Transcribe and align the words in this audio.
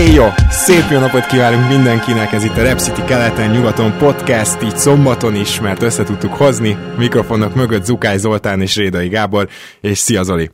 Éjjó! 0.00 0.26
Szép 0.50 0.90
jó 0.90 0.98
napot 0.98 1.26
kívánunk 1.26 1.68
mindenkinek, 1.68 2.32
ez 2.32 2.44
itt 2.44 2.56
a 2.56 2.62
Rep 2.62 3.04
keleten-nyugaton 3.06 3.96
podcast, 3.98 4.62
így 4.62 4.76
szombaton 4.76 5.34
is, 5.34 5.60
mert 5.60 5.82
össze 5.82 6.02
tudtuk 6.02 6.34
hozni. 6.34 6.76
Mikrofonok 6.96 7.54
mögött 7.54 7.84
Zukály 7.84 8.18
Zoltán 8.18 8.60
és 8.60 8.76
Rédai 8.76 9.08
Gábor, 9.08 9.48
és 9.80 9.98
szia 9.98 10.22
Zoli! 10.22 10.50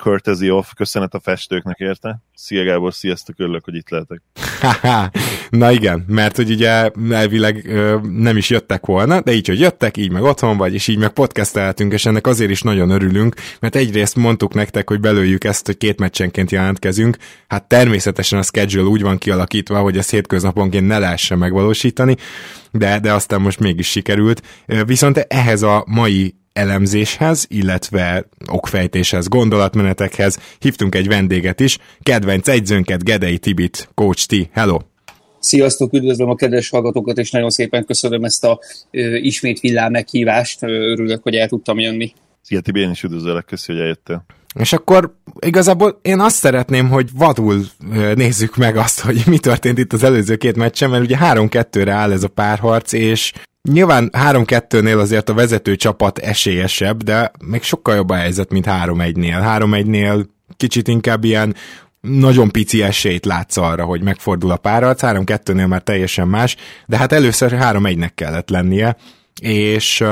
Courtesy 0.00 0.50
off, 0.50 0.66
köszönet 0.76 1.14
a 1.14 1.20
festőknek 1.20 1.78
érte. 1.78 2.22
Szia 2.34 2.64
Gábor, 2.64 2.94
sziasztok, 2.94 3.34
örülök, 3.38 3.64
hogy 3.64 3.74
itt 3.74 3.88
lehetek. 3.88 4.22
Na 5.50 5.72
igen, 5.72 6.04
mert 6.06 6.36
hogy 6.36 6.50
ugye 6.50 6.90
elvileg 7.10 7.66
ö, 7.66 7.98
nem 8.02 8.36
is 8.36 8.50
jöttek 8.50 8.86
volna, 8.86 9.20
de 9.20 9.32
így, 9.32 9.46
hogy 9.46 9.60
jöttek, 9.60 9.96
így 9.96 10.10
meg 10.10 10.22
otthon 10.22 10.56
vagy, 10.56 10.74
és 10.74 10.88
így 10.88 10.98
meg 10.98 11.10
podcastelhetünk, 11.10 11.92
és 11.92 12.06
ennek 12.06 12.26
azért 12.26 12.50
is 12.50 12.62
nagyon 12.62 12.90
örülünk, 12.90 13.34
mert 13.60 13.76
egyrészt 13.76 14.16
mondtuk 14.16 14.54
nektek, 14.54 14.88
hogy 14.88 15.00
belőjük 15.00 15.44
ezt, 15.44 15.66
hogy 15.66 15.76
két 15.76 15.98
meccsenként 15.98 16.50
jelentkezünk, 16.50 17.16
hát 17.48 17.68
természetesen 17.68 18.38
a 18.38 18.42
schedule 18.42 18.88
úgy 18.88 19.02
van 19.02 19.18
kialakítva, 19.18 19.80
hogy 19.80 19.96
ezt 19.96 20.10
hétköznaponként 20.10 20.86
ne 20.86 20.98
lehessen 20.98 21.38
megvalósítani, 21.38 22.16
de, 22.70 22.98
de 23.00 23.12
aztán 23.12 23.40
most 23.40 23.60
mégis 23.60 23.90
sikerült. 23.90 24.42
Viszont 24.86 25.18
ehhez 25.18 25.62
a 25.62 25.84
mai 25.86 26.39
elemzéshez, 26.52 27.46
illetve 27.48 28.28
okfejtéshez, 28.50 29.28
gondolatmenetekhez 29.28 30.38
hívtunk 30.58 30.94
egy 30.94 31.08
vendéget 31.08 31.60
is, 31.60 31.78
kedvenc 32.02 32.48
egyzőnket, 32.48 33.04
Gedei 33.04 33.38
Tibit, 33.38 33.88
Coach 33.94 34.26
T. 34.26 34.48
Hello! 34.52 34.78
Sziasztok, 35.38 35.92
üdvözlöm 35.92 36.28
a 36.28 36.34
kedves 36.34 36.68
hallgatókat, 36.68 37.18
és 37.18 37.30
nagyon 37.30 37.50
szépen 37.50 37.84
köszönöm 37.84 38.24
ezt 38.24 38.44
a 38.44 38.58
ö, 38.90 39.14
ismét 39.14 39.60
villám 39.60 39.90
meghívást. 39.90 40.62
Örülök, 40.62 41.22
hogy 41.22 41.34
el 41.34 41.48
tudtam 41.48 41.78
jönni. 41.78 42.12
Szia 42.42 42.60
Tibi, 42.60 42.80
én 42.80 42.90
is 42.90 43.02
üdvözöllek, 43.02 43.44
köszi, 43.44 43.72
hogy 43.72 43.80
eljöttél. 43.80 44.24
És 44.54 44.72
akkor 44.72 45.16
igazából 45.38 45.98
én 46.02 46.20
azt 46.20 46.36
szeretném, 46.36 46.88
hogy 46.88 47.08
vadul 47.14 47.64
nézzük 48.14 48.56
meg 48.56 48.76
azt, 48.76 49.00
hogy 49.00 49.22
mi 49.26 49.38
történt 49.38 49.78
itt 49.78 49.92
az 49.92 50.02
előző 50.02 50.36
két 50.36 50.56
meccsen, 50.56 50.90
mert 50.90 51.02
ugye 51.02 51.16
3-2-re 51.20 51.92
áll 51.92 52.12
ez 52.12 52.22
a 52.22 52.28
párharc, 52.28 52.92
és 52.92 53.32
Nyilván 53.68 54.10
3-2-nél 54.12 55.00
azért 55.00 55.28
a 55.28 55.34
vezető 55.34 55.76
csapat 55.76 56.18
esélyesebb, 56.18 57.02
de 57.02 57.30
még 57.44 57.62
sokkal 57.62 57.94
jobb 57.94 58.10
a 58.10 58.14
helyzet, 58.14 58.50
mint 58.50 58.66
3-1-nél. 58.68 59.58
3-1-nél 59.58 60.26
kicsit 60.56 60.88
inkább 60.88 61.24
ilyen 61.24 61.54
nagyon 62.00 62.50
pici 62.50 62.82
esélyt 62.82 63.24
látsz 63.24 63.56
arra, 63.56 63.84
hogy 63.84 64.02
megfordul 64.02 64.50
a 64.50 64.56
párharc, 64.56 65.00
3-2-nél 65.02 65.68
már 65.68 65.82
teljesen 65.82 66.28
más, 66.28 66.56
de 66.86 66.96
hát 66.96 67.12
először 67.12 67.56
3-1-nek 67.60 68.10
kellett 68.14 68.50
lennie, 68.50 68.96
és, 69.40 70.04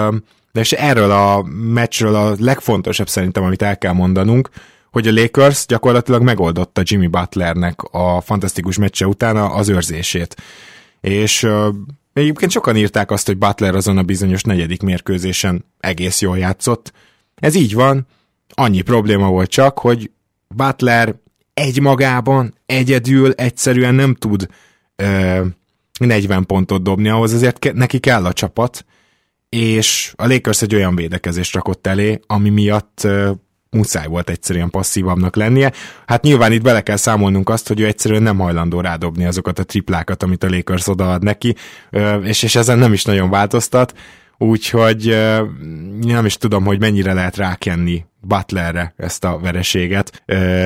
de 0.53 0.61
és 0.61 0.73
erről 0.73 1.11
a 1.11 1.43
meccsről 1.73 2.15
a 2.15 2.35
legfontosabb 2.39 3.09
szerintem, 3.09 3.43
amit 3.43 3.63
el 3.63 3.79
kell 3.79 3.93
mondanunk, 3.93 4.49
hogy 4.91 5.07
a 5.09 5.13
Lakers 5.13 5.67
gyakorlatilag 5.67 6.23
megoldotta 6.23 6.83
Jimmy 6.85 7.07
Butlernek 7.07 7.83
a 7.83 8.21
fantasztikus 8.21 8.79
meccse 8.79 9.07
utána 9.07 9.51
az 9.51 9.69
őrzését. 9.69 10.37
És 11.01 11.49
Egyébként 12.19 12.51
sokan 12.51 12.77
írták 12.77 13.11
azt, 13.11 13.27
hogy 13.27 13.39
Butler 13.39 13.75
azon 13.75 13.99
a 13.99 14.03
bizonyos 14.03 14.43
negyedik 14.43 14.83
mérkőzésen 14.83 15.65
egész 15.81 16.21
jól 16.21 16.39
játszott. 16.39 16.93
Ez 17.35 17.55
így 17.55 17.75
van, 17.75 18.07
annyi 18.49 18.81
probléma 18.81 19.29
volt 19.29 19.51
csak, 19.51 19.79
hogy 19.79 20.11
Butler 20.49 21.15
egymagában, 21.55 22.55
egyedül 22.67 23.33
egyszerűen 23.33 23.95
nem 23.95 24.15
tud 24.15 24.47
ö, 24.97 25.45
40 25.99 26.47
pontot 26.47 26.83
dobni, 26.83 27.09
ahhoz 27.09 27.33
azért 27.33 27.73
neki 27.73 27.99
kell 27.99 28.25
a 28.25 28.33
csapat, 28.33 28.85
és 29.49 30.13
a 30.17 30.27
Lakers 30.27 30.63
egy 30.63 30.75
olyan 30.75 30.95
védekezést 30.95 31.55
rakott 31.55 31.87
elé, 31.87 32.21
ami 32.27 32.49
miatt 32.49 33.01
ö, 33.05 33.31
muszáj 33.71 34.07
volt 34.07 34.31
egyszerűen 34.31 34.71
passzívabbnak 34.71 35.37
lennie. 35.37 35.73
Hát 36.07 36.23
nyilván 36.23 36.53
itt 36.53 36.63
bele 36.63 36.81
kell 36.81 36.97
számolnunk 36.97 37.49
azt, 37.49 37.69
hogy 37.69 37.81
ő 37.81 37.87
egyszerűen 37.87 38.23
nem 38.23 38.39
hajlandó 38.39 38.81
rádobni 38.81 39.25
azokat 39.25 39.59
a 39.59 39.65
triplákat, 39.65 40.23
amit 40.23 40.45
a 40.45 40.49
Lakers 40.49 40.89
odaad 40.89 41.23
neki, 41.23 41.55
és, 42.23 42.43
és 42.43 42.57
ezen 42.57 42.79
nem 42.79 42.93
is 42.93 43.05
nagyon 43.05 43.31
változtat, 43.31 43.95
úgyhogy 44.39 45.17
nem 46.01 46.25
is 46.25 46.37
tudom, 46.37 46.65
hogy 46.65 46.81
mennyire 46.81 47.13
lehet 47.13 47.37
rákenni 47.37 48.07
Butlerre 48.21 48.95
ezt 48.97 49.25
a 49.25 49.39
vereséget, 49.39 50.23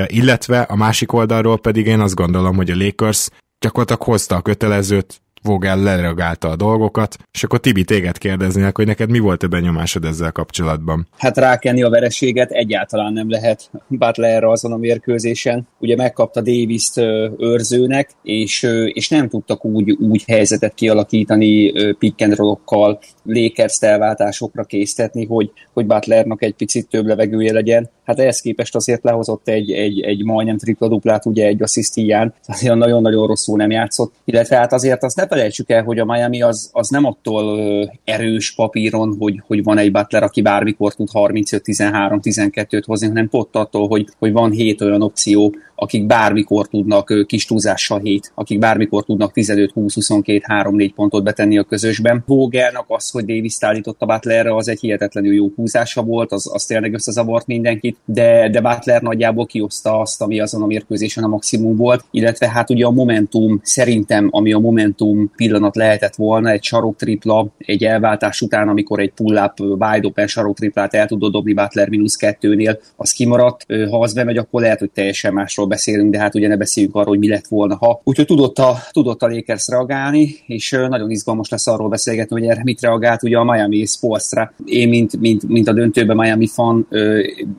illetve 0.07 0.61
a 0.61 0.77
másik 0.77 1.13
oldalról 1.13 1.59
pedig 1.59 1.87
én 1.87 2.01
azt 2.01 2.15
gondolom, 2.15 2.57
hogy 2.57 2.71
a 2.71 2.77
Lakers 2.77 3.29
gyakorlatilag 3.59 4.03
hozta 4.03 4.37
a 4.37 4.43
kötelezőt, 4.43 5.23
Vogel 5.43 5.83
lereagálta 5.83 6.49
a 6.49 6.57
dolgokat, 6.57 7.17
és 7.33 7.43
akkor 7.43 7.61
Tibi 7.61 7.85
téged 7.85 8.19
kérdeznének, 8.19 8.77
hogy 8.77 8.87
neked 8.87 9.11
mi 9.11 9.19
volt 9.19 9.43
a 9.43 9.49
benyomásod 9.49 10.05
ezzel 10.05 10.33
kapcsolatban? 10.33 11.07
Hát 11.19 11.37
rákenni 11.37 11.83
a 11.83 11.91
vereséget 11.91 12.51
egyáltalán 12.51 13.13
nem 13.13 13.31
lehet 13.31 13.71
Butlerre 13.89 14.51
azon 14.51 14.73
a 14.73 14.77
mérkőzésen. 14.77 15.69
Ugye 15.79 15.97
megkapta 15.97 16.41
Davis-t 16.41 16.97
őrzőnek, 17.39 18.11
és, 18.23 18.69
és 18.87 19.09
nem 19.09 19.29
tudtak 19.29 19.65
úgy, 19.65 19.91
úgy 19.91 20.25
helyzetet 20.27 20.75
kialakítani 20.75 21.73
pick 21.93 22.21
and 22.21 22.35
roll-okkal, 22.35 23.01
Lakers 23.25 23.81
elváltásokra 23.81 24.65
késztetni, 24.65 25.27
hogy, 25.27 25.51
hogy 25.73 25.87
Butlernak 25.87 26.43
egy 26.43 26.55
picit 26.55 26.89
több 26.89 27.07
levegője 27.07 27.53
legyen. 27.53 27.91
Hát 28.13 28.21
ehhez 28.21 28.41
képest 28.41 28.75
azért 28.75 29.05
lehozott 29.05 29.49
egy, 29.49 29.71
egy, 29.71 30.01
egy 30.01 30.25
majdnem 30.25 30.59
tripla 30.59 30.89
duplát, 30.89 31.27
ugye 31.27 31.47
egy 31.47 31.63
assziszt 31.63 32.01
azért 32.47 32.75
nagyon-nagyon 32.75 33.27
rosszul 33.27 33.57
nem 33.57 33.71
játszott. 33.71 34.15
Illetve 34.25 34.57
hát 34.57 34.73
azért 34.73 35.03
azt 35.03 35.17
ne 35.17 35.27
felejtsük 35.27 35.71
el, 35.71 35.83
hogy 35.83 35.99
a 35.99 36.05
Miami 36.05 36.43
az, 36.43 36.71
az 36.73 36.89
nem 36.89 37.05
attól 37.05 37.61
erős 38.05 38.55
papíron, 38.55 39.17
hogy, 39.19 39.43
hogy 39.47 39.63
van 39.63 39.79
egy 39.79 39.93
Butler, 39.93 40.23
aki 40.23 40.43
bármikor 40.43 40.95
tud 40.95 41.09
35-13-12-t 41.13 42.83
hozni, 42.87 43.07
hanem 43.07 43.29
pont 43.29 43.57
attól, 43.57 43.89
hogy, 43.89 44.09
hogy 44.19 44.33
van 44.33 44.51
hét 44.51 44.81
olyan 44.81 45.03
opció, 45.03 45.55
akik 45.83 46.07
bármikor 46.07 46.69
tudnak 46.69 47.27
kis 47.27 47.47
túlzással 47.47 47.99
7, 47.99 48.33
akik 48.35 48.59
bármikor 48.59 49.05
tudnak 49.05 49.33
15-20-22-3-4 49.35 50.91
pontot 50.95 51.25
betenni 51.25 51.59
a 51.59 51.63
közösben. 51.63 52.23
Vogelnak 52.27 52.85
az, 52.89 53.11
hogy 53.11 53.25
Davis 53.25 53.57
állította 53.61 54.07
Butlerre, 54.07 54.55
az 54.55 54.69
egy 54.69 54.81
hihetetlenül 54.81 55.35
jó 55.35 55.51
húzása 55.57 56.03
volt, 56.03 56.33
az, 56.33 56.51
az 56.53 56.65
tényleg 56.65 56.95
összezavart 56.95 57.47
mindenkit, 57.47 57.97
de, 58.05 58.49
de 58.49 58.61
Butler 58.61 59.03
nagyjából 59.03 59.47
kioszta 59.47 60.01
azt, 60.01 60.23
ami 60.23 60.41
azon 60.41 60.63
a 60.63 60.67
mérkőzésen 60.67 61.25
a 61.25 61.29
maximum 61.29 61.77
volt, 61.77 62.05
illetve 62.11 62.49
hát 62.49 62.71
ugye 62.71 62.85
a 62.85 62.91
momentum, 62.91 63.61
szerintem, 63.63 64.29
ami 64.31 64.53
a 64.53 64.59
momentum 64.59 65.31
pillanat 65.37 65.77
lehetett 65.77 66.15
volna, 66.15 66.51
egy 66.51 66.63
sarok 66.63 66.97
tripla, 66.97 67.53
egy 67.59 67.85
elváltás 67.85 68.41
után, 68.41 68.69
amikor 68.69 69.01
egy 69.01 69.13
pull-up 69.13 69.61
wide 69.61 70.07
open 70.07 70.27
sarok 70.27 70.57
triplát 70.57 70.95
el 70.95 71.07
tudod 71.07 71.33
dobni 71.33 71.53
Butler 71.53 71.89
mínusz 71.89 72.17
kettőnél, 72.17 72.79
az 72.97 73.13
kimaradt. 73.13 73.67
Ha 73.91 74.01
az 74.01 74.13
bemegy, 74.13 74.37
akkor 74.37 74.61
lehet, 74.61 74.79
hogy 74.79 74.91
teljesen 74.91 75.33
másról 75.33 75.71
beszélünk, 75.73 76.13
de 76.13 76.19
hát 76.19 76.35
ugye 76.35 76.49
ne 76.49 76.57
beszéljünk 76.57 76.95
arról, 76.95 77.09
hogy 77.09 77.19
mi 77.19 77.29
lett 77.29 77.47
volna, 77.47 77.77
ha. 77.77 78.01
Úgyhogy 78.05 78.27
tudott 78.27 78.59
a, 78.59 78.77
tudott 78.91 79.23
a 79.23 79.29
Lakers 79.29 79.69
reagálni, 79.69 80.35
és 80.47 80.71
nagyon 80.71 81.11
izgalmas 81.11 81.49
lesz 81.49 81.67
arról 81.67 81.89
beszélgetni, 81.89 82.41
hogy 82.41 82.49
erre 82.49 82.61
mit 82.65 82.81
reagált 82.81 83.23
ugye 83.23 83.37
a 83.37 83.45
Miami 83.45 83.85
Sportsra. 83.85 84.53
Én, 84.65 84.89
mint, 84.89 85.21
mint, 85.21 85.49
mint 85.49 85.69
a 85.69 85.73
döntőben 85.73 86.17
Miami 86.17 86.47
fan, 86.47 86.87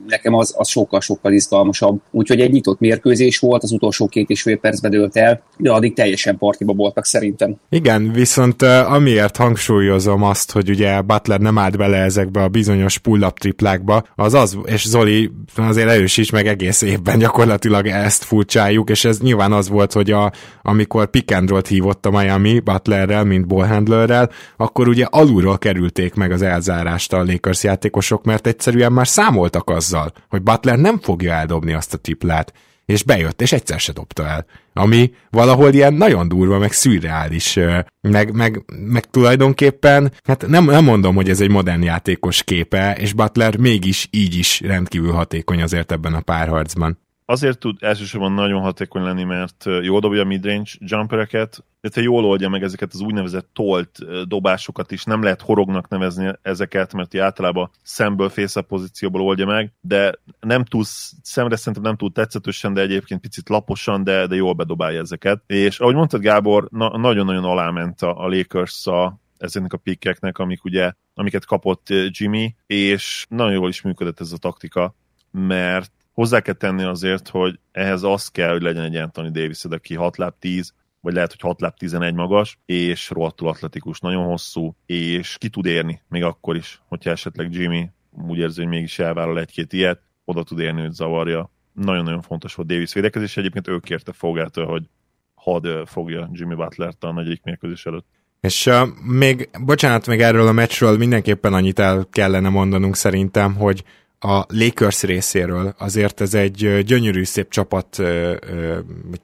nekem 0.06 0.34
az, 0.34 0.54
az 0.56 0.68
sokkal-sokkal 0.68 1.32
izgalmasabb. 1.32 2.00
Úgyhogy 2.10 2.40
egy 2.40 2.52
nyitott 2.52 2.80
mérkőzés 2.80 3.38
volt, 3.38 3.62
az 3.62 3.72
utolsó 3.72 4.06
két 4.06 4.30
és 4.30 4.42
fél 4.42 4.56
percben 4.56 4.90
dőlt 4.90 5.16
el, 5.16 5.42
de 5.58 5.70
addig 5.70 5.94
teljesen 5.94 6.38
partiba 6.38 6.72
voltak 6.72 7.04
szerintem. 7.04 7.56
Igen, 7.70 8.12
viszont 8.12 8.62
amiért 8.62 9.36
hangsúlyozom 9.36 10.22
azt, 10.22 10.52
hogy 10.52 10.70
ugye 10.70 11.00
Butler 11.00 11.40
nem 11.40 11.58
állt 11.58 11.76
bele 11.76 11.96
ezekbe 11.96 12.42
a 12.42 12.48
bizonyos 12.48 12.98
pull-up 12.98 13.38
triplákba, 13.38 14.04
az 14.14 14.34
az, 14.34 14.58
és 14.64 14.88
Zoli 14.88 15.30
azért 15.56 15.88
erősíts 15.88 16.32
meg 16.32 16.46
egész 16.46 16.82
évben 16.82 17.18
gyakorlatilag 17.18 17.86
ezt 18.04 18.24
furcsájuk, 18.24 18.90
és 18.90 19.04
ez 19.04 19.18
nyilván 19.18 19.52
az 19.52 19.68
volt, 19.68 19.92
hogy 19.92 20.10
a, 20.10 20.32
amikor 20.62 21.10
roll 21.46 21.62
hívott 21.68 22.06
a 22.06 22.10
Miami 22.10 22.60
Butlerrel, 22.60 23.24
mint 23.24 23.46
ballhandlerrel, 23.46 24.30
akkor 24.56 24.88
ugye 24.88 25.04
alulról 25.10 25.58
kerülték 25.58 26.14
meg 26.14 26.32
az 26.32 26.42
elzárást 26.42 27.12
a 27.12 27.24
Lakers 27.24 27.62
játékosok, 27.62 28.24
mert 28.24 28.46
egyszerűen 28.46 28.92
már 28.92 29.08
számoltak 29.08 29.70
azzal, 29.70 30.12
hogy 30.28 30.42
Butler 30.42 30.78
nem 30.78 30.98
fogja 30.98 31.32
eldobni 31.32 31.72
azt 31.72 31.94
a 31.94 31.98
triplát, 31.98 32.52
és 32.86 33.02
bejött, 33.02 33.40
és 33.40 33.52
egyszer 33.52 33.80
se 33.80 33.92
dobta 33.92 34.26
el. 34.26 34.46
Ami 34.72 35.12
valahol 35.30 35.72
ilyen 35.72 35.94
nagyon 35.94 36.28
durva, 36.28 36.58
meg 36.58 36.72
szürreális, 36.72 37.58
meg, 38.00 38.32
meg, 38.32 38.64
meg 38.88 39.04
tulajdonképpen, 39.04 40.12
hát 40.24 40.46
nem, 40.46 40.64
nem 40.64 40.84
mondom, 40.84 41.14
hogy 41.14 41.28
ez 41.28 41.40
egy 41.40 41.50
modern 41.50 41.82
játékos 41.82 42.42
képe, 42.42 42.94
és 42.94 43.12
Butler 43.12 43.56
mégis 43.56 44.08
így 44.10 44.34
is 44.34 44.60
rendkívül 44.60 45.12
hatékony 45.12 45.62
azért 45.62 45.92
ebben 45.92 46.14
a 46.14 46.20
párharcban. 46.20 47.02
Azért 47.26 47.58
tud 47.58 47.76
elsősorban 47.80 48.32
nagyon 48.32 48.60
hatékony 48.60 49.02
lenni, 49.02 49.24
mert 49.24 49.64
jól 49.82 50.00
dobja 50.00 50.20
a 50.20 50.24
midrange 50.24 50.70
jumpereket, 50.78 51.64
illetve 51.80 52.02
jól 52.02 52.24
oldja 52.24 52.48
meg 52.48 52.62
ezeket 52.62 52.92
az 52.92 53.00
úgynevezett 53.00 53.48
tolt 53.52 53.98
dobásokat 54.28 54.90
is. 54.90 55.04
Nem 55.04 55.22
lehet 55.22 55.40
horognak 55.40 55.88
nevezni 55.88 56.32
ezeket, 56.42 56.92
mert 56.92 57.18
általában 57.18 57.70
szemből, 57.82 58.28
face 58.28 58.60
pozícióból 58.60 59.20
oldja 59.20 59.46
meg, 59.46 59.72
de 59.80 60.14
nem 60.40 60.64
túl, 60.64 60.82
szemre 61.22 61.56
szerintem 61.56 61.82
nem 61.82 61.96
túl 61.96 62.12
tetszetősen, 62.12 62.74
de 62.74 62.80
egyébként 62.80 63.20
picit 63.20 63.48
laposan, 63.48 64.04
de, 64.04 64.26
de 64.26 64.34
jól 64.34 64.52
bedobálja 64.52 65.00
ezeket. 65.00 65.42
És 65.46 65.80
ahogy 65.80 65.94
mondtad 65.94 66.20
Gábor, 66.20 66.68
na, 66.70 66.98
nagyon-nagyon 66.98 67.44
aláment 67.44 68.02
a, 68.02 68.24
a 68.24 68.28
Lakers 68.28 68.86
a, 68.86 69.18
ezeknek 69.38 69.72
a 69.72 69.76
pikkeknek, 69.76 70.38
amik 70.38 70.64
ugye, 70.64 70.92
amiket 71.14 71.44
kapott 71.44 71.86
Jimmy, 72.08 72.54
és 72.66 73.26
nagyon 73.28 73.52
jól 73.52 73.68
is 73.68 73.82
működött 73.82 74.20
ez 74.20 74.32
a 74.32 74.38
taktika, 74.38 74.94
mert 75.30 75.92
hozzá 76.14 76.40
kell 76.40 76.54
tenni 76.54 76.82
azért, 76.82 77.28
hogy 77.28 77.58
ehhez 77.72 78.02
az 78.02 78.28
kell, 78.28 78.50
hogy 78.50 78.62
legyen 78.62 78.84
egy 78.84 78.96
Anthony 78.96 79.32
Davis, 79.32 79.64
aki 79.64 79.94
6 79.94 80.16
láb 80.16 80.34
10, 80.38 80.72
vagy 81.00 81.14
lehet, 81.14 81.30
hogy 81.30 81.40
6 81.40 81.60
láb 81.60 81.76
11 81.76 82.14
magas, 82.14 82.58
és 82.66 83.10
rohadtul 83.10 83.48
atletikus, 83.48 84.00
nagyon 84.00 84.24
hosszú, 84.24 84.76
és 84.86 85.36
ki 85.38 85.48
tud 85.48 85.66
érni, 85.66 86.02
még 86.08 86.22
akkor 86.22 86.56
is, 86.56 86.82
hogyha 86.88 87.10
esetleg 87.10 87.52
Jimmy 87.52 87.90
úgy 88.28 88.38
érzi, 88.38 88.60
hogy 88.60 88.70
mégis 88.70 88.98
elvállal 88.98 89.38
egy-két 89.38 89.72
ilyet, 89.72 90.00
oda 90.24 90.42
tud 90.42 90.58
érni, 90.58 90.80
hogy 90.80 90.92
zavarja. 90.92 91.50
Nagyon-nagyon 91.72 92.22
fontos 92.22 92.54
volt 92.54 92.68
Davis 92.68 92.92
védekezés, 92.92 93.36
egyébként 93.36 93.68
ő 93.68 93.78
kérte 93.78 94.12
fogától, 94.12 94.66
hogy 94.66 94.82
hadd 95.34 95.86
fogja 95.86 96.28
Jimmy 96.32 96.54
Butler-t 96.54 97.04
a 97.04 97.12
negyedik 97.12 97.42
mérkőzés 97.42 97.86
előtt. 97.86 98.06
És 98.40 98.66
uh, 98.66 98.88
még, 99.02 99.50
bocsánat, 99.64 100.06
még 100.06 100.20
erről 100.20 100.46
a 100.46 100.52
meccsről 100.52 100.96
mindenképpen 100.96 101.52
annyit 101.52 101.78
el 101.78 102.06
kellene 102.10 102.48
mondanunk 102.48 102.96
szerintem, 102.96 103.54
hogy 103.54 103.84
a 104.24 104.46
Lakers 104.48 105.02
részéről. 105.02 105.74
Azért 105.78 106.20
ez 106.20 106.34
egy 106.34 106.82
gyönyörű 106.84 107.24
szép 107.24 107.50
csapat 107.50 107.86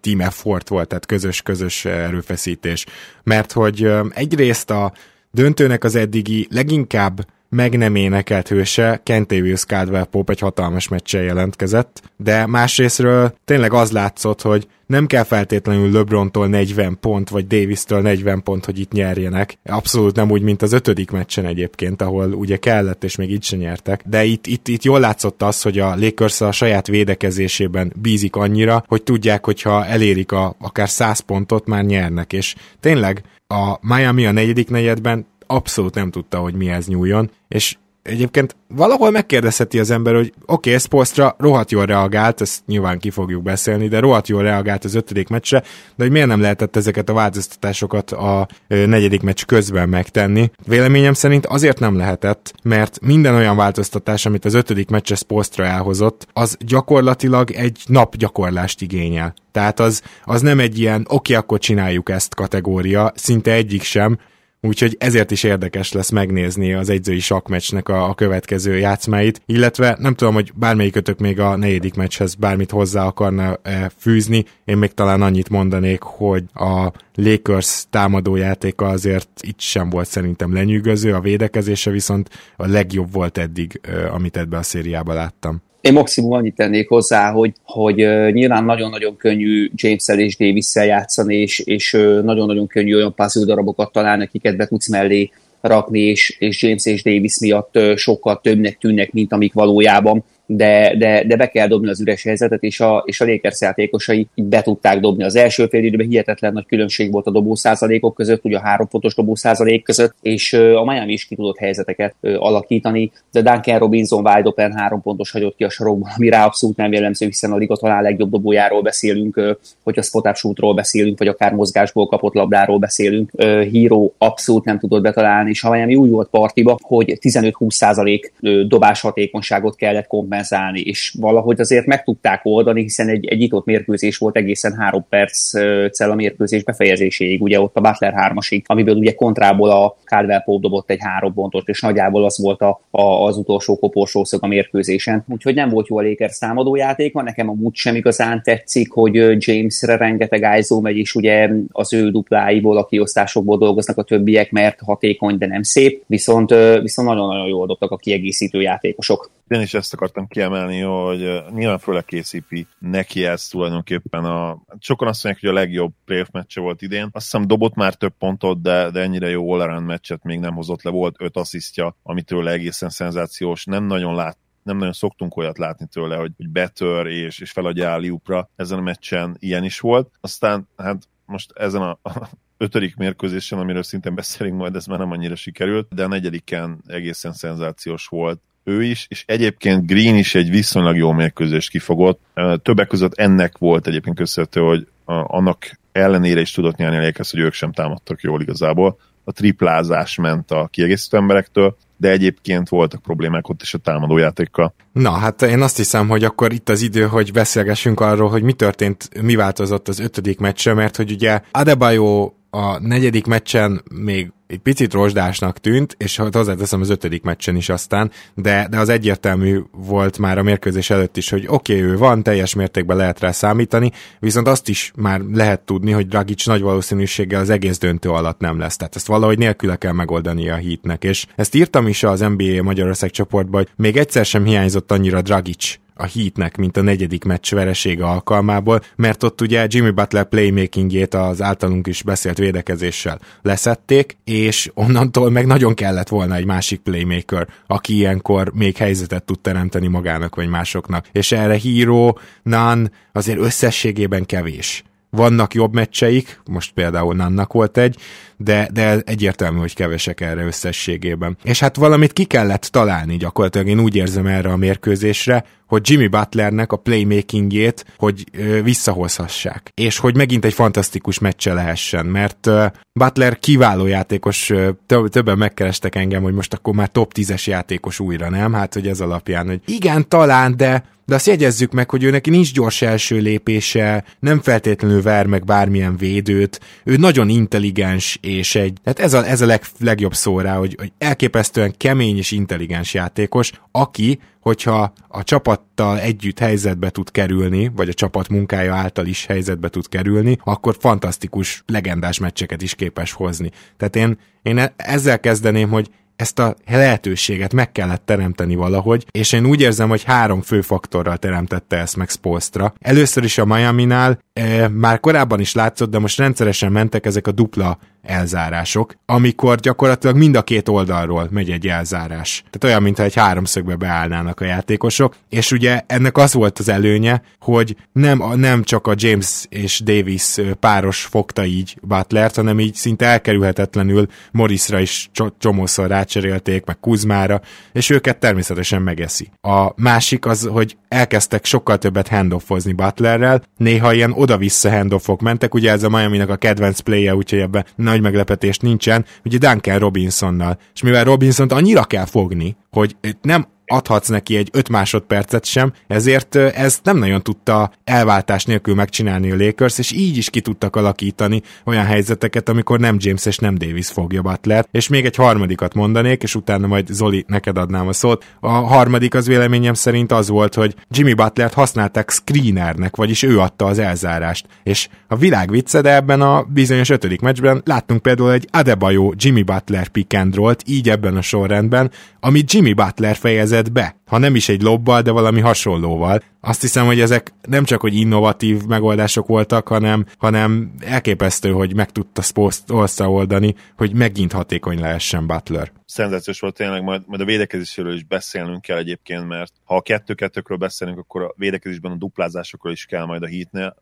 team 0.00 0.20
effort 0.20 0.68
volt, 0.68 0.88
tehát 0.88 1.06
közös-közös 1.06 1.84
erőfeszítés, 1.84 2.86
mert 3.22 3.52
hogy 3.52 3.90
egyrészt 4.10 4.70
a 4.70 4.92
döntőnek 5.30 5.84
az 5.84 5.94
eddigi 5.94 6.46
leginkább 6.50 7.26
meg 7.50 7.76
nem 7.78 7.94
énekelt 7.94 8.48
hőse, 8.48 9.00
Kentavious 9.02 9.64
Caldwell 9.64 10.04
Pope 10.04 10.32
egy 10.32 10.40
hatalmas 10.40 10.88
meccsen 10.88 11.22
jelentkezett, 11.22 12.02
de 12.16 12.46
másrésztről 12.46 13.34
tényleg 13.44 13.72
az 13.72 13.90
látszott, 13.90 14.42
hogy 14.42 14.66
nem 14.86 15.06
kell 15.06 15.24
feltétlenül 15.24 15.92
LeBrontól 15.92 16.46
40 16.46 16.98
pont, 17.00 17.28
vagy 17.28 17.46
Davis-től 17.46 18.00
40 18.00 18.42
pont, 18.42 18.64
hogy 18.64 18.78
itt 18.78 18.92
nyerjenek. 18.92 19.58
Abszolút 19.64 20.16
nem 20.16 20.30
úgy, 20.30 20.42
mint 20.42 20.62
az 20.62 20.72
ötödik 20.72 21.10
meccsen 21.10 21.46
egyébként, 21.46 22.02
ahol 22.02 22.32
ugye 22.32 22.56
kellett, 22.56 23.04
és 23.04 23.16
még 23.16 23.30
itt 23.30 23.42
se 23.42 23.56
nyertek. 23.56 24.02
De 24.06 24.24
itt, 24.24 24.46
itt, 24.46 24.68
itt 24.68 24.82
jól 24.82 25.00
látszott 25.00 25.42
az, 25.42 25.62
hogy 25.62 25.78
a 25.78 25.96
Lakers 25.96 26.40
a 26.40 26.52
saját 26.52 26.86
védekezésében 26.86 27.92
bízik 28.00 28.36
annyira, 28.36 28.84
hogy 28.86 29.02
tudják, 29.02 29.44
hogyha 29.44 29.86
elérik 29.86 30.32
a, 30.32 30.56
akár 30.58 30.88
100 30.88 31.20
pontot, 31.20 31.66
már 31.66 31.84
nyernek. 31.84 32.32
És 32.32 32.54
tényleg 32.80 33.22
a 33.46 33.78
Miami 33.80 34.26
a 34.26 34.32
negyedik 34.32 34.70
negyedben 34.70 35.26
abszolút 35.50 35.94
nem 35.94 36.10
tudta, 36.10 36.38
hogy 36.38 36.54
mihez 36.54 36.86
nyúljon, 36.86 37.30
és 37.48 37.76
egyébként 38.02 38.56
valahol 38.68 39.10
megkérdezheti 39.10 39.78
az 39.78 39.90
ember, 39.90 40.14
hogy 40.14 40.32
oké, 40.46 40.68
okay, 40.68 40.80
Spolstra 40.80 41.34
rohadt 41.38 41.70
jól 41.70 41.86
reagált, 41.86 42.40
ezt 42.40 42.62
nyilván 42.66 42.98
ki 42.98 43.10
fogjuk 43.10 43.42
beszélni, 43.42 43.88
de 43.88 43.98
rohadt 43.98 44.28
jól 44.28 44.42
reagált 44.42 44.84
az 44.84 44.94
ötödik 44.94 45.28
meccsre, 45.28 45.60
de 45.96 46.02
hogy 46.02 46.10
miért 46.10 46.26
nem 46.26 46.40
lehetett 46.40 46.76
ezeket 46.76 47.08
a 47.08 47.12
változtatásokat 47.12 48.10
a 48.10 48.48
negyedik 48.66 49.22
meccs 49.22 49.42
közben 49.44 49.88
megtenni? 49.88 50.50
Véleményem 50.66 51.12
szerint 51.12 51.46
azért 51.46 51.78
nem 51.78 51.96
lehetett, 51.96 52.52
mert 52.62 52.98
minden 53.02 53.34
olyan 53.34 53.56
változtatás, 53.56 54.26
amit 54.26 54.44
az 54.44 54.54
ötödik 54.54 54.90
meccse 54.90 55.14
Spolstra 55.14 55.64
elhozott, 55.64 56.26
az 56.32 56.56
gyakorlatilag 56.60 57.50
egy 57.50 57.82
nap 57.86 58.16
gyakorlást 58.16 58.82
igényel. 58.82 59.34
Tehát 59.52 59.80
az, 59.80 60.02
az 60.24 60.40
nem 60.40 60.60
egy 60.60 60.78
ilyen, 60.78 61.00
oké, 61.00 61.14
okay, 61.14 61.34
akkor 61.34 61.58
csináljuk 61.58 62.10
ezt 62.10 62.34
kategória, 62.34 63.12
szinte 63.14 63.52
egyik 63.52 63.82
sem, 63.82 64.18
úgyhogy 64.60 64.96
ezért 64.98 65.30
is 65.30 65.42
érdekes 65.42 65.92
lesz 65.92 66.10
megnézni 66.10 66.72
az 66.72 66.88
egyzői 66.88 67.20
sakmeccsnek 67.20 67.88
a, 67.88 68.08
a 68.08 68.14
következő 68.14 68.78
játszmáit, 68.78 69.40
illetve 69.46 69.96
nem 69.98 70.14
tudom, 70.14 70.34
hogy 70.34 70.52
bármelyikötök 70.54 71.18
még 71.18 71.40
a 71.40 71.56
negyedik 71.56 71.94
meccshez 71.94 72.34
bármit 72.34 72.70
hozzá 72.70 73.06
akarna 73.06 73.58
fűzni, 73.96 74.44
én 74.64 74.76
még 74.76 74.94
talán 74.94 75.22
annyit 75.22 75.48
mondanék, 75.48 76.02
hogy 76.02 76.44
a 76.54 76.92
Lakers 77.14 77.84
támadójátéka 77.90 78.86
azért 78.86 79.28
itt 79.40 79.60
sem 79.60 79.90
volt 79.90 80.06
szerintem 80.06 80.54
lenyűgöző, 80.54 81.14
a 81.14 81.20
védekezése 81.20 81.90
viszont 81.90 82.28
a 82.56 82.66
legjobb 82.66 83.12
volt 83.12 83.38
eddig, 83.38 83.80
amit 84.12 84.36
ebbe 84.36 84.56
a 84.56 84.62
szériába 84.62 85.14
láttam. 85.14 85.62
Én 85.80 85.92
maximum 85.92 86.32
annyit 86.32 86.54
tennék 86.54 86.88
hozzá, 86.88 87.30
hogy, 87.30 87.52
hogy 87.62 87.94
nyilván 88.32 88.64
nagyon-nagyon 88.64 89.16
könnyű 89.16 89.70
James-el 89.74 90.18
és 90.18 90.36
davis 90.36 90.74
játszani, 90.74 91.36
és, 91.36 91.58
és 91.58 91.92
nagyon-nagyon 92.22 92.66
könnyű 92.66 92.94
olyan 92.94 93.14
puzzle 93.14 93.44
darabokat 93.44 93.92
találni, 93.92 94.24
akiket 94.24 94.56
be 94.56 94.66
tudsz 94.66 94.88
mellé 94.88 95.30
rakni, 95.60 96.00
és, 96.00 96.36
és 96.38 96.62
James 96.62 96.86
és 96.86 97.02
Davis 97.02 97.38
miatt 97.38 97.78
sokkal 97.96 98.40
többnek 98.42 98.78
tűnnek, 98.78 99.12
mint 99.12 99.32
amik 99.32 99.52
valójában 99.52 100.24
de, 100.56 100.94
de, 100.98 101.24
de 101.24 101.36
be 101.36 101.48
kell 101.48 101.66
dobni 101.66 101.88
az 101.88 102.00
üres 102.00 102.22
helyzetet, 102.22 102.62
és 102.62 102.80
a, 102.80 103.02
és 103.06 103.20
a 103.20 103.24
Lakers 103.24 103.60
játékosai 103.60 104.28
így 104.34 104.44
be 104.44 104.62
tudták 104.62 105.00
dobni. 105.00 105.24
Az 105.24 105.36
első 105.36 105.66
fél 105.66 105.84
időben 105.84 106.06
hihetetlen 106.06 106.52
nagy 106.52 106.66
különbség 106.66 107.12
volt 107.12 107.26
a 107.26 107.30
dobó 107.30 107.54
százalékok 107.54 108.14
között, 108.14 108.44
ugye 108.44 108.56
a 108.56 108.60
három 108.60 108.88
pontos 108.88 109.14
dobó 109.14 109.34
százalék 109.34 109.84
között, 109.84 110.14
és 110.22 110.52
a 110.52 110.84
Miami 110.84 111.12
is 111.12 111.26
ki 111.26 111.34
tudott 111.34 111.58
helyzeteket 111.58 112.14
alakítani, 112.20 113.12
de 113.32 113.42
Duncan 113.42 113.78
Robinson 113.78 114.26
wide 114.26 114.48
open 114.48 114.72
három 114.72 115.02
pontos 115.02 115.30
hagyott 115.30 115.56
ki 115.56 115.64
a 115.64 115.70
sarokban, 115.70 116.10
ami 116.16 116.28
rá 116.28 116.44
abszolút 116.44 116.76
nem 116.76 116.92
jellemző, 116.92 117.26
hiszen 117.26 117.52
a 117.52 117.56
liga 117.56 117.76
talán 117.76 118.02
legjobb 118.02 118.30
dobójáról 118.30 118.82
beszélünk, 118.82 119.58
hogyha 119.82 120.02
spot 120.02 120.28
up 120.60 120.74
beszélünk, 120.74 121.18
vagy 121.18 121.28
akár 121.28 121.52
mozgásból 121.52 122.06
kapott 122.06 122.34
labdáról 122.34 122.78
beszélünk. 122.78 123.30
Híró 123.70 124.14
abszolút 124.18 124.64
nem 124.64 124.78
tudott 124.78 125.02
betalálni, 125.02 125.50
és 125.50 125.64
a 125.64 125.70
Miami 125.70 125.94
úgy 125.94 126.10
volt 126.10 126.28
partiba, 126.28 126.78
hogy 126.82 127.18
15-20 127.20 127.70
százalék 127.70 128.32
dobás 128.68 129.00
hatékonyságot 129.00 129.76
kellett 129.76 130.06
kompenzálni 130.06 130.38
kompenzálni, 130.40 130.80
és 130.80 131.14
valahogy 131.18 131.60
azért 131.60 131.86
meg 131.86 132.04
tudták 132.04 132.40
oldani, 132.42 132.82
hiszen 132.82 133.08
egy, 133.08 133.26
egy 133.26 133.38
nyitott 133.38 133.64
mérkőzés 133.64 134.18
volt 134.18 134.36
egészen 134.36 134.76
három 134.76 135.06
perccel 135.08 136.10
a 136.10 136.14
mérkőzés 136.14 136.64
befejezéséig, 136.64 137.42
ugye 137.42 137.60
ott 137.60 137.76
a 137.76 137.80
Butler 137.80 138.12
hármasig, 138.12 138.64
amiből 138.66 138.96
ugye 138.96 139.14
kontrából 139.14 139.70
a 139.70 139.96
Caldwell 140.04 140.42
Pope 140.42 140.60
dobott 140.60 140.90
egy 140.90 140.98
három 141.00 141.34
pontot, 141.34 141.68
és 141.68 141.80
nagyjából 141.80 142.24
az 142.24 142.38
volt 142.38 142.60
a, 142.60 142.80
a, 142.90 143.02
az 143.02 143.36
utolsó 143.36 143.78
koporsószög 143.78 144.42
a 144.42 144.46
mérkőzésen. 144.46 145.24
Úgyhogy 145.28 145.54
nem 145.54 145.68
volt 145.68 145.88
jó 145.88 145.98
a 145.98 146.02
Lakers 146.02 146.38
támadójáték, 146.38 147.12
van 147.12 147.24
nekem 147.24 147.48
amúgy 147.48 147.74
sem 147.74 147.94
igazán 147.94 148.42
tetszik, 148.42 148.92
hogy 148.92 149.14
Jamesre 149.46 149.96
rengeteg 149.96 150.58
ISO 150.58 150.80
megy, 150.80 150.96
és 150.96 151.14
ugye 151.14 151.50
az 151.72 151.92
ő 151.92 152.10
dupláiból, 152.10 152.76
a 152.76 152.86
kiosztásokból 152.86 153.58
dolgoznak 153.58 153.98
a 153.98 154.02
többiek, 154.02 154.50
mert 154.50 154.80
hatékony, 154.80 155.38
de 155.38 155.46
nem 155.46 155.62
szép, 155.62 156.02
viszont, 156.06 156.54
viszont 156.82 157.08
nagyon-nagyon 157.08 157.48
jól 157.48 157.66
dobtak 157.66 157.90
a 157.90 157.96
kiegészítő 157.96 158.60
játékosok. 158.60 159.30
Én 159.50 159.60
is 159.60 159.74
ezt 159.74 159.92
akartam 159.92 160.26
kiemelni, 160.26 160.80
hogy 160.80 161.42
nyilván 161.52 161.78
főleg 161.78 162.04
KCP 162.04 162.66
neki 162.78 163.24
ez 163.24 163.48
tulajdonképpen 163.48 164.24
a... 164.24 164.62
Sokan 164.78 165.08
azt 165.08 165.24
mondják, 165.24 165.44
hogy 165.44 165.56
a 165.56 165.60
legjobb 165.60 165.92
playoff 166.04 166.28
meccse 166.32 166.60
volt 166.60 166.82
idén. 166.82 167.08
Azt 167.12 167.24
hiszem 167.24 167.46
dobott 167.46 167.74
már 167.74 167.94
több 167.94 168.12
pontot, 168.18 168.62
de, 168.62 168.90
de 168.90 169.00
ennyire 169.00 169.28
jó 169.28 169.52
all 169.52 169.80
meccset 169.80 170.22
még 170.22 170.38
nem 170.38 170.54
hozott 170.54 170.82
le. 170.82 170.90
Volt 170.90 171.16
öt 171.18 171.36
asszisztja, 171.36 171.96
amitől 172.02 172.48
egészen 172.48 172.88
szenzációs. 172.88 173.64
Nem 173.64 173.84
nagyon 173.84 174.14
lát 174.14 174.36
nem 174.62 174.76
nagyon 174.76 174.92
szoktunk 174.92 175.36
olyat 175.36 175.58
látni 175.58 175.86
tőle, 175.86 176.16
hogy, 176.16 176.32
hogy 176.36 176.48
betör 176.48 177.06
és, 177.06 177.38
és 177.38 177.50
feladja 177.50 177.96
Liupra. 177.96 178.50
Ezen 178.56 178.78
a 178.78 178.82
meccsen 178.82 179.36
ilyen 179.38 179.64
is 179.64 179.80
volt. 179.80 180.10
Aztán 180.20 180.68
hát 180.76 181.08
most 181.24 181.52
ezen 181.54 181.82
a, 181.82 181.98
a 182.02 182.28
ötödik 182.56 182.96
mérkőzésen, 182.96 183.58
amiről 183.58 183.82
szintén 183.82 184.14
beszélünk 184.14 184.56
majd, 184.56 184.76
ez 184.76 184.86
már 184.86 184.98
nem 184.98 185.10
annyira 185.10 185.34
sikerült, 185.34 185.94
de 185.94 186.04
a 186.04 186.08
negyediken 186.08 186.82
egészen 186.86 187.32
szenzációs 187.32 188.06
volt 188.06 188.40
ő 188.70 188.82
is, 188.82 189.06
és 189.08 189.24
egyébként 189.26 189.86
Green 189.86 190.16
is 190.16 190.34
egy 190.34 190.50
viszonylag 190.50 190.96
jó 190.96 191.12
mérkőzést 191.12 191.70
kifogott. 191.70 192.20
Többek 192.62 192.86
között 192.86 193.14
ennek 193.14 193.58
volt 193.58 193.86
egyébként 193.86 194.16
köszönhető, 194.16 194.60
hogy 194.60 194.86
annak 195.04 195.78
ellenére 195.92 196.40
is 196.40 196.52
tudott 196.52 196.76
nyerni 196.76 196.96
a 196.96 197.24
hogy 197.30 197.40
ők 197.40 197.52
sem 197.52 197.72
támadtak 197.72 198.20
jól 198.20 198.40
igazából. 198.40 198.98
A 199.24 199.32
triplázás 199.32 200.16
ment 200.16 200.50
a 200.50 200.68
kiegészítő 200.70 201.16
emberektől, 201.16 201.76
de 201.96 202.10
egyébként 202.10 202.68
voltak 202.68 203.02
problémák 203.02 203.48
ott 203.48 203.62
is 203.62 203.74
a 203.74 203.78
támadójátékkal. 203.78 204.74
Na, 204.92 205.10
hát 205.10 205.42
én 205.42 205.62
azt 205.62 205.76
hiszem, 205.76 206.08
hogy 206.08 206.24
akkor 206.24 206.52
itt 206.52 206.68
az 206.68 206.82
idő, 206.82 207.06
hogy 207.06 207.32
beszélgessünk 207.32 208.00
arról, 208.00 208.28
hogy 208.28 208.42
mi 208.42 208.52
történt, 208.52 209.22
mi 209.22 209.34
változott 209.34 209.88
az 209.88 209.98
ötödik 209.98 210.38
meccsre, 210.38 210.74
mert 210.74 210.96
hogy 210.96 211.10
ugye 211.10 211.40
Adebayo 211.50 212.32
a 212.50 212.78
negyedik 212.78 213.26
meccsen 213.26 213.82
még 213.94 214.32
egy 214.46 214.58
picit 214.58 214.92
rozsdásnak 214.92 215.58
tűnt, 215.58 215.94
és 215.98 216.16
hozzáteszem 216.16 216.80
az 216.80 216.90
ötödik 216.90 217.22
meccsen 217.22 217.56
is 217.56 217.68
aztán, 217.68 218.10
de, 218.34 218.66
de 218.70 218.78
az 218.78 218.88
egyértelmű 218.88 219.60
volt 219.72 220.18
már 220.18 220.38
a 220.38 220.42
mérkőzés 220.42 220.90
előtt 220.90 221.16
is, 221.16 221.30
hogy 221.30 221.44
oké, 221.48 221.76
okay, 221.76 221.90
ő 221.90 221.96
van, 221.96 222.22
teljes 222.22 222.54
mértékben 222.54 222.96
lehet 222.96 223.20
rá 223.20 223.30
számítani, 223.30 223.92
viszont 224.18 224.48
azt 224.48 224.68
is 224.68 224.92
már 224.96 225.20
lehet 225.20 225.60
tudni, 225.60 225.90
hogy 225.90 226.08
Dragic 226.08 226.46
nagy 226.46 226.60
valószínűséggel 226.60 227.40
az 227.40 227.50
egész 227.50 227.78
döntő 227.78 228.08
alatt 228.08 228.40
nem 228.40 228.58
lesz. 228.58 228.76
Tehát 228.76 228.96
ezt 228.96 229.06
valahogy 229.06 229.38
nélküle 229.38 229.76
kell 229.76 229.92
megoldani 229.92 230.48
a 230.48 230.56
hitnek. 230.56 231.04
És 231.04 231.26
ezt 231.36 231.54
írtam 231.54 231.86
is 231.86 232.02
az 232.02 232.20
NBA 232.20 232.62
Magyarország 232.62 233.10
csoportban, 233.10 233.60
hogy 233.62 233.70
még 233.76 233.96
egyszer 233.96 234.24
sem 234.24 234.44
hiányzott 234.44 234.92
annyira 234.92 235.22
Dragic 235.22 235.78
a 236.00 236.08
Heatnek, 236.14 236.56
mint 236.56 236.76
a 236.76 236.82
negyedik 236.82 237.24
meccs 237.24 237.54
veresége 237.54 238.04
alkalmából, 238.04 238.82
mert 238.96 239.22
ott 239.22 239.40
ugye 239.40 239.66
Jimmy 239.68 239.90
Butler 239.90 240.24
playmakingjét 240.28 241.14
az 241.14 241.42
általunk 241.42 241.86
is 241.86 242.02
beszélt 242.02 242.38
védekezéssel 242.38 243.20
leszették, 243.42 244.16
és 244.24 244.70
onnantól 244.74 245.30
meg 245.30 245.46
nagyon 245.46 245.74
kellett 245.74 246.08
volna 246.08 246.34
egy 246.34 246.44
másik 246.44 246.80
playmaker, 246.80 247.48
aki 247.66 247.94
ilyenkor 247.94 248.52
még 248.54 248.76
helyzetet 248.76 249.24
tud 249.24 249.40
teremteni 249.40 249.86
magának 249.86 250.34
vagy 250.34 250.48
másoknak. 250.48 251.06
És 251.12 251.32
erre 251.32 251.58
Hero, 251.62 252.12
Nan 252.42 252.92
azért 253.12 253.38
összességében 253.38 254.26
kevés. 254.26 254.84
Vannak 255.10 255.54
jobb 255.54 255.74
meccseik, 255.74 256.40
most 256.44 256.72
például 256.72 257.14
Nannak 257.14 257.52
volt 257.52 257.78
egy, 257.78 257.96
de, 258.36 258.68
de 258.72 258.98
egyértelmű, 259.04 259.58
hogy 259.58 259.74
kevesek 259.74 260.20
erre 260.20 260.44
összességében. 260.44 261.36
És 261.42 261.60
hát 261.60 261.76
valamit 261.76 262.12
ki 262.12 262.24
kellett 262.24 262.62
találni 262.62 263.16
gyakorlatilag, 263.16 263.66
én 263.66 263.80
úgy 263.80 263.96
érzem 263.96 264.26
erre 264.26 264.50
a 264.50 264.56
mérkőzésre, 264.56 265.44
hogy 265.66 265.90
Jimmy 265.90 266.06
Butlernek 266.06 266.72
a 266.72 266.76
playmakingjét, 266.76 267.84
hogy 267.96 268.24
ö, 268.32 268.62
visszahozhassák. 268.62 269.70
És 269.74 269.98
hogy 269.98 270.16
megint 270.16 270.44
egy 270.44 270.52
fantasztikus 270.52 271.18
meccse 271.18 271.52
lehessen, 271.52 272.06
mert 272.06 272.46
ö, 272.46 272.66
Butler 272.92 273.38
kiváló 273.38 273.86
játékos, 273.86 274.50
ö, 274.50 274.70
többen 274.86 275.38
megkerestek 275.38 275.94
engem, 275.94 276.22
hogy 276.22 276.34
most 276.34 276.54
akkor 276.54 276.74
már 276.74 276.88
top 276.88 277.12
10-es 277.14 277.44
játékos 277.44 278.00
újra, 278.00 278.30
nem? 278.30 278.52
Hát, 278.52 278.74
hogy 278.74 278.88
ez 278.88 279.00
alapján, 279.00 279.46
hogy 279.46 279.60
igen, 279.66 280.08
talán, 280.08 280.56
de 280.56 280.84
de 281.10 281.16
azt 281.16 281.26
jegyezzük 281.26 281.72
meg, 281.72 281.90
hogy 281.90 282.02
ő 282.02 282.10
neki 282.10 282.30
nincs 282.30 282.52
gyors 282.52 282.82
első 282.82 283.18
lépése, 283.18 284.04
nem 284.20 284.40
feltétlenül 284.40 285.02
ver 285.02 285.26
meg 285.26 285.44
bármilyen 285.44 285.96
védőt, 285.96 286.60
ő 286.84 286.96
nagyon 286.96 287.28
intelligens, 287.28 288.18
és 288.20 288.54
egy, 288.54 288.78
tehát 288.82 289.00
ez 289.00 289.12
a, 289.12 289.26
ez 289.26 289.40
a 289.40 289.46
leg, 289.46 289.62
legjobb 289.78 290.14
szó 290.14 290.40
rá, 290.40 290.56
hogy, 290.56 290.74
hogy 290.78 290.92
elképesztően 290.98 291.74
kemény 291.76 292.16
és 292.16 292.30
intelligens 292.30 292.94
játékos, 292.94 293.50
aki, 293.70 294.18
hogyha 294.40 294.92
a 295.08 295.22
csapattal 295.22 295.98
együtt 295.98 296.38
helyzetbe 296.38 296.90
tud 296.90 297.10
kerülni, 297.10 297.70
vagy 297.76 297.88
a 297.88 297.94
csapat 297.94 298.28
munkája 298.28 298.74
által 298.74 299.06
is 299.06 299.26
helyzetbe 299.26 299.68
tud 299.68 299.88
kerülni, 299.88 300.38
akkor 300.44 300.76
fantasztikus, 300.78 301.62
legendás 301.66 302.18
meccseket 302.18 302.62
is 302.62 302.74
képes 302.74 303.12
hozni. 303.12 303.50
Tehát 303.76 303.96
én, 303.96 304.18
én 304.42 304.58
e, 304.58 304.74
ezzel 304.76 305.20
kezdeném, 305.20 305.68
hogy 305.68 305.90
ezt 306.20 306.38
a 306.38 306.56
lehetőséget 306.66 307.52
meg 307.52 307.72
kellett 307.72 308.02
teremteni 308.04 308.54
valahogy, 308.54 309.06
és 309.10 309.32
én 309.32 309.46
úgy 309.46 309.60
érzem, 309.60 309.88
hogy 309.88 310.02
három 310.02 310.40
fő 310.40 310.60
faktorral 310.60 311.16
teremtette 311.16 311.76
ezt 311.76 311.96
meg 311.96 312.08
Spolstra. 312.08 312.72
Először 312.78 313.24
is 313.24 313.38
a 313.38 313.44
Miami-nál 313.44 314.18
e, 314.32 314.68
már 314.68 315.00
korábban 315.00 315.40
is 315.40 315.54
látszott, 315.54 315.90
de 315.90 315.98
most 315.98 316.18
rendszeresen 316.18 316.72
mentek 316.72 317.06
ezek 317.06 317.26
a 317.26 317.32
dupla 317.32 317.78
elzárások, 318.02 318.94
amikor 319.06 319.58
gyakorlatilag 319.58 320.16
mind 320.16 320.36
a 320.36 320.42
két 320.42 320.68
oldalról 320.68 321.28
megy 321.30 321.50
egy 321.50 321.66
elzárás. 321.68 322.42
Tehát 322.50 322.64
olyan, 322.64 322.82
mintha 322.82 323.02
egy 323.04 323.14
háromszögbe 323.14 323.76
beállnának 323.76 324.40
a 324.40 324.44
játékosok, 324.44 325.16
és 325.28 325.52
ugye 325.52 325.80
ennek 325.86 326.16
az 326.16 326.32
volt 326.32 326.58
az 326.58 326.68
előnye, 326.68 327.22
hogy 327.40 327.76
nem, 327.92 328.22
nem 328.34 328.62
csak 328.62 328.86
a 328.86 328.94
James 328.96 329.46
és 329.48 329.80
Davis 329.84 330.36
páros 330.60 331.02
fogta 331.02 331.44
így 331.44 331.76
Butlert, 331.82 332.36
hanem 332.36 332.60
így 332.60 332.74
szinte 332.74 333.06
elkerülhetetlenül 333.06 334.06
Morrisra 334.32 334.80
is 334.80 335.10
csomószor 335.38 335.86
rácserélték, 335.86 336.64
meg 336.64 336.78
Kuzmára, 336.80 337.40
és 337.72 337.90
őket 337.90 338.18
természetesen 338.18 338.82
megeszi. 338.82 339.30
A 339.40 339.72
másik 339.76 340.26
az, 340.26 340.48
hogy 340.52 340.76
elkezdtek 340.88 341.44
sokkal 341.44 341.78
többet 341.78 342.08
handoffozni 342.08 342.72
Butlerrel, 342.72 343.42
néha 343.56 343.92
ilyen 343.92 344.12
oda-vissza 344.12 344.70
handoffok 344.70 345.20
mentek, 345.20 345.54
ugye 345.54 345.70
ez 345.70 345.82
a 345.82 345.88
Miami-nak 345.88 346.28
a 346.28 346.36
kedvenc 346.36 346.80
play 346.80 347.10
úgyhogy 347.10 347.38
ebben 347.38 347.64
nagy 347.90 348.00
meglepetés 348.00 348.58
nincsen, 348.58 349.04
ugye 349.24 349.38
Duncan 349.38 349.78
Robinsonnal. 349.78 350.58
És 350.74 350.82
mivel 350.82 351.04
Robinsont 351.04 351.52
annyira 351.52 351.84
kell 351.84 352.04
fogni, 352.04 352.56
hogy 352.70 352.96
nem 353.22 353.46
adhatsz 353.70 354.08
neki 354.08 354.36
egy 354.36 354.48
5 354.52 354.68
másodpercet 354.68 355.44
sem, 355.44 355.72
ezért 355.86 356.34
ez 356.36 356.80
nem 356.82 356.96
nagyon 356.96 357.22
tudta 357.22 357.70
elváltás 357.84 358.44
nélkül 358.44 358.74
megcsinálni 358.74 359.30
a 359.30 359.36
Lakers, 359.36 359.78
és 359.78 359.92
így 359.92 360.16
is 360.16 360.30
ki 360.30 360.40
tudtak 360.40 360.76
alakítani 360.76 361.42
olyan 361.64 361.84
helyzeteket, 361.84 362.48
amikor 362.48 362.80
nem 362.80 362.96
James 362.98 363.26
és 363.26 363.36
nem 363.36 363.58
Davis 363.58 363.88
fogja 363.88 364.22
Butler. 364.22 364.66
És 364.70 364.88
még 364.88 365.04
egy 365.04 365.16
harmadikat 365.16 365.74
mondanék, 365.74 366.22
és 366.22 366.34
utána 366.34 366.66
majd 366.66 366.86
Zoli, 366.88 367.24
neked 367.28 367.58
adnám 367.58 367.88
a 367.88 367.92
szót. 367.92 368.24
A 368.40 368.48
harmadik 368.48 369.14
az 369.14 369.26
véleményem 369.26 369.74
szerint 369.74 370.12
az 370.12 370.28
volt, 370.28 370.54
hogy 370.54 370.74
Jimmy 370.88 371.14
Butlert 371.14 371.54
használták 371.54 372.10
screenernek, 372.10 372.96
vagyis 372.96 373.22
ő 373.22 373.38
adta 373.38 373.64
az 373.64 373.78
elzárást. 373.78 374.46
És 374.62 374.88
a 375.08 375.16
világ 375.16 375.50
vicce, 375.50 375.80
de 375.80 375.94
ebben 375.94 376.20
a 376.20 376.42
bizonyos 376.42 376.90
ötödik 376.90 377.20
meccsben 377.20 377.62
láttunk 377.64 378.02
például 378.02 378.32
egy 378.32 378.48
Adebayo 378.50 379.12
Jimmy 379.16 379.42
Butler 379.42 379.88
pick 379.88 380.14
and 380.14 380.34
roll-t, 380.34 380.62
így 380.66 380.90
ebben 380.90 381.16
a 381.16 381.22
sorrendben, 381.22 381.90
amit 382.20 382.52
Jimmy 382.52 382.72
Butler 382.72 383.16
fejezett 383.16 383.59
vezet 383.60 383.72
be, 383.72 383.96
ha 384.06 384.18
nem 384.18 384.34
is 384.34 384.48
egy 384.48 384.62
lobbal, 384.62 385.02
de 385.02 385.10
valami 385.10 385.40
hasonlóval. 385.40 386.22
Azt 386.40 386.60
hiszem, 386.60 386.86
hogy 386.86 387.00
ezek 387.00 387.32
nem 387.48 387.64
csak 387.64 387.80
hogy 387.80 387.94
innovatív 387.94 388.62
megoldások 388.64 389.26
voltak, 389.26 389.68
hanem, 389.68 390.06
hanem 390.18 390.74
elképesztő, 390.80 391.50
hogy 391.50 391.74
meg 391.74 391.90
tudta 391.90 392.22
Spolstra 392.22 393.10
oldani, 393.10 393.54
hogy 393.76 393.94
megint 393.94 394.32
hatékony 394.32 394.80
lehessen 394.80 395.26
Butler. 395.26 395.72
Szenzációs 395.86 396.40
volt 396.40 396.54
tényleg, 396.54 396.82
majd, 396.82 397.02
majd 397.06 397.20
a 397.20 397.24
védekezésről 397.24 397.94
is 397.94 398.04
beszélnünk 398.04 398.62
kell 398.62 398.76
egyébként, 398.76 399.28
mert 399.28 399.52
ha 399.64 399.76
a 399.76 399.82
kettő-kettőkről 399.82 400.58
beszélünk, 400.58 400.98
akkor 400.98 401.22
a 401.22 401.34
védekezésben 401.36 401.92
a 401.92 401.96
duplázásokról 401.96 402.72
is 402.72 402.84
kell 402.84 403.04
majd 403.04 403.22
a 403.22 403.26
hitnél 403.26 403.76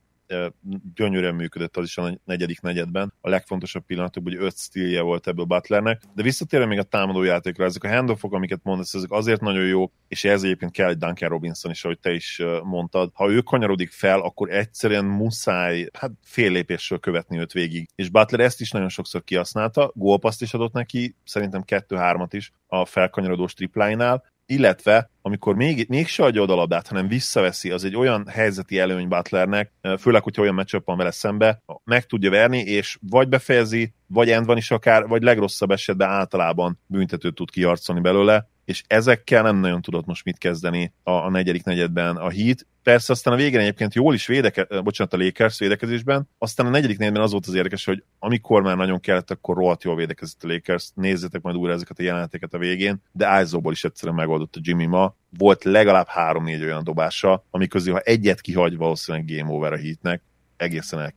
gyönyörűen 0.95 1.35
működött 1.35 1.77
az 1.77 1.85
is 1.85 1.99
a 1.99 2.19
negyedik 2.25 2.61
negyedben. 2.61 3.13
A 3.21 3.29
legfontosabb 3.29 3.85
pillanatok, 3.85 4.23
hogy 4.23 4.35
öt 4.35 4.59
stílje 4.59 5.01
volt 5.01 5.27
ebből 5.27 5.45
Butlernek. 5.45 6.03
De 6.15 6.23
visszatérve 6.23 6.67
még 6.67 6.79
a 6.79 6.83
támadó 6.83 7.23
játékra, 7.23 7.65
ezek 7.65 7.85
a 7.85 7.89
handoffok, 7.89 8.33
amiket 8.33 8.61
mondasz, 8.63 8.95
ezek 8.95 9.11
azért 9.11 9.41
nagyon 9.41 9.67
jó, 9.67 9.93
és 10.09 10.25
ez 10.25 10.43
egyébként 10.43 10.73
kell 10.73 10.89
egy 10.89 10.99
Duncan 10.99 11.29
Robinson 11.29 11.71
is, 11.71 11.85
ahogy 11.85 11.99
te 11.99 12.13
is 12.13 12.43
mondtad. 12.63 13.11
Ha 13.15 13.31
ő 13.31 13.41
kanyarodik 13.41 13.91
fel, 13.91 14.21
akkor 14.21 14.51
egyszerűen 14.51 15.05
muszáj 15.05 15.89
hát 15.93 16.11
fél 16.23 16.53
lépésről 16.53 16.99
követni 16.99 17.39
őt 17.39 17.53
végig. 17.53 17.89
És 17.95 18.09
Butler 18.09 18.41
ezt 18.41 18.61
is 18.61 18.71
nagyon 18.71 18.89
sokszor 18.89 19.25
kihasználta, 19.25 19.93
gólpaszt 19.95 20.43
is 20.43 20.55
adott 20.55 20.73
neki, 20.73 21.17
szerintem 21.25 21.63
kettő-hármat 21.63 22.33
is 22.33 22.53
a 22.67 22.85
felkanyarodós 22.85 23.55
tripláinál, 23.55 24.25
illetve 24.49 25.11
amikor 25.23 25.55
még, 25.55 25.87
még 25.89 26.07
se 26.07 26.25
adja 26.25 26.43
oda 26.43 26.53
a 26.53 26.57
labdát, 26.57 26.89
hanem 26.89 27.09
visszaveszi, 27.09 27.71
az 27.71 27.85
egy 27.85 27.97
olyan 27.97 28.27
helyzeti 28.27 28.79
előny 28.79 29.09
Butlernek, 29.09 29.73
főleg, 29.99 30.23
hogyha 30.23 30.43
olyan 30.43 30.55
meccsöp 30.55 30.85
van 30.85 30.97
vele 30.97 31.11
szembe, 31.11 31.63
meg 31.85 32.07
tudja 32.07 32.31
verni, 32.31 32.59
és 32.59 32.99
vagy 33.11 33.29
befejezi, 33.29 33.95
vagy 34.07 34.31
end 34.31 34.47
van 34.47 34.57
is 34.57 34.71
akár, 34.71 35.07
vagy 35.07 35.23
legrosszabb 35.23 35.71
esetben 35.71 36.09
általában 36.09 36.79
büntetőt 36.87 37.35
tud 37.35 37.51
kiarcolni 37.51 38.01
belőle, 38.01 38.49
és 38.69 38.83
ezekkel 38.87 39.43
nem 39.43 39.57
nagyon 39.57 39.83
tudott 39.83 40.07
most 40.07 40.25
mit 40.25 40.39
kezdeni 40.39 40.93
a, 41.03 41.11
a 41.11 41.31
negyedik 41.31 41.65
negyedben 41.65 42.17
a 42.17 42.31
Heat. 42.31 42.67
Persze 42.83 43.13
aztán 43.13 43.35
a 43.35 43.37
végén 43.37 43.61
egyébként 43.61 43.95
jól 43.95 44.15
is 44.15 44.27
védeke, 44.27 44.81
bocsánat, 44.83 45.13
a 45.13 45.17
Lakers 45.17 45.59
védekezésben, 45.59 46.29
aztán 46.39 46.67
a 46.67 46.71
negyedik 46.71 46.99
negyedben 46.99 47.23
az 47.23 47.31
volt 47.31 47.47
az 47.47 47.55
érdekes, 47.55 47.85
hogy 47.85 48.03
amikor 48.19 48.63
már 48.63 48.77
nagyon 48.77 49.01
kellett, 49.01 49.31
akkor 49.31 49.57
rohadt 49.57 49.83
jól 49.83 49.97
védekezett 49.97 50.43
a 50.45 50.47
Lakers, 50.49 50.91
nézzétek 50.95 51.43
majd 51.43 51.57
újra 51.57 51.73
ezeket 51.73 51.99
a 51.99 52.03
jeleneteket 52.03 52.55
a 52.55 52.59
végén, 52.59 53.03
de 53.13 53.41
Izóból 53.43 53.73
is 53.73 53.85
egyszerűen 53.85 54.17
megoldott 54.17 54.57
a 54.57 54.61
Jimmy 54.63 54.87
ma, 54.87 55.15
volt 55.39 55.65
legalább 55.65 56.07
három-négy 56.07 56.63
olyan 56.63 56.85
dobása, 56.85 57.45
ami 57.51 57.67
közül, 57.67 57.93
ha 57.93 58.01
egyet 58.01 58.41
kihagy, 58.41 58.77
valószínűleg 58.77 59.37
game 59.37 59.53
over 59.53 59.73
a 59.73 59.79
Heatnek, 59.79 60.23
egészen 60.57 60.99
volt. 60.99 61.15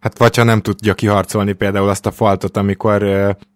Hát 0.00 0.18
vagy 0.18 0.36
ha 0.36 0.42
nem 0.42 0.60
tudja 0.60 0.94
kiharcolni 0.94 1.52
például 1.52 1.88
azt 1.88 2.06
a 2.06 2.10
faltot, 2.10 2.56
amikor, 2.56 3.02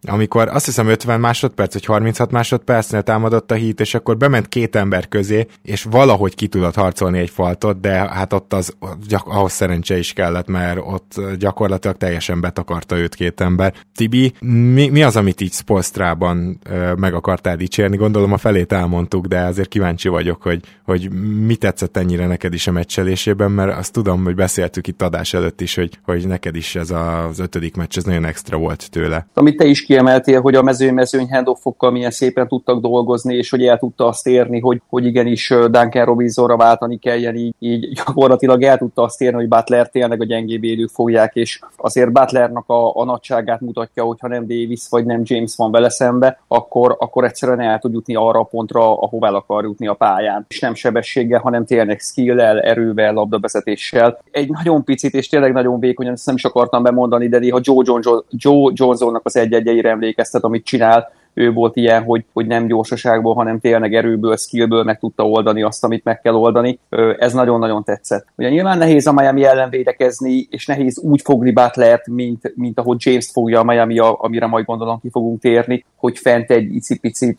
amikor 0.02 0.48
azt 0.48 0.64
hiszem 0.64 0.88
50 0.88 1.20
másodperc, 1.20 1.72
vagy 1.72 1.84
36 1.84 2.30
másodpercnél 2.30 3.02
támadott 3.02 3.50
a 3.50 3.54
hít, 3.54 3.80
és 3.80 3.94
akkor 3.94 4.16
bement 4.16 4.48
két 4.48 4.76
ember 4.76 5.08
közé, 5.08 5.46
és 5.62 5.82
valahogy 5.82 6.34
ki 6.34 6.46
tudott 6.46 6.74
harcolni 6.74 7.18
egy 7.18 7.30
faltot, 7.30 7.80
de 7.80 7.92
hát 7.92 8.32
ott 8.32 8.52
az 8.52 8.76
gyak, 9.08 9.26
ahhoz 9.26 9.52
szerencse 9.52 9.98
is 9.98 10.12
kellett, 10.12 10.48
mert 10.48 10.80
ott 10.84 11.20
gyakorlatilag 11.38 11.96
teljesen 11.96 12.40
betakarta 12.40 12.96
őt 12.96 13.14
két 13.14 13.40
ember. 13.40 13.74
Tibi, 13.94 14.32
mi, 14.40 14.88
mi 14.88 15.02
az, 15.02 15.16
amit 15.16 15.40
így 15.40 15.52
Spolstrában 15.52 16.60
meg 16.96 17.14
akartál 17.14 17.56
dicsérni? 17.56 17.96
Gondolom 17.96 18.32
a 18.32 18.36
felét 18.36 18.72
elmondtuk, 18.72 19.26
de 19.26 19.40
azért 19.40 19.68
kíváncsi 19.68 20.08
vagyok, 20.08 20.42
hogy, 20.42 20.60
hogy 20.84 21.10
mi 21.46 21.56
tetszett 21.56 21.96
ennyire 21.96 22.26
neked 22.26 22.54
is 22.54 22.66
a 22.66 22.72
meccselésében, 22.72 23.50
mert 23.50 23.78
azt 23.78 23.92
tudom, 23.92 24.24
hogy 24.24 24.34
beszéltük 24.34 24.86
itt 24.86 25.02
adás 25.02 25.34
előtt 25.34 25.60
is, 25.60 25.74
hogy, 25.74 25.98
hogy 26.04 26.26
neked 26.32 26.56
is 26.56 26.76
ez 26.76 26.90
az 26.90 27.38
ötödik 27.38 27.76
meccs, 27.76 27.96
ez 27.96 28.04
nagyon 28.04 28.24
extra 28.24 28.56
volt 28.56 28.90
tőle. 28.90 29.26
Amit 29.34 29.56
te 29.56 29.64
is 29.64 29.84
kiemeltél, 29.84 30.40
hogy 30.40 30.54
a 30.54 30.62
mezőny-mezőny 30.62 31.28
handoffokkal 31.30 31.90
milyen 31.90 32.10
szépen 32.10 32.48
tudtak 32.48 32.80
dolgozni, 32.80 33.34
és 33.34 33.50
hogy 33.50 33.66
el 33.66 33.78
tudta 33.78 34.06
azt 34.06 34.26
érni, 34.26 34.60
hogy, 34.60 34.82
hogy 34.88 35.06
igenis 35.06 35.48
Duncan 35.48 36.04
Robinsonra 36.04 36.56
váltani 36.56 36.98
kelljen, 36.98 37.34
így, 37.34 37.54
így 37.58 37.92
gyakorlatilag 37.92 38.62
el 38.62 38.78
tudta 38.78 39.02
azt 39.02 39.20
érni, 39.20 39.36
hogy 39.36 39.48
Butler 39.48 39.88
tényleg 39.88 40.20
a 40.20 40.24
gyengébb 40.24 40.64
élők 40.64 40.88
fogják, 40.88 41.34
és 41.34 41.60
azért 41.76 42.12
Butlernak 42.12 42.68
a, 42.68 42.96
a 42.96 43.04
nagyságát 43.04 43.60
mutatja, 43.60 44.04
hogyha 44.04 44.28
nem 44.28 44.46
Davis 44.46 44.86
vagy 44.90 45.04
nem 45.04 45.20
James 45.24 45.56
van 45.56 45.70
vele 45.70 45.88
szembe, 45.88 46.40
akkor, 46.48 46.96
akkor 46.98 47.24
egyszerűen 47.24 47.60
el 47.60 47.78
tud 47.78 47.92
jutni 47.92 48.14
arra 48.14 48.40
a 48.40 48.44
pontra, 48.44 49.00
ahová 49.00 49.28
el 49.28 49.34
akar 49.34 49.64
jutni 49.64 49.86
a 49.86 49.94
pályán. 49.94 50.46
És 50.48 50.60
nem 50.60 50.74
sebességgel, 50.74 51.40
hanem 51.40 51.64
tényleg 51.64 52.00
skill-el, 52.00 52.60
erővel, 52.60 53.12
labdavezetéssel. 53.12 54.18
Egy 54.30 54.50
nagyon 54.50 54.84
picit 54.84 55.14
és 55.14 55.28
tényleg 55.28 55.52
nagyon 55.52 55.80
vékonyan 55.80 56.16
ezt 56.22 56.30
nem 56.30 56.36
is 56.36 56.44
akartam 56.44 56.82
bemondani, 56.82 57.28
de 57.28 57.38
néha 57.38 57.60
Joe, 57.62 57.82
Johnson, 57.86 58.24
Joe 58.30 58.72
Johnsonnak 58.74 59.24
az 59.24 59.36
egy-egyeire 59.36 59.90
emlékeztet, 59.90 60.44
amit 60.44 60.64
csinál, 60.64 61.12
ő 61.34 61.52
volt 61.52 61.76
ilyen, 61.76 62.02
hogy, 62.02 62.24
hogy 62.32 62.46
nem 62.46 62.66
gyorsaságból, 62.66 63.34
hanem 63.34 63.60
tényleg 63.60 63.94
erőből, 63.94 64.36
skillből 64.36 64.82
meg 64.82 64.98
tudta 64.98 65.28
oldani 65.28 65.62
azt, 65.62 65.84
amit 65.84 66.04
meg 66.04 66.20
kell 66.20 66.34
oldani. 66.34 66.78
Ez 67.18 67.32
nagyon-nagyon 67.32 67.84
tetszett. 67.84 68.26
Ugye 68.36 68.48
nyilván 68.48 68.78
nehéz 68.78 69.06
a 69.06 69.12
Miami 69.12 69.44
ellen 69.44 69.70
védekezni, 69.70 70.46
és 70.50 70.66
nehéz 70.66 70.98
úgy 70.98 71.20
fogni 71.22 71.50
Butlert, 71.52 72.06
mint, 72.06 72.52
mint 72.56 72.78
ahogy 72.78 72.96
James 72.98 73.30
fogja 73.32 73.60
a 73.60 73.64
Miami, 73.64 73.98
amire 73.98 74.46
majd 74.46 74.64
gondolom 74.64 75.00
ki 75.00 75.10
fogunk 75.10 75.40
térni, 75.40 75.84
hogy 75.96 76.18
fent 76.18 76.50
egy 76.50 76.74
icipicit 76.74 77.38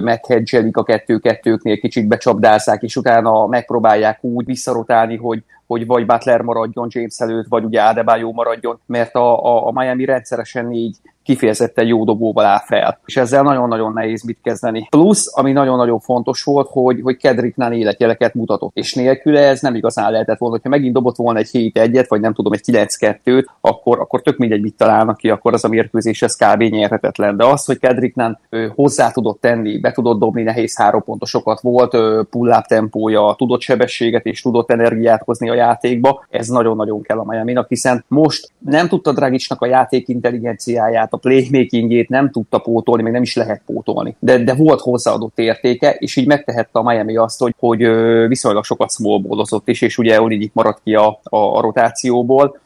meghedzselik 0.00 0.76
a 0.76 0.82
kettő-kettőknél, 0.82 1.78
kicsit 1.78 2.08
becsapdázzák, 2.08 2.82
és 2.82 2.96
utána 2.96 3.46
megpróbálják 3.46 4.24
úgy 4.24 4.44
visszarotálni, 4.44 5.16
hogy, 5.16 5.42
hogy 5.66 5.86
vagy 5.86 6.06
Butler 6.06 6.40
maradjon 6.40 6.86
James 6.90 7.18
előtt, 7.18 7.46
vagy 7.48 7.64
ugye 7.64 7.82
Adebayo 7.82 8.32
maradjon, 8.32 8.80
mert 8.86 9.14
a, 9.14 9.44
a, 9.44 9.66
a 9.66 9.72
Miami 9.72 10.04
rendszeresen 10.04 10.72
így 10.72 10.96
kifejezetten 11.24 11.86
jó 11.86 12.04
dobóval 12.04 12.44
áll 12.44 12.62
fel. 12.66 12.98
És 13.04 13.16
ezzel 13.16 13.42
nagyon-nagyon 13.42 13.92
nehéz 13.92 14.22
mit 14.22 14.38
kezdeni. 14.42 14.86
Plusz, 14.90 15.38
ami 15.38 15.52
nagyon-nagyon 15.52 15.98
fontos 15.98 16.42
volt, 16.42 16.68
hogy, 16.70 17.00
hogy 17.02 17.16
Kedricknál 17.16 17.72
életjeleket 17.72 18.34
mutatott. 18.34 18.76
És 18.76 18.94
nélküle 18.94 19.40
ez 19.40 19.60
nem 19.60 19.74
igazán 19.74 20.10
lehetett 20.10 20.38
volna. 20.38 20.58
Ha 20.62 20.68
megint 20.68 20.94
dobott 20.94 21.16
volna 21.16 21.38
egy 21.38 21.48
7 21.50 21.78
1 21.78 22.04
vagy 22.08 22.20
nem 22.20 22.32
tudom, 22.32 22.52
egy 22.52 22.62
9-2-t, 22.66 23.44
akkor, 23.60 24.00
akkor 24.00 24.22
tök 24.22 24.36
mindegy, 24.36 24.62
mit 24.62 24.76
találnak 24.76 25.16
ki, 25.16 25.30
akkor 25.30 25.52
az 25.52 25.64
a 25.64 25.68
mérkőzés 25.68 26.22
ez 26.22 26.36
kb. 26.36 26.62
nyerhetetlen. 26.62 27.36
De 27.36 27.44
az, 27.44 27.64
hogy 27.64 27.78
Kedricknál 27.78 28.40
hozzá 28.74 29.10
tudott 29.10 29.40
tenni, 29.40 29.78
be 29.78 29.92
tudott 29.92 30.18
dobni 30.18 30.42
nehéz 30.42 30.76
három 30.76 31.02
pontosokat, 31.02 31.60
volt 31.60 31.96
pull 32.30 32.62
tempója, 32.62 33.34
tudott 33.38 33.60
sebességet 33.60 34.26
és 34.26 34.42
tudott 34.42 34.70
energiát 34.70 35.22
hozni 35.24 35.50
a 35.50 35.54
játékba, 35.54 36.24
ez 36.30 36.48
nagyon-nagyon 36.48 37.02
kell 37.02 37.18
a 37.18 37.24
miami 37.24 37.52
hiszen 37.68 38.04
most 38.08 38.50
nem 38.58 38.88
tudta 38.88 39.12
Dragicsnak 39.12 39.60
a 39.62 39.66
játék 39.66 40.08
intelligenciáját, 40.08 41.12
a 41.14 41.16
playmakingét 41.16 42.08
nem 42.08 42.30
tudta 42.30 42.58
pótolni, 42.58 43.02
még 43.02 43.12
nem 43.12 43.22
is 43.22 43.36
lehet 43.36 43.62
pótolni. 43.66 44.16
De, 44.18 44.38
de 44.38 44.54
volt 44.54 44.80
hozzáadott 44.80 45.38
értéke, 45.38 45.90
és 45.90 46.16
így 46.16 46.26
megtehette 46.26 46.78
a 46.78 46.82
Miami 46.82 47.16
azt, 47.16 47.40
hogy, 47.40 47.54
hogy 47.58 47.86
viszonylag 48.28 48.64
sokat 48.64 48.90
smallballozott 48.90 49.68
is, 49.68 49.82
és 49.82 49.98
ugye 49.98 50.20
Olinyik 50.20 50.52
maradt 50.54 50.80
ki 50.84 50.94
a, 50.94 51.20
a, 51.22 51.36
a 51.36 51.60
rotációból. 51.60 52.58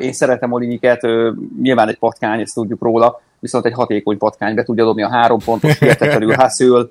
Én 0.00 0.12
szeretem 0.12 0.52
Olinyiket, 0.52 1.06
nyilván 1.62 1.88
egy 1.88 1.98
patkány, 1.98 2.40
ezt 2.40 2.54
tudjuk 2.54 2.82
róla, 2.82 3.20
viszont 3.46 3.66
egy 3.66 3.72
hatékony 3.72 4.18
patkány 4.18 4.54
be 4.54 4.62
tudja 4.62 4.84
dobni 4.84 5.02
a 5.02 5.08
három 5.08 5.38
pontos, 5.44 5.78
hihetetlenül 5.78 6.34
haszül, 6.42 6.90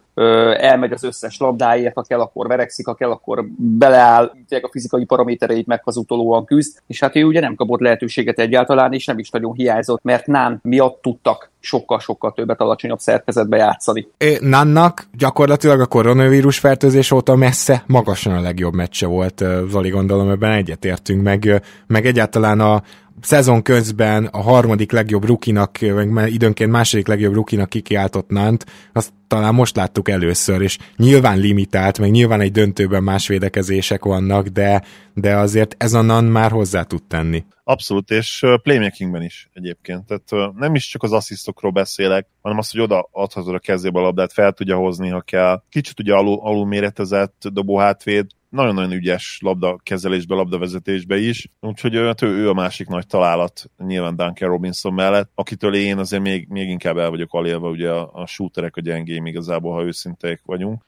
elmegy 0.59 0.91
az 0.91 1.03
összes 1.03 1.37
labdáért, 1.37 1.95
ha 1.95 2.01
kell, 2.01 2.19
akkor 2.19 2.47
verekszik, 2.47 2.85
ha 2.85 2.93
kell, 2.93 3.11
akkor 3.11 3.45
beleáll, 3.57 4.31
a 4.49 4.69
fizikai 4.71 5.05
paramétereit 5.05 5.67
meghazutolóan 5.67 6.45
küzd, 6.45 6.77
és 6.87 6.99
hát 6.99 7.15
ő 7.15 7.23
ugye 7.23 7.39
nem 7.39 7.55
kapott 7.55 7.79
lehetőséget 7.79 8.39
egyáltalán, 8.39 8.93
és 8.93 9.05
nem 9.05 9.19
is 9.19 9.29
nagyon 9.29 9.53
hiányzott, 9.53 10.03
mert 10.03 10.27
Nán 10.27 10.59
miatt 10.63 11.01
tudtak 11.01 11.51
sokkal-sokkal 11.59 12.33
többet 12.33 12.61
alacsonyabb 12.61 12.99
szerkezetbe 12.99 13.57
játszani. 13.57 14.07
Nannak 14.39 15.07
gyakorlatilag 15.17 15.79
a 15.79 15.85
koronavírus 15.85 16.59
fertőzés 16.59 17.11
óta 17.11 17.35
messze 17.35 17.83
magasan 17.87 18.33
a 18.33 18.41
legjobb 18.41 18.73
meccse 18.73 19.07
volt, 19.07 19.43
Zoli 19.69 19.89
gondolom 19.89 20.29
ebben 20.29 20.51
egyetértünk, 20.51 21.23
meg, 21.23 21.61
meg 21.87 22.05
egyáltalán 22.05 22.59
a, 22.59 22.81
szezon 23.21 23.61
közben 23.61 24.25
a 24.25 24.41
harmadik 24.41 24.91
legjobb 24.91 25.25
rukinak, 25.25 25.77
vagy 26.09 26.33
időnként 26.33 26.71
második 26.71 27.07
legjobb 27.07 27.33
rukinak 27.33 27.69
kikiáltott 27.69 28.29
Nant, 28.29 28.65
azt 28.93 29.13
talán 29.27 29.53
most 29.53 29.75
láttuk 29.75 30.09
először, 30.09 30.61
és 30.61 30.77
nyilván 30.97 31.37
limitált, 31.37 31.99
meg 31.99 32.11
nyilván 32.11 32.41
egy 32.41 32.51
döntőben 32.51 33.03
más 33.03 33.27
védekezések 33.27 34.03
vannak, 34.03 34.47
de, 34.47 34.83
de 35.15 35.35
azért 35.35 35.75
ez 35.77 35.93
a 35.93 36.01
Nan 36.01 36.23
már 36.23 36.51
hozzá 36.51 36.83
tud 36.83 37.03
tenni. 37.03 37.43
Abszolút, 37.63 38.11
és 38.11 38.45
playmakingben 38.61 39.21
is 39.21 39.49
egyébként. 39.53 40.05
Tehát 40.05 40.53
nem 40.55 40.75
is 40.75 40.87
csak 40.87 41.03
az 41.03 41.11
asszisztokról 41.11 41.71
beszélek, 41.71 42.27
hanem 42.41 42.57
az, 42.57 42.71
hogy 42.71 42.81
oda 42.81 43.09
adhatod 43.11 43.53
a 43.53 43.59
kezébe 43.59 43.99
a 43.99 44.01
labdát, 44.01 44.33
fel 44.33 44.51
tudja 44.51 44.77
hozni, 44.77 45.09
ha 45.09 45.21
kell. 45.21 45.63
Kicsit 45.69 45.99
ugye 45.99 46.13
alul, 46.13 46.39
alul 46.41 46.65
méretezett 46.65 47.43
dobó 47.51 47.77
hátvéd, 47.77 48.25
nagyon-nagyon 48.49 48.91
ügyes 48.91 49.39
labda 49.41 49.79
kezelésbe, 49.83 50.35
labdavezetésbe 50.35 51.17
is, 51.17 51.49
úgyhogy 51.59 51.95
hát 51.95 52.21
ő, 52.21 52.27
ő 52.27 52.49
a 52.49 52.53
másik 52.53 52.87
nagy 52.87 53.07
találat 53.07 53.69
nyilván 53.77 54.15
Duncan 54.15 54.49
Robinson 54.49 54.93
mellett, 54.93 55.31
akitől 55.35 55.75
én 55.75 55.97
azért 55.97 56.21
még, 56.21 56.47
még 56.49 56.69
inkább 56.69 56.97
el 56.97 57.09
vagyok 57.09 57.33
alélve, 57.33 57.67
ugye 57.67 57.89
a, 57.89 58.09
a 58.13 58.25
shooterek 58.25 58.75
a 58.75 58.81
gyengém 58.81 59.25
igazából, 59.25 59.73
ha 59.73 59.83
őszinték 59.83 60.41
vagyunk 60.45 60.83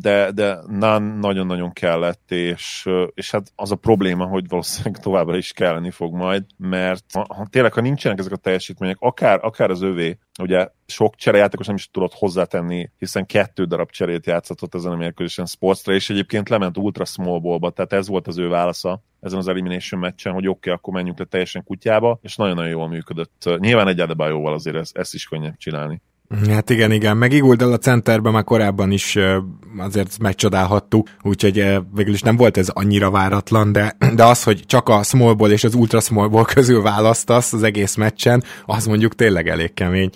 de, 0.00 0.30
de 0.30 0.58
Nan 0.66 1.02
nagyon-nagyon 1.02 1.72
kellett, 1.72 2.30
és, 2.30 2.88
és 3.14 3.30
hát 3.30 3.52
az 3.56 3.70
a 3.70 3.76
probléma, 3.76 4.24
hogy 4.24 4.48
valószínűleg 4.48 5.02
továbbra 5.02 5.36
is 5.36 5.52
kelleni 5.52 5.90
fog 5.90 6.14
majd, 6.14 6.44
mert 6.56 7.04
ha, 7.12 7.26
ha 7.28 7.46
tényleg, 7.50 7.72
ha 7.72 7.80
nincsenek 7.80 8.18
ezek 8.18 8.32
a 8.32 8.36
teljesítmények, 8.36 8.96
akár, 9.00 9.38
akár 9.42 9.70
az 9.70 9.82
övé, 9.82 10.18
ugye 10.40 10.68
sok 10.86 11.14
cserejátékos 11.14 11.66
nem 11.66 11.74
is 11.74 11.90
tudott 11.90 12.12
hozzátenni, 12.14 12.90
hiszen 12.98 13.26
kettő 13.26 13.64
darab 13.64 13.90
cserét 13.90 14.26
játszott 14.26 14.74
ezen 14.74 14.92
a 14.92 14.96
mérkőzésen 14.96 15.46
sportsra, 15.46 15.94
és 15.94 16.10
egyébként 16.10 16.48
lement 16.48 16.78
ultra 16.78 17.04
small 17.04 17.40
ballba, 17.40 17.70
tehát 17.70 17.92
ez 17.92 18.08
volt 18.08 18.26
az 18.26 18.38
ő 18.38 18.48
válasza 18.48 19.02
ezen 19.20 19.38
az 19.38 19.48
elimination 19.48 20.00
meccsen, 20.00 20.32
hogy 20.32 20.48
oké, 20.48 20.58
okay, 20.58 20.72
akkor 20.72 20.94
menjünk 20.94 21.18
le 21.18 21.24
teljesen 21.24 21.64
kutyába, 21.64 22.18
és 22.22 22.36
nagyon-nagyon 22.36 22.70
jól 22.70 22.88
működött. 22.88 23.50
Nyilván 23.58 23.88
egy 23.88 24.00
Adebayoval 24.00 24.52
azért 24.52 24.76
ez, 24.76 24.90
ezt 24.92 25.14
is 25.14 25.26
könnyebb 25.26 25.56
csinálni. 25.56 26.02
Hát 26.48 26.70
igen, 26.70 26.92
igen, 26.92 27.16
meg 27.16 27.32
Iguldal 27.32 27.72
a 27.72 27.78
centerben 27.78 28.32
már 28.32 28.44
korábban 28.44 28.90
is 28.90 29.18
azért 29.78 30.18
megcsodálhattuk, 30.18 31.08
úgyhogy 31.22 31.78
végül 31.94 32.14
is 32.14 32.20
nem 32.20 32.36
volt 32.36 32.56
ez 32.56 32.68
annyira 32.68 33.10
váratlan, 33.10 33.72
de, 33.72 33.96
de 34.14 34.24
az, 34.24 34.42
hogy 34.42 34.62
csak 34.66 34.88
a 34.88 35.02
smallból 35.02 35.50
és 35.50 35.64
az 35.64 35.74
ultra 35.74 36.00
smallból 36.00 36.44
közül 36.44 36.82
választasz 36.82 37.52
az 37.52 37.62
egész 37.62 37.94
meccsen, 37.94 38.44
az 38.66 38.86
mondjuk 38.86 39.14
tényleg 39.14 39.48
elég 39.48 39.74
kemény. 39.74 40.10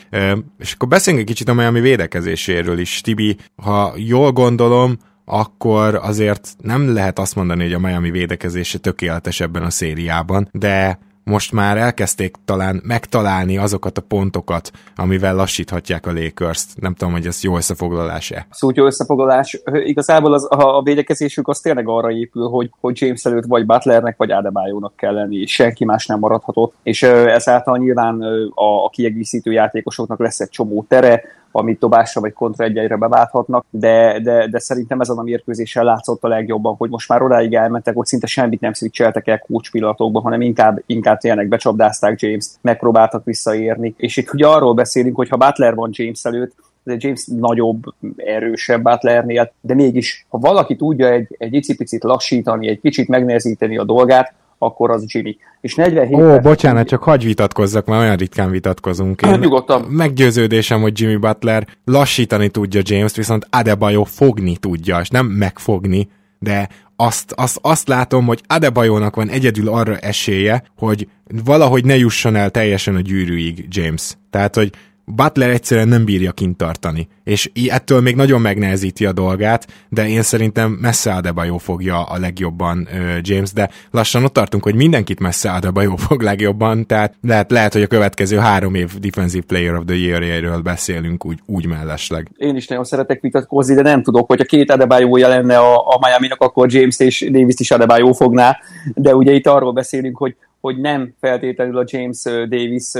És 0.58 0.72
akkor 0.72 0.88
beszéljünk 0.88 1.28
egy 1.28 1.34
kicsit 1.34 1.48
a 1.48 1.54
Miami 1.54 1.80
védekezéséről 1.80 2.78
is. 2.78 3.00
Tibi, 3.00 3.36
ha 3.56 3.92
jól 3.96 4.32
gondolom, 4.32 4.96
akkor 5.24 5.94
azért 5.94 6.56
nem 6.58 6.92
lehet 6.92 7.18
azt 7.18 7.34
mondani, 7.34 7.62
hogy 7.62 7.72
a 7.72 7.78
Miami 7.78 8.10
védekezése 8.10 8.78
tökéletes 8.78 9.40
ebben 9.40 9.62
a 9.62 9.70
szériában, 9.70 10.48
de 10.52 10.98
most 11.30 11.52
már 11.52 11.76
elkezdték 11.76 12.36
talán 12.44 12.80
megtalálni 12.84 13.58
azokat 13.58 13.98
a 13.98 14.02
pontokat, 14.08 14.70
amivel 14.96 15.34
lassíthatják 15.34 16.06
a 16.06 16.12
lakers 16.12 16.66
-t. 16.66 16.80
Nem 16.80 16.94
tudom, 16.94 17.12
hogy 17.12 17.26
ez 17.26 17.42
jó 17.42 17.56
összefoglalás-e. 17.56 18.46
Szó, 18.50 18.70
jó 18.74 18.86
összefoglalás. 18.86 19.60
Igazából 19.72 20.32
az, 20.32 20.46
a, 20.50 20.82
védekezésük 20.82 21.48
az 21.48 21.60
tényleg 21.60 21.88
arra 21.88 22.10
épül, 22.10 22.48
hogy, 22.48 22.70
hogy 22.80 23.00
James 23.00 23.24
előtt 23.24 23.44
vagy 23.44 23.66
Butlernek, 23.66 24.16
vagy 24.16 24.30
Adebayo-nak 24.30 24.96
kell 24.96 25.12
lenni, 25.12 25.46
senki 25.46 25.84
más 25.84 26.06
nem 26.06 26.18
maradhatott. 26.18 26.74
És 26.82 27.02
ezáltal 27.02 27.78
nyilván 27.78 28.20
a, 28.54 28.84
a 28.84 28.88
kiegészítő 28.88 29.52
játékosoknak 29.52 30.18
lesz 30.18 30.40
egy 30.40 30.50
csomó 30.50 30.84
tere, 30.88 31.22
amit 31.58 31.78
dobásra 31.78 32.20
vagy 32.20 32.32
kontra 32.32 32.64
egyre 32.64 32.96
beválthatnak, 32.96 33.64
de, 33.70 34.20
de, 34.20 34.48
de 34.48 34.58
szerintem 34.58 35.00
ezen 35.00 35.16
a 35.16 35.22
mérkőzéssel 35.22 35.84
látszott 35.84 36.24
a 36.24 36.28
legjobban, 36.28 36.74
hogy 36.74 36.90
most 36.90 37.08
már 37.08 37.22
odáig 37.22 37.54
elmentek, 37.54 37.94
hogy 37.94 38.06
szinte 38.06 38.26
semmit 38.26 38.60
nem 38.60 38.72
switcheltek 38.72 39.28
el 39.28 39.38
coach 39.38 39.70
pillanatokban, 39.70 40.22
hanem 40.22 40.40
inkább, 40.40 40.82
inkább 40.86 41.18
tényleg 41.18 41.48
becsapdázták 41.48 42.20
James-t, 42.20 42.58
megpróbáltak 42.60 43.24
visszaérni. 43.24 43.94
És 43.96 44.16
itt 44.16 44.32
ugye 44.32 44.46
arról 44.46 44.74
beszélünk, 44.74 45.16
hogy 45.16 45.28
ha 45.28 45.36
Butler 45.36 45.74
van 45.74 45.90
James 45.92 46.24
előtt, 46.24 46.54
de 46.82 46.96
James 46.98 47.26
nagyobb, 47.26 47.82
erősebb 48.16 48.82
Butlernél, 48.82 49.52
de 49.60 49.74
mégis, 49.74 50.26
ha 50.28 50.38
valaki 50.38 50.76
tudja 50.76 51.08
egy, 51.08 51.26
egy 51.38 51.54
icipicit 51.54 52.02
lassítani, 52.02 52.68
egy 52.68 52.80
kicsit 52.80 53.08
megnehezíteni 53.08 53.78
a 53.78 53.84
dolgát, 53.84 54.34
akkor 54.58 54.90
az 54.90 55.04
Jimmy. 55.06 55.36
És 55.60 55.74
47 55.74 56.14
Ó, 56.14 56.38
bocsánat, 56.38 56.88
csak 56.88 57.02
hagyj 57.02 57.26
vitatkozzak, 57.26 57.86
mert 57.86 58.00
olyan 58.00 58.16
ritkán 58.16 58.50
vitatkozunk. 58.50 59.22
Én 59.22 59.38
Nyugodtan. 59.38 59.82
Meggyőződésem, 59.82 60.80
hogy 60.80 61.00
Jimmy 61.00 61.16
Butler 61.16 61.66
lassítani 61.84 62.48
tudja 62.48 62.80
James, 62.84 63.14
viszont 63.14 63.46
Adebayo 63.50 64.04
fogni 64.04 64.56
tudja, 64.56 65.00
és 65.00 65.08
nem 65.08 65.26
megfogni, 65.26 66.08
de 66.38 66.68
azt, 66.96 67.32
azt, 67.32 67.58
azt 67.62 67.88
látom, 67.88 68.26
hogy 68.26 68.40
Adebayónak 68.46 69.16
van 69.16 69.28
egyedül 69.28 69.68
arra 69.68 69.96
esélye, 69.96 70.62
hogy 70.78 71.08
valahogy 71.44 71.84
ne 71.84 71.96
jusson 71.96 72.36
el 72.36 72.50
teljesen 72.50 72.94
a 72.94 73.00
gyűrűig 73.00 73.66
James. 73.68 74.16
Tehát, 74.30 74.54
hogy 74.54 74.72
Butler 75.14 75.50
egyszerűen 75.50 75.88
nem 75.88 76.04
bírja 76.04 76.32
kint 76.32 76.56
tartani, 76.56 77.08
és 77.24 77.50
ettől 77.68 78.00
még 78.00 78.16
nagyon 78.16 78.40
megnehezíti 78.40 79.06
a 79.06 79.12
dolgát, 79.12 79.66
de 79.88 80.08
én 80.08 80.22
szerintem 80.22 80.70
messze 80.70 81.12
Adebayo 81.12 81.58
fogja 81.58 82.02
a 82.02 82.18
legjobban 82.18 82.88
James, 83.20 83.52
de 83.52 83.70
lassan 83.90 84.24
ott 84.24 84.32
tartunk, 84.32 84.62
hogy 84.62 84.74
mindenkit 84.74 85.20
messze 85.20 85.50
Adebayo 85.50 85.96
fog 86.06 86.22
legjobban, 86.22 86.86
tehát 86.86 87.14
lehet, 87.22 87.50
lehet 87.50 87.72
hogy 87.72 87.82
a 87.82 87.86
következő 87.86 88.36
három 88.36 88.74
év 88.74 88.98
Defensive 88.98 89.44
Player 89.46 89.74
of 89.74 89.84
the 89.86 89.96
Year-éről 89.96 90.60
beszélünk 90.60 91.24
úgy, 91.24 91.38
úgy 91.46 91.66
mellesleg. 91.66 92.30
Én 92.36 92.56
is 92.56 92.66
nagyon 92.66 92.84
szeretek 92.84 93.20
vitatkozni, 93.20 93.74
de 93.74 93.82
nem 93.82 94.02
tudok, 94.02 94.26
hogy 94.26 94.40
a 94.40 94.44
két 94.44 94.70
adebayo 94.70 95.16
lenne 95.16 95.58
a, 95.58 95.76
a 95.76 95.98
Miami-nak, 96.06 96.40
akkor 96.40 96.72
James 96.72 96.98
és 96.98 97.28
Davis 97.30 97.54
is 97.58 97.70
Adebayo 97.70 98.12
fogná, 98.12 98.56
de 98.94 99.14
ugye 99.14 99.32
itt 99.32 99.46
arról 99.46 99.72
beszélünk, 99.72 100.16
hogy 100.16 100.36
hogy 100.66 100.80
nem 100.80 101.14
feltétlenül 101.20 101.78
a 101.78 101.84
James 101.86 102.22
Davis 102.22 102.90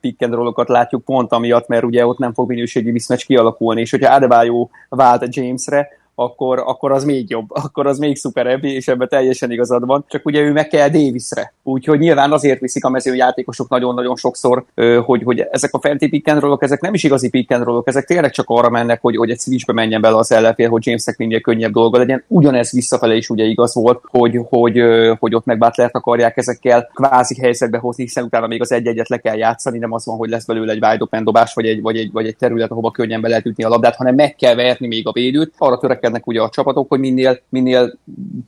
pick 0.00 0.22
and 0.22 0.34
roll 0.34 0.52
látjuk 0.66 1.04
pont 1.04 1.32
amiatt, 1.32 1.68
mert 1.68 1.84
ugye 1.84 2.06
ott 2.06 2.18
nem 2.18 2.32
fog 2.32 2.48
minőségi 2.48 2.90
viszmecs 2.90 3.26
kialakulni, 3.26 3.80
és 3.80 3.90
hogyha 3.90 4.14
Adebayo 4.14 4.68
vált 4.88 5.22
a 5.22 5.28
Jamesre, 5.30 5.88
akkor, 6.20 6.58
akkor 6.58 6.92
az 6.92 7.04
még 7.04 7.30
jobb, 7.30 7.46
akkor 7.48 7.86
az 7.86 7.98
még 7.98 8.16
szuperebb, 8.16 8.64
és 8.64 8.88
ebben 8.88 9.08
teljesen 9.08 9.50
igazad 9.50 9.86
van. 9.86 10.04
Csak 10.08 10.26
ugye 10.26 10.40
ő 10.40 10.52
meg 10.52 10.68
kell 10.68 10.88
Davisre. 10.88 11.52
Úgyhogy 11.62 11.98
nyilván 11.98 12.32
azért 12.32 12.60
viszik 12.60 12.84
a 12.84 12.90
mezőjátékosok 12.90 13.68
nagyon-nagyon 13.68 14.16
sokszor, 14.16 14.64
hogy, 15.04 15.22
hogy 15.22 15.40
ezek 15.50 15.74
a 15.74 15.80
fenti 15.80 16.08
pick 16.08 16.28
and 16.28 16.40
rollok, 16.40 16.62
ezek 16.62 16.80
nem 16.80 16.94
is 16.94 17.04
igazi 17.04 17.28
pick 17.28 17.50
and 17.50 17.64
rollok, 17.64 17.88
ezek 17.88 18.04
tényleg 18.04 18.30
csak 18.30 18.44
arra 18.48 18.70
mennek, 18.70 19.00
hogy, 19.00 19.16
hogy 19.16 19.30
egy 19.30 19.38
switchbe 19.38 19.72
menjen 19.72 20.00
bele 20.00 20.16
az 20.16 20.32
ellenfél, 20.32 20.68
hogy 20.68 20.86
Jamesnek 20.86 21.16
minél 21.16 21.40
könnyebb 21.40 21.72
dolga 21.72 21.98
legyen. 21.98 22.24
Ugyanez 22.26 22.72
visszafele 22.72 23.14
is 23.14 23.30
ugye 23.30 23.44
igaz 23.44 23.74
volt, 23.74 24.00
hogy, 24.06 24.40
hogy, 24.48 24.82
hogy 25.18 25.34
ott 25.34 25.44
meg 25.44 25.58
Butlert 25.58 25.94
akarják 25.94 26.36
ezekkel 26.36 26.90
kvázi 26.94 27.40
helyzetbe 27.40 27.78
hozni, 27.78 28.02
hiszen 28.02 28.24
utána 28.24 28.46
még 28.46 28.60
az 28.60 28.72
egy-egyet 28.72 29.08
le 29.08 29.18
kell 29.18 29.36
játszani, 29.36 29.78
nem 29.78 29.92
az 29.92 30.06
van, 30.06 30.16
hogy 30.16 30.28
lesz 30.28 30.46
belőle 30.46 30.72
egy 30.72 30.84
wide 30.84 31.02
open 31.02 31.24
dobás, 31.24 31.54
vagy 31.54 31.66
egy, 31.66 31.82
vagy 31.82 31.96
egy, 31.96 32.12
vagy 32.12 32.26
egy 32.26 32.36
terület, 32.36 32.70
ahova 32.70 32.90
könnyen 32.90 33.20
be 33.20 33.28
lehet 33.28 33.46
ütni 33.46 33.64
a 33.64 33.68
labdát, 33.68 33.96
hanem 33.96 34.14
meg 34.14 34.34
kell 34.34 34.54
verni 34.54 34.86
még 34.86 35.06
a 35.06 35.12
védőt. 35.12 35.54
Arra 35.58 35.78
törekednek 35.78 36.09
ugye 36.26 36.40
a 36.40 36.48
csapatok, 36.48 36.88
hogy 36.88 36.98
minél, 36.98 37.40
minél 37.48 37.98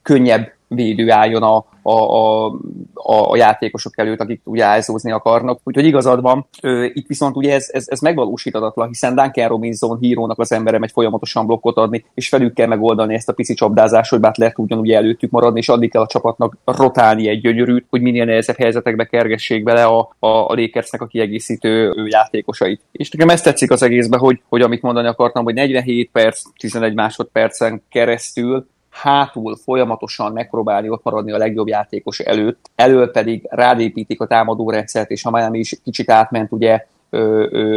könnyebb 0.02 0.52
védő 0.74 1.10
álljon 1.10 1.42
a, 1.42 1.64
a, 1.82 1.92
a, 1.92 3.30
a, 3.30 3.36
játékosok 3.36 3.98
előtt, 3.98 4.20
akik 4.20 4.40
ugye 4.44 4.64
ájzózni 4.64 5.12
akarnak. 5.12 5.60
Úgyhogy 5.64 5.84
igazad 5.84 6.20
van, 6.20 6.46
itt 6.92 7.06
viszont 7.06 7.36
ugye 7.36 7.54
ez, 7.54 7.68
ez, 7.72 7.84
ez 7.88 8.00
megvalósíthatatlan, 8.00 8.88
hiszen 8.88 9.14
Duncan 9.14 9.48
Robinson 9.48 9.98
hírónak 9.98 10.38
az 10.38 10.52
embere 10.52 10.78
megy 10.78 10.90
folyamatosan 10.90 11.46
blokkot 11.46 11.76
adni, 11.76 12.04
és 12.14 12.28
felül 12.28 12.52
kell 12.52 12.66
megoldani 12.66 13.14
ezt 13.14 13.28
a 13.28 13.32
pici 13.32 13.54
csapdázást, 13.54 14.10
hogy 14.10 14.20
Butler 14.20 14.52
tudjon 14.52 14.78
ugye 14.78 14.96
előttük 14.96 15.30
maradni, 15.30 15.58
és 15.58 15.68
addig 15.68 15.90
kell 15.90 16.02
a 16.02 16.06
csapatnak 16.06 16.56
rotálni 16.64 17.28
egy 17.28 17.40
gyönyörűt, 17.40 17.86
hogy 17.90 18.00
minél 18.00 18.24
nehezebb 18.24 18.56
helyzetekbe 18.56 19.04
kergessék 19.04 19.62
bele 19.62 19.84
a, 19.84 19.98
a, 20.18 20.26
a 20.26 20.54
Lakersnek 20.54 21.00
a 21.00 21.06
kiegészítő 21.06 21.94
játékosait. 22.08 22.80
És 22.92 23.10
nekem 23.10 23.28
ezt 23.28 23.44
tetszik 23.44 23.70
az 23.70 23.82
egészben, 23.82 24.20
hogy, 24.20 24.40
hogy 24.48 24.60
amit 24.60 24.82
mondani 24.82 25.08
akartam, 25.08 25.44
hogy 25.44 25.54
47 25.54 26.10
perc, 26.12 26.42
11 26.56 26.94
másodpercen 26.94 27.82
keresztül 27.88 28.66
hátul 28.92 29.56
folyamatosan 29.56 30.32
megpróbálni 30.32 30.88
ott 30.88 31.04
maradni 31.04 31.32
a 31.32 31.38
legjobb 31.38 31.68
játékos 31.68 32.18
előtt, 32.18 32.70
elől 32.74 33.10
pedig 33.10 33.46
rádépítik 33.50 34.20
a 34.20 34.26
támadórendszert, 34.26 35.10
és 35.10 35.22
ha 35.22 35.30
Miami 35.30 35.58
is 35.58 35.80
kicsit 35.84 36.10
átment 36.10 36.52
ugye 36.52 36.86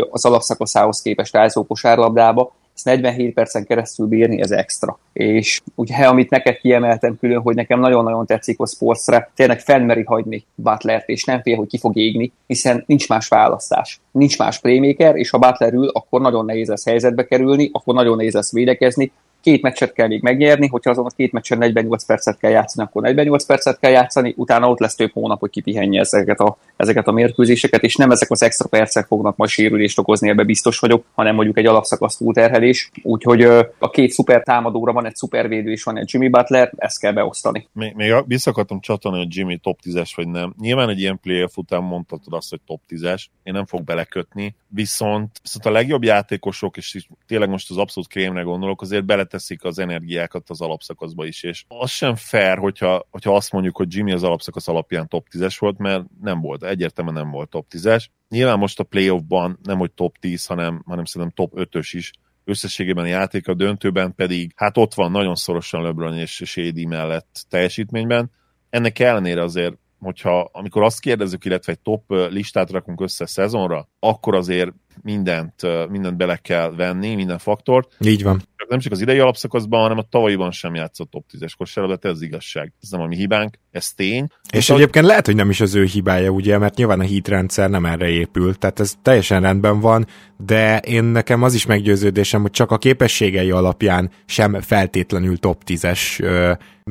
az 0.09 0.25
alapszakaszához 0.25 1.01
képest 1.01 1.35
állzó 1.35 1.65
kosárlabdába, 1.65 2.53
ezt 2.75 2.85
47 2.85 3.33
percen 3.33 3.65
keresztül 3.65 4.07
bírni, 4.07 4.41
ez 4.41 4.51
extra. 4.51 4.99
És 5.13 5.61
ugye, 5.75 5.95
amit 5.95 6.29
neked 6.29 6.57
kiemeltem 6.57 7.17
külön, 7.19 7.41
hogy 7.41 7.55
nekem 7.55 7.79
nagyon-nagyon 7.79 8.25
tetszik 8.25 8.59
a 8.59 8.65
sportsra, 8.65 9.29
tényleg 9.35 9.59
felmeri 9.59 10.03
hagyni 10.03 10.45
Butlert, 10.55 11.09
és 11.09 11.23
nem 11.23 11.41
fél, 11.41 11.55
hogy 11.55 11.67
ki 11.67 11.77
fog 11.77 11.97
égni, 11.97 12.31
hiszen 12.47 12.83
nincs 12.87 13.09
más 13.09 13.27
választás. 13.27 13.99
Nincs 14.11 14.37
más 14.37 14.59
playmaker, 14.59 15.15
és 15.15 15.29
ha 15.29 15.37
Butler 15.37 15.73
ül, 15.73 15.87
akkor 15.87 16.21
nagyon 16.21 16.45
nehéz 16.45 16.67
lesz 16.67 16.85
helyzetbe 16.85 17.25
kerülni, 17.25 17.69
akkor 17.73 17.93
nagyon 17.93 18.15
nehéz 18.15 18.33
lesz 18.33 18.51
védekezni, 18.51 19.11
két 19.45 19.61
meccset 19.61 19.93
kell 19.93 20.07
még 20.07 20.21
megnyerni, 20.21 20.67
hogyha 20.67 20.89
azon 20.89 21.05
a 21.05 21.09
két 21.15 21.31
meccsen 21.31 21.57
48 21.57 22.05
percet 22.05 22.37
kell 22.37 22.51
játszani, 22.51 22.87
akkor 22.87 23.01
48 23.01 23.45
percet 23.45 23.79
kell 23.79 23.91
játszani, 23.91 24.33
utána 24.37 24.69
ott 24.69 24.79
lesz 24.79 24.95
több 24.95 25.11
hónap, 25.13 25.39
hogy 25.39 25.49
kipihenje 25.49 25.99
ezeket 25.99 26.39
a, 26.39 26.57
ezeket 26.75 27.07
a 27.07 27.11
mérkőzéseket, 27.11 27.83
és 27.83 27.95
nem 27.95 28.11
ezek 28.11 28.31
az 28.31 28.43
extra 28.43 28.67
percek 28.69 29.05
fognak 29.05 29.35
majd 29.35 29.49
sérülést 29.49 29.99
okozni, 29.99 30.29
ebbe 30.29 30.43
biztos 30.43 30.79
vagyok, 30.79 31.05
hanem 31.13 31.35
mondjuk 31.35 31.57
egy 31.57 31.65
alapszakasz 31.65 32.17
túlterhelés. 32.17 32.91
Úgyhogy 33.01 33.41
a 33.77 33.89
két 33.91 34.11
szuper 34.11 34.43
támadóra 34.43 34.93
van 34.93 35.05
egy 35.05 35.15
szupervédő 35.15 35.71
és 35.71 35.83
van 35.83 35.97
egy 35.97 36.09
Jimmy 36.13 36.29
Butler, 36.29 36.71
ezt 36.77 36.99
kell 36.99 37.11
beosztani. 37.11 37.67
Még, 37.73 37.93
még 37.95 38.13
vissza 38.27 38.65
csatolni, 38.79 39.17
hogy 39.17 39.35
Jimmy 39.35 39.57
top 39.57 39.79
10-es 39.83 40.11
vagy 40.15 40.27
nem. 40.27 40.53
Nyilván 40.59 40.89
egy 40.89 40.99
ilyen 40.99 41.19
playoff 41.19 41.55
után 41.55 41.83
mondhatod 41.83 42.33
azt, 42.33 42.49
hogy 42.49 42.59
top 42.65 42.81
10-es, 42.89 43.25
én 43.43 43.53
nem 43.53 43.65
fog 43.65 43.83
belekötni, 43.83 44.55
viszont, 44.67 45.39
viszont 45.41 45.65
a 45.65 45.71
legjobb 45.71 46.03
játékosok, 46.03 46.77
és 46.77 47.07
tényleg 47.27 47.49
most 47.49 47.69
az 47.69 47.77
abszolút 47.77 48.09
krémre 48.09 48.41
gondolok, 48.41 48.81
azért 48.81 49.05
bele 49.05 49.23
teszik 49.35 49.63
az 49.63 49.79
energiákat 49.79 50.49
az 50.49 50.61
alapszakaszba 50.61 51.25
is, 51.25 51.43
és 51.43 51.65
az 51.67 51.89
sem 51.89 52.15
fair, 52.15 52.57
hogyha, 52.57 53.07
hogyha 53.09 53.35
azt 53.35 53.51
mondjuk, 53.51 53.77
hogy 53.77 53.95
Jimmy 53.95 54.11
az 54.11 54.23
alapszakasz 54.23 54.67
alapján 54.67 55.07
top 55.07 55.27
10-es 55.31 55.55
volt, 55.59 55.77
mert 55.77 56.03
nem 56.21 56.41
volt, 56.41 56.63
egyértelműen 56.63 57.15
nem 57.23 57.31
volt 57.31 57.49
top 57.49 57.65
10-es. 57.69 58.05
Nyilván 58.29 58.57
most 58.57 58.79
a 58.79 58.83
playoffban 58.83 59.59
nem, 59.63 59.77
hogy 59.77 59.91
top 59.91 60.17
10, 60.17 60.45
hanem, 60.45 60.81
hanem 60.85 61.05
szerintem 61.05 61.45
top 61.45 61.53
5-ös 61.55 61.89
is, 61.91 62.11
összességében 62.43 63.03
a 63.03 63.07
játék 63.07 63.47
a 63.47 63.53
döntőben 63.53 64.15
pedig, 64.15 64.51
hát 64.55 64.77
ott 64.77 64.93
van 64.93 65.11
nagyon 65.11 65.35
szorosan 65.35 65.81
LeBron 65.81 66.17
és 66.17 66.41
Shady 66.45 66.85
mellett 66.85 67.45
teljesítményben. 67.49 68.31
Ennek 68.69 68.99
ellenére 68.99 69.41
azért 69.41 69.77
hogyha 69.99 70.49
amikor 70.51 70.83
azt 70.83 70.99
kérdezzük, 70.99 71.45
illetve 71.45 71.71
egy 71.71 71.79
top 71.79 72.03
listát 72.09 72.71
rakunk 72.71 73.01
össze 73.01 73.25
szezonra, 73.25 73.89
akkor 73.99 74.35
azért 74.35 74.71
mindent, 75.01 75.61
mindent 75.89 76.17
bele 76.17 76.35
kell 76.35 76.75
venni, 76.75 77.15
minden 77.15 77.37
faktort. 77.37 77.95
Így 77.99 78.23
van. 78.23 78.41
Nem 78.67 78.79
csak 78.79 78.91
az 78.91 79.01
idei 79.01 79.19
alapszakaszban, 79.19 79.81
hanem 79.81 79.97
a 79.97 80.05
tavalyiban 80.09 80.51
sem 80.51 80.75
játszott 80.75 81.11
top 81.11 81.25
10-es 81.37 81.51
kosárlabdát, 81.57 82.11
ez 82.11 82.21
igazság. 82.21 82.73
Ez 82.81 82.89
nem 82.89 83.01
a 83.01 83.05
mi 83.05 83.15
hibánk, 83.15 83.59
ez 83.71 83.93
tény. 83.93 84.27
És 84.43 84.51
Viszont... 84.51 84.79
egyébként 84.79 85.05
lehet, 85.05 85.25
hogy 85.25 85.35
nem 85.35 85.49
is 85.49 85.61
az 85.61 85.75
ő 85.75 85.83
hibája, 85.83 86.29
ugye, 86.29 86.57
mert 86.57 86.75
nyilván 86.75 86.99
a 86.99 87.03
hit 87.03 87.27
rendszer 87.27 87.69
nem 87.69 87.85
erre 87.85 88.07
épül, 88.07 88.55
tehát 88.55 88.79
ez 88.79 88.93
teljesen 89.01 89.41
rendben 89.41 89.79
van, 89.79 90.07
de 90.37 90.77
én 90.77 91.03
nekem 91.03 91.43
az 91.43 91.53
is 91.53 91.65
meggyőződésem, 91.65 92.41
hogy 92.41 92.51
csak 92.51 92.71
a 92.71 92.77
képességei 92.77 93.51
alapján 93.51 94.11
sem 94.25 94.61
feltétlenül 94.61 95.39
top 95.39 95.61
10-es 95.65 96.23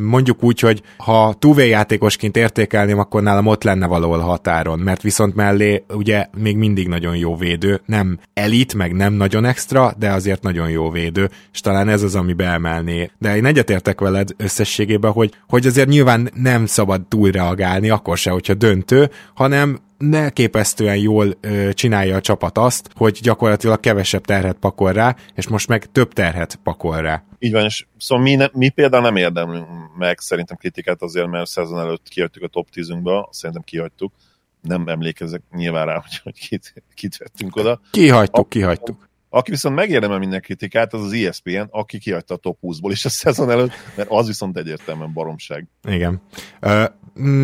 mondjuk 0.00 0.42
úgy, 0.42 0.60
hogy 0.60 0.82
ha 0.96 1.34
túvé 1.38 1.68
játékosként 1.68 2.36
értékelném, 2.36 2.98
akkor 2.98 3.22
nálam 3.22 3.46
ott 3.46 3.62
lenne 3.62 3.86
valahol 3.86 4.18
határon, 4.18 4.78
mert 4.78 5.02
viszont 5.02 5.34
mellé 5.34 5.84
ugye 5.88 6.26
még 6.38 6.56
mindig 6.56 6.88
nagyon 6.88 7.16
jó 7.16 7.36
védő, 7.36 7.80
nem 7.94 8.18
elit, 8.32 8.74
meg 8.74 8.92
nem 8.92 9.12
nagyon 9.12 9.44
extra, 9.44 9.94
de 9.98 10.10
azért 10.10 10.42
nagyon 10.42 10.70
jó 10.70 10.90
védő, 10.90 11.30
és 11.52 11.60
talán 11.60 11.88
ez 11.88 12.02
az, 12.02 12.14
ami 12.14 12.32
beemelné. 12.32 13.10
De 13.18 13.36
én 13.36 13.46
egyetértek 13.46 14.00
veled 14.00 14.30
összességében, 14.36 15.12
hogy, 15.12 15.32
hogy 15.48 15.66
azért 15.66 15.88
nyilván 15.88 16.30
nem 16.34 16.66
szabad 16.66 17.06
túlreagálni, 17.06 17.90
akkor 17.90 18.18
se, 18.18 18.30
hogyha 18.30 18.54
döntő, 18.54 19.10
hanem 19.34 19.78
ne 19.98 20.30
képesztően 20.30 20.96
jól 20.96 21.34
ö, 21.40 21.72
csinálja 21.72 22.16
a 22.16 22.20
csapat 22.20 22.58
azt, 22.58 22.90
hogy 22.94 23.18
gyakorlatilag 23.22 23.80
kevesebb 23.80 24.24
terhet 24.24 24.56
pakol 24.56 24.92
rá, 24.92 25.16
és 25.34 25.48
most 25.48 25.68
meg 25.68 25.92
több 25.92 26.12
terhet 26.12 26.58
pakol 26.62 27.00
rá. 27.00 27.24
Így 27.38 27.52
van, 27.52 27.64
és 27.64 27.86
szóval 27.98 28.24
mi, 28.24 28.34
ne, 28.34 28.46
mi 28.52 28.68
például 28.68 29.02
nem 29.02 29.16
érdemlünk 29.16 29.66
meg 29.98 30.18
szerintem 30.18 30.56
kritikát 30.56 31.02
azért, 31.02 31.26
mert 31.26 31.46
szezon 31.46 31.80
előtt 31.80 32.08
kihagytuk 32.08 32.42
a 32.42 32.48
top 32.48 32.68
10-ünkbe, 32.74 33.26
szerintem 33.30 33.62
kihagytuk, 33.64 34.12
nem 34.64 34.88
emlékezek 34.88 35.42
nyilván 35.50 35.86
rá, 35.86 35.94
hogy, 35.94 36.20
hogy 36.22 36.48
kit, 36.48 36.84
kit 36.94 37.16
vettünk 37.16 37.56
oda. 37.56 37.80
Kihagytuk, 37.90 38.44
a, 38.44 38.48
kihagytuk. 38.48 39.08
Aki 39.28 39.50
viszont 39.50 39.74
megérdemel 39.74 40.18
minden 40.18 40.40
kritikát, 40.40 40.94
az 40.94 41.02
az 41.02 41.12
ESPN, 41.12 41.62
aki 41.70 41.98
kihagyta 41.98 42.34
a 42.34 42.36
top 42.36 42.58
20-ból 42.62 42.88
is 42.90 43.04
a 43.04 43.08
szezon 43.08 43.50
előtt, 43.50 43.72
mert 43.96 44.08
az 44.10 44.26
viszont 44.26 44.56
egyértelműen 44.56 45.12
baromság. 45.12 45.66
Igen. 45.88 46.20
Uh, 46.62 46.84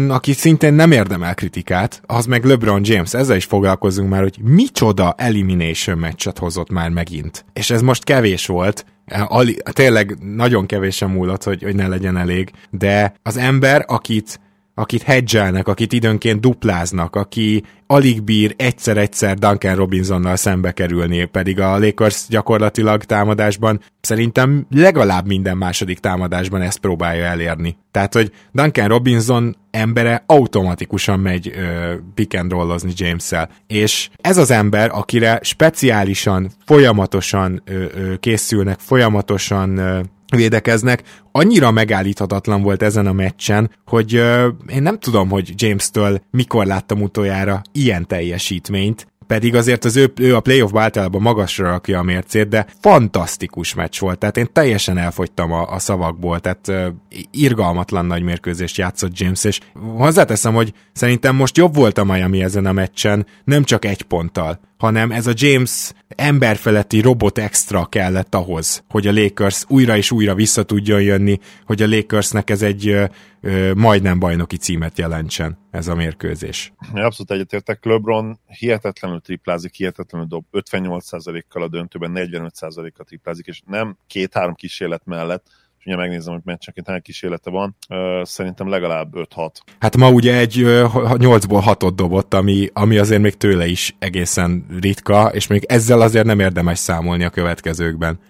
aki 0.08 0.32
szintén 0.32 0.74
nem 0.74 0.92
érdemel 0.92 1.34
kritikát, 1.34 2.02
az 2.06 2.26
meg 2.26 2.44
LeBron 2.44 2.80
James. 2.84 3.14
Ezzel 3.14 3.36
is 3.36 3.44
foglalkozunk 3.44 4.08
már, 4.08 4.22
hogy 4.22 4.38
micsoda 4.42 5.14
elimination 5.16 5.98
meccset 5.98 6.38
hozott 6.38 6.70
már 6.70 6.90
megint. 6.90 7.44
És 7.52 7.70
ez 7.70 7.82
most 7.82 8.04
kevés 8.04 8.46
volt, 8.46 8.84
Ali, 9.10 9.56
tényleg 9.72 10.16
nagyon 10.20 10.66
kevésen 10.66 11.10
múlott, 11.10 11.42
hogy, 11.42 11.62
hogy 11.62 11.74
ne 11.74 11.88
legyen 11.88 12.16
elég, 12.16 12.50
de 12.70 13.14
az 13.22 13.36
ember, 13.36 13.84
akit 13.86 14.40
akit 14.74 15.02
hedgelnek, 15.02 15.68
akit 15.68 15.92
időnként 15.92 16.40
dupláznak, 16.40 17.16
aki 17.16 17.62
alig 17.86 18.22
bír 18.22 18.54
egyszer-egyszer 18.56 19.38
Duncan 19.38 19.74
Robinsonnal 19.74 20.36
szembe 20.36 20.72
kerülni, 20.72 21.24
pedig 21.24 21.60
a 21.60 21.78
Lakers 21.78 22.26
gyakorlatilag 22.28 23.04
támadásban 23.04 23.80
szerintem 24.00 24.66
legalább 24.70 25.26
minden 25.26 25.56
második 25.56 25.98
támadásban 25.98 26.62
ezt 26.62 26.78
próbálja 26.78 27.24
elérni. 27.24 27.76
Tehát, 27.90 28.14
hogy 28.14 28.32
Duncan 28.52 28.88
Robinson 28.88 29.56
embere 29.70 30.22
automatikusan 30.26 31.20
megy 31.20 31.52
ö, 31.56 31.94
pick 32.14 32.38
and 32.38 32.50
rollozni 32.50 32.92
James-szel. 32.94 33.50
És 33.66 34.08
ez 34.20 34.36
az 34.36 34.50
ember, 34.50 34.90
akire 34.92 35.38
speciálisan, 35.42 36.50
folyamatosan 36.66 37.62
ö, 37.64 37.84
ö, 37.94 38.16
készülnek, 38.16 38.78
folyamatosan 38.78 39.76
ö, 39.76 40.00
védekeznek. 40.36 41.02
Annyira 41.32 41.70
megállíthatatlan 41.70 42.62
volt 42.62 42.82
ezen 42.82 43.06
a 43.06 43.12
meccsen, 43.12 43.70
hogy 43.86 44.16
uh, 44.16 44.44
én 44.66 44.82
nem 44.82 44.98
tudom, 44.98 45.28
hogy 45.28 45.52
James-től 45.56 46.20
mikor 46.30 46.66
láttam 46.66 47.02
utoljára 47.02 47.62
ilyen 47.72 48.06
teljesítményt, 48.06 49.06
pedig 49.26 49.54
azért 49.54 49.84
az 49.84 49.96
ő, 49.96 50.12
ő 50.16 50.36
a 50.36 50.40
playoff 50.40 50.74
általában 50.74 51.22
magasra 51.22 51.68
rakja 51.68 51.98
a 51.98 52.02
mércét, 52.02 52.48
de 52.48 52.66
fantasztikus 52.80 53.74
meccs 53.74 53.98
volt, 53.98 54.18
tehát 54.18 54.36
én 54.36 54.48
teljesen 54.52 54.98
elfogytam 54.98 55.52
a, 55.52 55.72
a 55.72 55.78
szavakból, 55.78 56.40
tehát 56.40 56.68
uh, 56.68 56.86
irgalmatlan 57.30 58.06
nagy 58.06 58.22
mérkőzést 58.22 58.76
játszott 58.76 59.18
James, 59.18 59.44
és 59.44 59.60
hozzáteszem, 59.96 60.54
hogy 60.54 60.72
szerintem 60.92 61.36
most 61.36 61.56
jobb 61.56 61.74
volt 61.74 61.98
a 61.98 62.04
Miami 62.04 62.42
ezen 62.42 62.66
a 62.66 62.72
meccsen, 62.72 63.26
nem 63.44 63.64
csak 63.64 63.84
egy 63.84 64.02
ponttal, 64.02 64.60
hanem 64.80 65.10
ez 65.10 65.26
a 65.26 65.32
James 65.34 65.92
emberfeletti 66.08 67.00
robot 67.00 67.38
extra 67.38 67.86
kellett 67.86 68.34
ahhoz, 68.34 68.84
hogy 68.88 69.06
a 69.06 69.12
Lakers 69.12 69.64
újra 69.68 69.96
és 69.96 70.10
újra 70.10 70.34
vissza 70.34 70.62
tudjon 70.62 71.02
jönni, 71.02 71.38
hogy 71.64 71.82
a 71.82 71.88
Lakersnek 71.88 72.50
ez 72.50 72.62
egy 72.62 72.88
ö, 72.88 73.04
ö, 73.40 73.72
majdnem 73.74 74.18
bajnoki 74.18 74.56
címet 74.56 74.98
jelentsen 74.98 75.58
ez 75.70 75.88
a 75.88 75.94
mérkőzés. 75.94 76.72
Abszolút 76.92 77.30
egyetértek. 77.30 77.84
LeBron 77.84 78.38
hihetetlenül 78.46 79.20
triplázik, 79.20 79.74
hihetetlenül 79.74 80.26
dob 80.26 80.44
58%-kal 80.52 81.62
a 81.62 81.68
döntőben, 81.68 82.12
45%-kal 82.14 83.04
triplázik, 83.06 83.46
és 83.46 83.62
nem 83.66 83.96
két-három 84.06 84.54
kísérlet 84.54 85.02
mellett, 85.04 85.46
és 85.80 85.86
ugye 85.86 85.96
megnézem, 85.96 86.32
hogy 86.32 86.42
meccsenként 86.44 86.88
hány 86.88 87.02
kísérlete 87.02 87.50
van, 87.50 87.76
szerintem 88.22 88.68
legalább 88.68 89.12
5-6. 89.14 89.50
Hát 89.78 89.96
ma 89.96 90.10
ugye 90.10 90.38
egy 90.38 90.54
8-ból 90.58 91.62
6-ot 91.66 91.92
dobott, 91.94 92.34
ami, 92.34 92.68
ami 92.72 92.98
azért 92.98 93.20
még 93.20 93.36
tőle 93.36 93.66
is 93.66 93.96
egészen 93.98 94.66
ritka, 94.80 95.30
és 95.32 95.46
még 95.46 95.64
ezzel 95.64 96.00
azért 96.00 96.26
nem 96.26 96.40
érdemes 96.40 96.78
számolni 96.78 97.24
a 97.24 97.30
következőkben. 97.30 98.20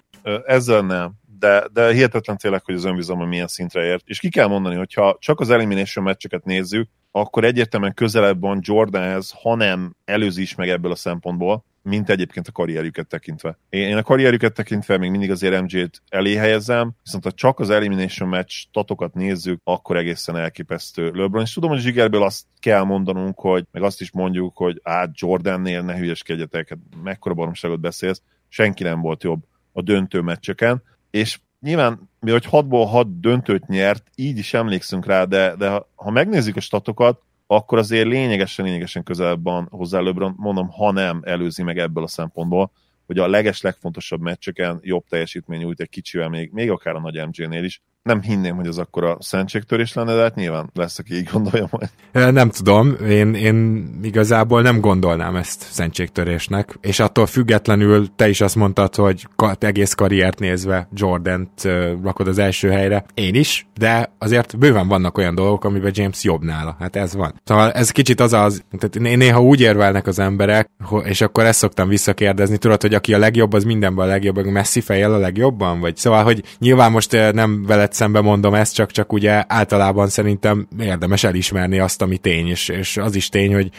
Ezzel 0.47 0.81
nem, 0.81 1.13
de, 1.39 1.67
de 1.73 1.93
hihetetlen 1.93 2.37
tényleg, 2.37 2.65
hogy 2.65 2.75
az 2.75 2.85
önbizalma 2.85 3.25
milyen 3.25 3.47
szintre 3.47 3.85
ért. 3.85 4.03
És 4.07 4.19
ki 4.19 4.29
kell 4.29 4.47
mondani, 4.47 4.75
hogy 4.75 4.95
ha 4.95 5.17
csak 5.21 5.41
az 5.41 5.51
elimination 5.51 6.05
meccseket 6.05 6.45
nézzük, 6.45 6.89
akkor 7.11 7.45
egyértelműen 7.45 7.95
közelebb 7.95 8.41
van 8.41 8.59
Jordanhez, 8.63 9.33
hanem 9.43 9.95
előzi 10.05 10.43
is 10.43 10.55
meg 10.55 10.69
ebből 10.69 10.91
a 10.91 10.97
szempontból, 10.97 11.65
mint 11.83 12.11
egyébként 12.11 12.49
a 12.49 12.53
karrierjüket 12.53 13.07
tekintve. 13.07 13.59
Én 13.69 13.97
a 13.97 14.03
karrierjüket 14.03 14.53
tekintve 14.53 14.99
még 14.99 15.11
mindig 15.11 15.31
azért 15.31 15.61
MJ-t 15.61 16.03
elé 16.09 16.35
helyezem, 16.35 16.93
viszont 17.03 17.25
ha 17.25 17.33
csak 17.33 17.59
az 17.59 17.71
Elimination 17.71 18.29
Match 18.29 18.51
statokat 18.51 19.15
nézzük, 19.15 19.61
akkor 19.65 19.97
egészen 19.97 20.37
elképesztő 20.37 21.11
LeBron. 21.15 21.43
És 21.43 21.53
tudom, 21.53 21.71
hogy 21.71 21.81
Zsigerből 21.81 22.23
azt 22.23 22.45
kell 22.59 22.83
mondanunk, 22.83 23.39
hogy 23.39 23.65
meg 23.71 23.83
azt 23.83 24.01
is 24.01 24.11
mondjuk, 24.13 24.57
hogy 24.57 24.81
át 24.83 25.11
Jordannél 25.19 25.83
ne 25.83 25.97
hülyeskedjetek, 25.97 26.69
hát 26.69 26.79
mekkora 27.03 27.35
baromságot 27.35 27.81
beszélsz, 27.81 28.23
senki 28.49 28.83
nem 28.83 29.01
volt 29.01 29.23
jobb 29.23 29.43
a 29.73 29.83
döntő 29.83 30.21
meccseken, 30.21 30.83
és 31.11 31.39
nyilván, 31.61 32.11
mi 32.21 32.31
hogy 32.31 32.47
6-ból 32.51 32.87
6 32.91 33.21
döntőt 33.21 33.67
nyert, 33.67 34.11
így 34.15 34.39
is 34.39 34.55
emlékszünk 34.55 35.07
rá, 35.07 35.25
de, 35.25 35.55
de 35.57 35.69
ha, 35.69 35.89
ha 35.95 36.11
megnézzük 36.11 36.57
a 36.57 36.61
statokat, 36.61 37.23
akkor 37.53 37.79
azért 37.79 38.07
lényegesen, 38.07 38.65
lényegesen 38.65 39.03
közelebb 39.03 39.43
van 39.43 39.69
hozzá 39.71 40.01
LeBron, 40.01 40.35
mondom, 40.37 40.69
ha 40.69 40.93
nem 40.93 41.21
előzi 41.25 41.63
meg 41.63 41.79
ebből 41.79 42.05
a 42.05 42.09
szempontból, 42.09 42.73
hogy 43.07 43.19
a 43.19 43.29
leges, 43.29 43.61
legfontosabb 43.61 44.21
meccseken 44.21 44.79
jobb 44.83 45.05
teljesítmény 45.09 45.61
nyújt 45.61 45.81
egy 45.81 45.89
kicsivel, 45.89 46.29
még, 46.29 46.51
még 46.53 46.71
akár 46.71 46.95
a 46.95 47.01
nagy 47.01 47.27
MJ-nél 47.27 47.65
is, 47.65 47.83
nem 48.03 48.23
hinném, 48.23 48.57
hogy 48.57 48.67
az 48.67 48.79
akkor 48.79 49.05
a 49.05 49.17
szentségtörés 49.21 49.93
lenne, 49.93 50.15
de 50.15 50.21
hát 50.21 50.35
nyilván 50.35 50.71
lesz, 50.75 50.99
aki 50.99 51.15
így 51.15 51.29
gondolja 51.33 51.69
majd. 51.71 51.91
Nem 52.35 52.51
tudom, 52.51 52.97
én, 53.09 53.35
én 53.35 53.89
igazából 54.03 54.63
nem 54.63 54.81
gondolnám 54.81 55.37
ezt 55.37 55.63
szentségtörésnek, 55.63 56.79
és 56.81 57.01
attól 57.01 57.27
függetlenül 57.27 58.07
te 58.17 58.29
is 58.29 58.41
azt 58.41 58.55
mondtad, 58.55 58.95
hogy 58.95 59.29
egész 59.59 59.95
karriert 59.95 60.39
nézve 60.39 60.89
Jordan-t 60.95 61.69
rakod 62.03 62.29
az 62.29 62.39
első 62.39 62.71
helyre. 62.71 63.05
Én 63.15 63.35
is, 63.35 63.67
de 63.79 64.13
azért 64.19 64.59
bőven 64.59 64.89
vannak 64.89 65.19
olyan 65.19 65.35
dolgok, 65.35 65.65
amiben 65.65 65.93
James 65.95 66.25
jobb 66.25 66.43
nála. 66.43 66.77
Hát 66.79 66.97
ez 66.97 67.15
van. 67.15 67.41
Szóval 67.45 67.73
ez 67.73 67.91
kicsit 67.91 68.21
az 68.21 68.33
az, 68.33 68.65
tehát 68.79 69.17
néha 69.17 69.43
úgy 69.43 69.61
érvelnek 69.61 70.07
az 70.07 70.19
emberek, 70.19 70.71
és 71.05 71.21
akkor 71.21 71.45
ezt 71.45 71.59
szoktam 71.59 71.89
visszakérdezni, 71.89 72.59
tudod, 72.59 72.83
hogy 72.83 72.95
aki 72.95 73.15
a 73.15 73.19
legjobb, 73.19 73.53
az 73.53 73.65
mindenben 73.65 74.05
a 74.05 74.09
legjobb, 74.09 74.45
Messi 74.45 74.81
fejjel 74.81 75.15
a 75.15 75.19
legjobban? 75.19 75.81
Vagy 75.81 75.97
szóval, 75.97 76.25
hogy 76.25 76.43
nyilván 76.59 76.91
most 76.91 77.33
nem 77.33 77.65
veled 77.67 77.90
szembe 77.93 78.21
mondom 78.21 78.55
ezt, 78.55 78.75
csak, 78.75 78.91
csak 78.91 79.13
ugye 79.13 79.45
általában 79.49 80.09
szerintem 80.09 80.69
érdemes 80.81 81.25
elismerni 81.25 81.79
azt, 81.79 82.03
ami 82.03 82.19
tény, 82.19 82.49
és, 82.49 82.69
és 82.69 82.97
az 82.97 83.15
is 83.15 83.29
tény, 83.29 83.55
hogy 83.55 83.71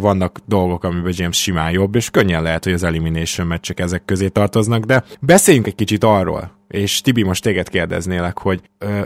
vannak 0.00 0.38
dolgok, 0.46 0.84
amiben 0.84 1.12
James 1.16 1.40
simán 1.40 1.70
jobb, 1.70 1.94
és 1.94 2.10
könnyen 2.10 2.42
lehet, 2.42 2.64
hogy 2.64 2.72
az 2.72 2.82
elimination 2.82 3.46
meccsek 3.46 3.80
ezek 3.80 4.04
közé 4.04 4.28
tartoznak, 4.28 4.84
de 4.84 5.04
beszéljünk 5.20 5.66
egy 5.66 5.74
kicsit 5.74 6.04
arról, 6.04 6.56
és 6.68 7.00
Tibi, 7.00 7.22
most 7.22 7.42
téged 7.42 7.68
kérdeznélek, 7.68 8.38
hogy 8.38 8.60
ö, 8.78 9.00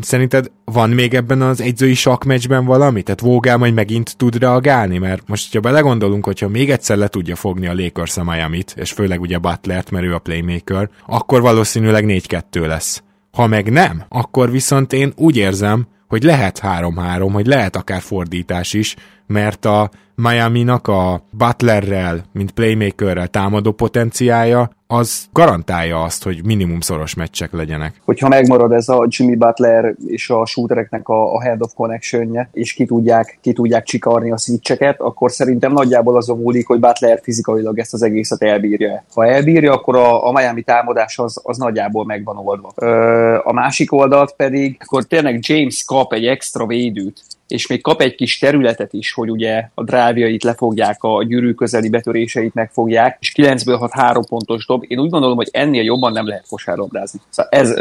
szerinted 0.00 0.50
van 0.64 0.90
még 0.90 1.14
ebben 1.14 1.42
az 1.42 1.60
egyzői 1.60 1.94
sakmeccsben 1.94 2.64
valami? 2.64 3.02
Tehát 3.02 3.20
Vogel 3.20 3.56
majd 3.56 3.74
megint 3.74 4.16
tud 4.16 4.38
reagálni? 4.38 4.98
Mert 4.98 5.28
most, 5.28 5.54
ha 5.54 5.60
belegondolunk, 5.60 6.24
hogyha 6.24 6.48
még 6.48 6.70
egyszer 6.70 6.96
le 6.96 7.08
tudja 7.08 7.36
fogni 7.36 7.66
a 7.66 7.74
Lakers 7.74 8.16
a 8.16 8.24
Miami-t, 8.24 8.74
és 8.76 8.92
főleg 8.92 9.20
ugye 9.20 9.38
Butlert, 9.38 9.90
mert 9.90 10.04
ő 10.04 10.14
a 10.14 10.18
playmaker, 10.18 10.88
akkor 11.06 11.40
valószínűleg 11.40 12.04
4-2 12.06 12.66
lesz. 12.66 13.02
Ha 13.38 13.46
meg 13.46 13.70
nem, 13.70 14.04
akkor 14.08 14.50
viszont 14.50 14.92
én 14.92 15.12
úgy 15.16 15.36
érzem, 15.36 15.86
hogy 16.08 16.22
lehet 16.22 16.60
3-3, 16.62 17.30
hogy 17.32 17.46
lehet 17.46 17.76
akár 17.76 18.00
fordítás 18.00 18.72
is, 18.72 18.96
mert 19.28 19.64
a 19.64 19.90
Miami-nak 20.14 20.88
a 20.88 21.22
Butlerrel, 21.30 22.24
mint 22.32 22.50
playmakerrel 22.50 23.26
támadó 23.26 23.72
potenciája, 23.72 24.70
az 24.86 25.26
garantálja 25.32 26.02
azt, 26.02 26.24
hogy 26.24 26.44
minimum 26.44 26.80
szoros 26.80 27.14
meccsek 27.14 27.52
legyenek. 27.52 28.00
Hogyha 28.04 28.28
megmarad 28.28 28.72
ez 28.72 28.88
a 28.88 29.06
Jimmy 29.08 29.36
Butler 29.36 29.94
és 30.06 30.30
a 30.30 30.46
shootereknek 30.46 31.08
a, 31.08 31.34
a 31.34 31.42
head 31.42 31.62
of 31.62 31.74
connection 31.74 32.48
és 32.52 32.72
ki 32.72 32.86
tudják, 32.86 33.38
ki 33.40 33.52
tudják 33.52 33.84
csikarni 33.84 34.30
a 34.30 34.36
switcheket, 34.36 35.00
akkor 35.00 35.30
szerintem 35.30 35.72
nagyjából 35.72 36.16
azon 36.16 36.38
múlik, 36.38 36.66
hogy 36.66 36.80
Butler 36.80 37.20
fizikailag 37.22 37.78
ezt 37.78 37.94
az 37.94 38.02
egészet 38.02 38.42
elbírja. 38.42 39.04
Ha 39.14 39.26
elbírja, 39.26 39.72
akkor 39.72 39.96
a, 39.96 40.26
a 40.26 40.32
Miami 40.32 40.62
támadás 40.62 41.18
az, 41.18 41.40
az 41.42 41.58
nagyjából 41.58 42.04
megvan 42.04 42.36
oldva. 42.36 42.72
Ö, 42.74 43.38
a 43.44 43.52
másik 43.52 43.92
oldalt 43.92 44.34
pedig, 44.36 44.76
akkor 44.84 45.04
tényleg 45.04 45.38
James 45.40 45.84
kap 45.84 46.12
egy 46.12 46.26
extra 46.26 46.66
védőt, 46.66 47.22
és 47.48 47.66
még 47.66 47.82
kap 47.82 48.00
egy 48.00 48.14
kis 48.14 48.38
területet 48.38 48.92
is, 48.92 49.12
hogy 49.12 49.30
ugye 49.30 49.68
a 49.74 49.84
drávjait 49.84 50.42
lefogják, 50.42 51.02
a 51.02 51.24
gyűrű 51.24 51.52
közeli 51.52 51.88
betöréseit 51.88 52.54
megfogják, 52.54 53.16
és 53.20 53.32
9-ből 53.36 53.76
6 53.78 53.90
3 53.92 54.24
pontos 54.24 54.66
dob. 54.66 54.84
Én 54.88 54.98
úgy 54.98 55.10
gondolom, 55.10 55.36
hogy 55.36 55.48
ennél 55.52 55.82
jobban 55.82 56.12
nem 56.12 56.26
lehet 56.26 56.46
kosárlabdázni. 56.48 57.20
Szóval 57.28 57.52
ez 57.52 57.74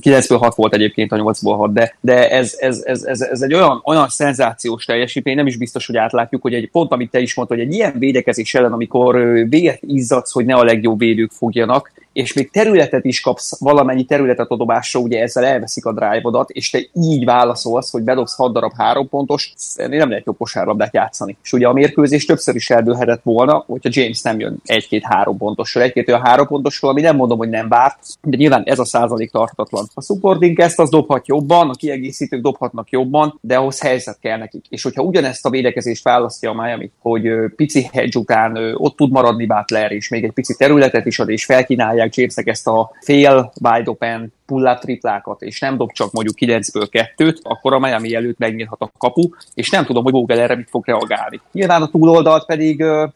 9-ből 0.00 0.36
6 0.40 0.54
volt 0.54 0.74
egyébként 0.74 1.12
a 1.12 1.16
8-ból 1.16 1.54
6, 1.56 1.72
de, 1.72 1.96
de 2.00 2.30
ez, 2.30 2.54
ez, 2.58 2.82
ez, 2.84 3.02
ez, 3.02 3.20
ez, 3.20 3.42
egy 3.42 3.54
olyan, 3.54 3.82
olyan 3.84 4.08
szenzációs 4.08 4.84
teljesítmény, 4.84 5.36
nem 5.36 5.46
is 5.46 5.56
biztos, 5.56 5.86
hogy 5.86 5.96
átlátjuk, 5.96 6.42
hogy 6.42 6.54
egy 6.54 6.70
pont, 6.70 6.92
amit 6.92 7.10
te 7.10 7.20
is 7.20 7.34
mondtad, 7.34 7.58
hogy 7.58 7.66
egy 7.66 7.74
ilyen 7.74 7.94
védekezés 7.98 8.54
ellen, 8.54 8.72
amikor 8.72 9.14
véget 9.48 9.78
izzadsz, 9.80 10.32
hogy 10.32 10.44
ne 10.44 10.54
a 10.54 10.64
legjobb 10.64 10.98
védők 10.98 11.30
fogjanak, 11.30 11.92
és 12.14 12.32
még 12.32 12.50
területet 12.50 13.04
is 13.04 13.20
kapsz, 13.20 13.60
valamennyi 13.60 14.04
területet 14.04 14.50
a 14.50 14.56
dobásra, 14.56 15.00
ugye 15.00 15.22
ezzel 15.22 15.44
elveszik 15.44 15.84
a 15.84 15.92
drive 15.92 16.44
és 16.46 16.70
te 16.70 16.78
így 16.92 17.24
válaszolsz, 17.24 17.90
hogy 17.90 18.02
bedobsz 18.02 18.36
6 18.36 18.52
darab 18.52 18.72
3 18.76 19.08
pontos, 19.08 19.52
nem 19.76 20.08
lehet 20.08 20.24
jobb 20.24 20.36
kosárlabdát 20.36 20.94
játszani. 20.94 21.36
És 21.42 21.52
ugye 21.52 21.66
a 21.66 21.72
mérkőzés 21.72 22.24
többször 22.24 22.54
is 22.54 22.70
eldőlhetett 22.70 23.22
volna, 23.22 23.64
hogyha 23.66 23.90
James 23.92 24.22
nem 24.22 24.40
jön 24.40 24.56
egy-két-három 24.64 25.36
pontosról, 25.36 25.84
egy-két 25.84 26.08
olyan 26.08 26.20
három 26.20 26.46
pontosról, 26.46 26.90
ami 26.90 27.00
nem 27.00 27.16
mondom, 27.16 27.38
hogy 27.38 27.48
nem 27.48 27.68
várt, 27.68 27.98
de 28.22 28.36
nyilván 28.36 28.62
ez 28.64 28.78
a 28.78 28.84
százalék 28.84 29.30
tartatlan. 29.30 29.86
A 29.94 30.02
supporting 30.02 30.60
ezt 30.60 30.78
az 30.78 30.90
dobhat 30.90 31.28
jobban, 31.28 31.68
a 31.70 31.74
kiegészítők 31.74 32.40
dobhatnak 32.40 32.90
jobban, 32.90 33.38
de 33.40 33.56
ahhoz 33.56 33.80
helyzet 33.80 34.18
kell 34.20 34.38
nekik. 34.38 34.64
És 34.68 34.82
hogyha 34.82 35.02
ugyanezt 35.02 35.46
a 35.46 35.50
védekezést 35.50 36.04
választja 36.04 36.50
a 36.50 36.62
Miami, 36.62 36.90
hogy 36.98 37.28
pici 37.56 37.88
hedge 37.92 38.18
után 38.18 38.74
ott 38.74 38.96
tud 38.96 39.10
maradni 39.10 39.46
Butler, 39.46 39.92
és 39.92 40.08
még 40.08 40.24
egy 40.24 40.32
pici 40.32 40.54
területet 40.56 41.06
is 41.06 41.18
ad, 41.18 41.28
és 41.28 41.44
felkínálják 41.44 42.03
dobják 42.04 42.14
Jamesnek 42.14 42.46
ezt 42.46 42.66
a 42.66 42.90
fél 43.00 43.52
wide 43.60 43.90
open 43.90 44.32
pull 44.46 44.78
triplákat, 44.78 45.42
és 45.42 45.60
nem 45.60 45.76
dob 45.76 45.92
csak 45.92 46.12
mondjuk 46.12 46.36
9-ből 46.40 46.86
2 46.90 47.34
akkor 47.42 47.72
a 47.72 47.78
Miami 47.78 48.14
előtt 48.14 48.38
megnyílhat 48.38 48.80
a 48.80 48.90
kapu, 48.98 49.28
és 49.54 49.70
nem 49.70 49.84
tudom, 49.84 50.02
hogy 50.02 50.12
Vogel 50.12 50.40
erre 50.40 50.56
mit 50.56 50.68
fog 50.70 50.86
reagálni. 50.86 51.40
Nyilván 51.52 51.82
a 51.82 51.88
túloldalt 51.88 52.46
pedig 52.46 52.80
uh, 52.80 53.08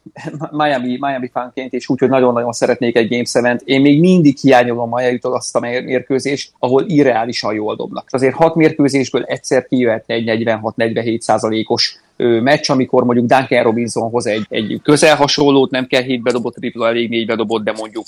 Miami, 0.63 0.97
Miami 1.01 1.29
fanként, 1.33 1.73
és 1.73 1.89
úgyhogy 1.89 2.09
nagyon-nagyon 2.09 2.53
szeretnék 2.53 2.97
egy 2.97 3.09
Game 3.09 3.51
7 3.51 3.63
Én 3.65 3.81
még 3.81 4.01
mindig 4.01 4.37
hiányolom 4.39 4.91
Miami-tól 4.91 5.35
azt 5.35 5.57
a 5.57 5.61
mérkőzést, 5.61 6.53
ahol 6.59 6.85
irreálisan 6.87 7.55
jól 7.55 7.77
dobnak. 7.77 8.07
Azért 8.11 8.35
hat 8.35 8.55
mérkőzésből 8.55 9.23
egyszer 9.23 9.67
kijöhetne 9.67 10.15
egy 10.15 10.25
46-47 10.27 11.21
százalékos 11.21 12.01
meccs, 12.19 12.71
amikor 12.71 13.05
mondjuk 13.05 13.27
Duncan 13.27 13.63
Robinson 13.63 14.11
hoz 14.11 14.27
egy, 14.27 14.47
egy 14.49 14.81
közel 14.83 15.17
hasonlót, 15.17 15.71
nem 15.71 15.87
kell 15.87 16.03
7 16.03 16.23
bedobott 16.23 16.55
tripla, 16.55 16.89
elég 16.89 17.09
4 17.09 17.27
bedobott, 17.27 17.65
de 17.65 17.73
mondjuk 17.79 18.07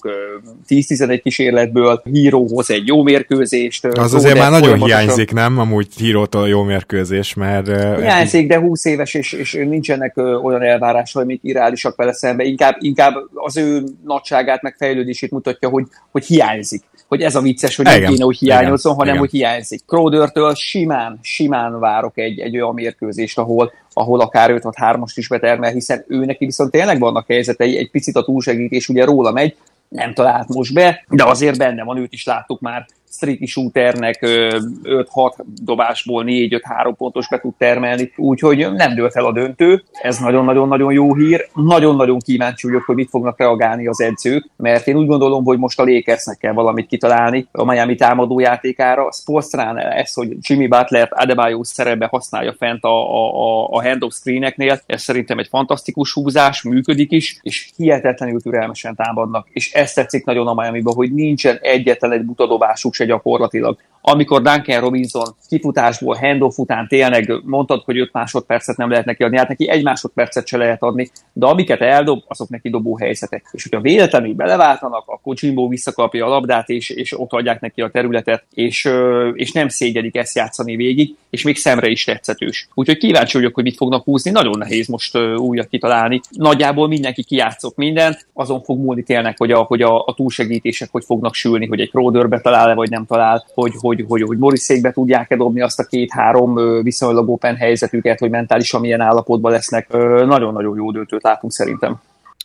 10-11 0.68 1.20
kísérletből, 1.22 2.02
Hero 2.14 2.46
hoz 2.46 2.70
egy 2.70 2.86
jó 2.86 3.02
mérkőzést. 3.10 3.84
Az 3.84 4.14
azért 4.14 4.38
már 4.38 4.50
nagyon 4.50 4.82
hiányzik, 4.82 5.32
nem? 5.32 5.58
Amúgy 5.58 5.88
Hírótól 5.96 6.48
jó 6.48 6.62
mérkőzés, 6.62 7.34
mert... 7.34 7.66
Hiányzik, 7.98 8.48
de 8.48 8.58
20 8.58 8.84
éves, 8.84 9.14
és, 9.14 9.32
és 9.32 9.52
nincsenek 9.52 10.16
olyan 10.16 10.62
elvárásai, 10.62 11.22
amik 11.22 11.40
irreálisak 11.42 11.96
vele 11.96 12.12
szembe. 12.12 12.44
Inkább, 12.44 12.76
inkább 12.78 13.14
az 13.34 13.56
ő 13.56 13.84
nagyságát, 14.04 14.62
meg 14.62 14.74
fejlődését 14.78 15.30
mutatja, 15.30 15.68
hogy, 15.68 15.86
hogy 16.10 16.24
hiányzik 16.24 16.82
hogy 17.10 17.22
ez 17.22 17.34
a 17.34 17.40
vicces, 17.40 17.76
hogy 17.76 17.84
nem 17.84 18.04
kéne, 18.04 18.24
hogy 18.24 18.38
hiányozzon, 18.38 18.94
hanem 18.94 19.08
igen. 19.08 19.18
hogy 19.18 19.30
hiányzik. 19.30 19.80
Crowdertől 19.86 20.54
simán, 20.54 21.18
simán 21.22 21.78
várok 21.78 22.18
egy, 22.18 22.40
egy 22.40 22.56
olyan 22.56 22.74
mérkőzést, 22.74 23.38
ahol, 23.38 23.72
ahol 23.92 24.20
akár 24.20 24.50
5 24.50 24.64
3 24.74 25.04
is 25.14 25.28
betermel, 25.28 25.72
hiszen 25.72 26.04
ő 26.08 26.24
neki 26.24 26.44
viszont 26.44 26.70
tényleg 26.70 26.98
vannak 26.98 27.26
helyzetei, 27.26 27.76
egy 27.76 27.90
picit 27.90 28.16
a 28.16 28.24
túlsegítés 28.24 28.88
ugye 28.88 29.04
róla 29.04 29.32
megy, 29.32 29.56
nem 29.88 30.14
talált 30.14 30.48
most 30.48 30.74
be, 30.74 31.04
de 31.08 31.24
azért 31.24 31.58
benne 31.58 31.84
van, 31.84 31.96
őt 31.96 32.12
is 32.12 32.24
láttuk 32.24 32.60
már 32.60 32.86
streaky 33.10 33.46
shooternek 33.46 34.18
5-6 34.22 35.32
dobásból 35.62 36.24
4-5-3 36.26 36.94
pontos 36.96 37.28
be 37.28 37.40
tud 37.40 37.54
termelni, 37.58 38.12
úgyhogy 38.16 38.72
nem 38.72 38.94
dőlt 38.94 39.16
el 39.16 39.24
a 39.24 39.32
döntő, 39.32 39.82
ez 40.02 40.18
nagyon-nagyon-nagyon 40.18 40.92
jó 40.92 41.14
hír. 41.14 41.48
Nagyon-nagyon 41.54 42.18
kíváncsi 42.18 42.66
vagyok, 42.66 42.82
hogy 42.82 42.94
mit 42.94 43.08
fognak 43.08 43.38
reagálni 43.38 43.86
az 43.86 44.00
edzők, 44.00 44.48
mert 44.56 44.86
én 44.86 44.96
úgy 44.96 45.06
gondolom, 45.06 45.44
hogy 45.44 45.58
most 45.58 45.80
a 45.80 45.84
Lakersnek 45.84 46.38
kell 46.38 46.52
valamit 46.52 46.86
kitalálni 46.86 47.48
a 47.52 47.64
Miami 47.64 47.94
támadójátékára. 47.94 49.12
Sportsrán 49.12 49.78
ez, 49.78 50.12
hogy 50.12 50.36
Jimmy 50.40 50.66
Butler 50.66 51.08
Adebayo 51.10 51.64
szerepbe 51.64 52.06
használja 52.06 52.54
fent 52.58 52.84
a, 52.84 52.88
a, 52.88 53.68
a 53.68 53.82
handoff 53.82 54.12
screeneknél, 54.12 54.80
ez 54.86 55.02
szerintem 55.02 55.38
egy 55.38 55.48
fantasztikus 55.48 56.12
húzás, 56.12 56.62
működik 56.62 57.10
is, 57.10 57.38
és 57.42 57.70
hihetetlenül 57.76 58.40
türelmesen 58.40 58.94
támadnak. 58.94 59.48
És 59.52 59.72
ezt 59.72 59.94
tetszik 59.94 60.24
nagyon 60.24 60.46
a 60.46 60.54
miami 60.54 60.82
hogy 60.84 61.12
nincsen 61.12 61.58
egyetlen 61.62 62.12
egy 62.12 62.24
butadobásuk 62.24 62.94
se 63.00 63.06
gyakorlatilag 63.06 63.76
amikor 64.00 64.42
Duncan 64.42 64.80
Robinson 64.80 65.34
kifutásból, 65.48 66.14
handoff 66.14 66.56
után 66.56 66.88
tényleg 66.88 67.32
mondtad, 67.44 67.82
hogy 67.84 67.98
5 67.98 68.12
másodpercet 68.12 68.76
nem 68.76 68.90
lehet 68.90 69.04
neki 69.04 69.22
adni, 69.22 69.36
hát 69.36 69.48
neki 69.48 69.68
egy 69.68 69.82
másodpercet 69.82 70.46
se 70.46 70.56
lehet 70.56 70.82
adni, 70.82 71.10
de 71.32 71.46
amiket 71.46 71.80
eldob, 71.80 72.22
azok 72.28 72.48
neki 72.48 72.70
dobó 72.70 72.96
helyzetek. 72.96 73.48
És 73.52 73.62
hogyha 73.62 73.80
véletlenül 73.80 74.34
beleváltanak, 74.34 75.04
akkor 75.06 75.34
Jimbo 75.38 75.68
visszakapja 75.68 76.26
a 76.26 76.28
labdát, 76.28 76.68
és, 76.68 76.90
és 76.90 77.18
ott 77.18 77.32
adják 77.32 77.60
neki 77.60 77.80
a 77.80 77.90
területet, 77.90 78.44
és, 78.54 78.90
és 79.34 79.52
nem 79.52 79.68
szégyedik 79.68 80.16
ezt 80.16 80.36
játszani 80.36 80.76
végig, 80.76 81.14
és 81.30 81.42
még 81.42 81.56
szemre 81.56 81.88
is 81.88 82.04
tetszetős. 82.04 82.68
Úgyhogy 82.74 82.98
kíváncsi 82.98 83.36
vagyok, 83.36 83.54
hogy 83.54 83.64
mit 83.64 83.76
fognak 83.76 84.04
húzni, 84.04 84.30
nagyon 84.30 84.58
nehéz 84.58 84.88
most 84.88 85.18
újat 85.36 85.68
kitalálni. 85.68 86.20
Nagyjából 86.30 86.88
mindenki 86.88 87.24
kijátszott 87.24 87.76
mindent, 87.76 88.26
azon 88.32 88.62
fog 88.62 88.78
múlni 88.78 89.02
tényleg, 89.02 89.36
hogy 89.36 89.50
a, 89.50 89.58
hogy 89.58 89.82
a, 89.82 90.04
a 90.04 90.14
túlsegítések 90.14 90.88
hogy 90.90 91.04
fognak 91.04 91.34
sülni, 91.34 91.66
hogy 91.66 91.80
egy 91.80 91.90
Crowder 91.90 92.40
talál-e, 92.40 92.74
vagy 92.74 92.90
nem 92.90 93.06
talál, 93.06 93.44
hogy, 93.54 93.72
hogy 93.78 93.89
hogy, 93.96 94.04
hogy, 94.08 94.22
hogy 94.22 94.38
Moriszékbe 94.38 94.90
tudják-e 94.90 95.36
dobni 95.36 95.60
azt 95.60 95.78
a 95.78 95.84
két-három 95.84 96.82
viszonylag 96.82 97.28
open 97.28 97.56
helyzetüket, 97.56 98.18
hogy 98.18 98.30
mentálisan 98.30 98.80
milyen 98.80 99.00
állapotban 99.00 99.52
lesznek. 99.52 99.92
Nagyon-nagyon 100.26 100.76
jó 100.76 100.90
döntőt 100.90 101.22
látunk 101.22 101.52
szerintem 101.52 102.00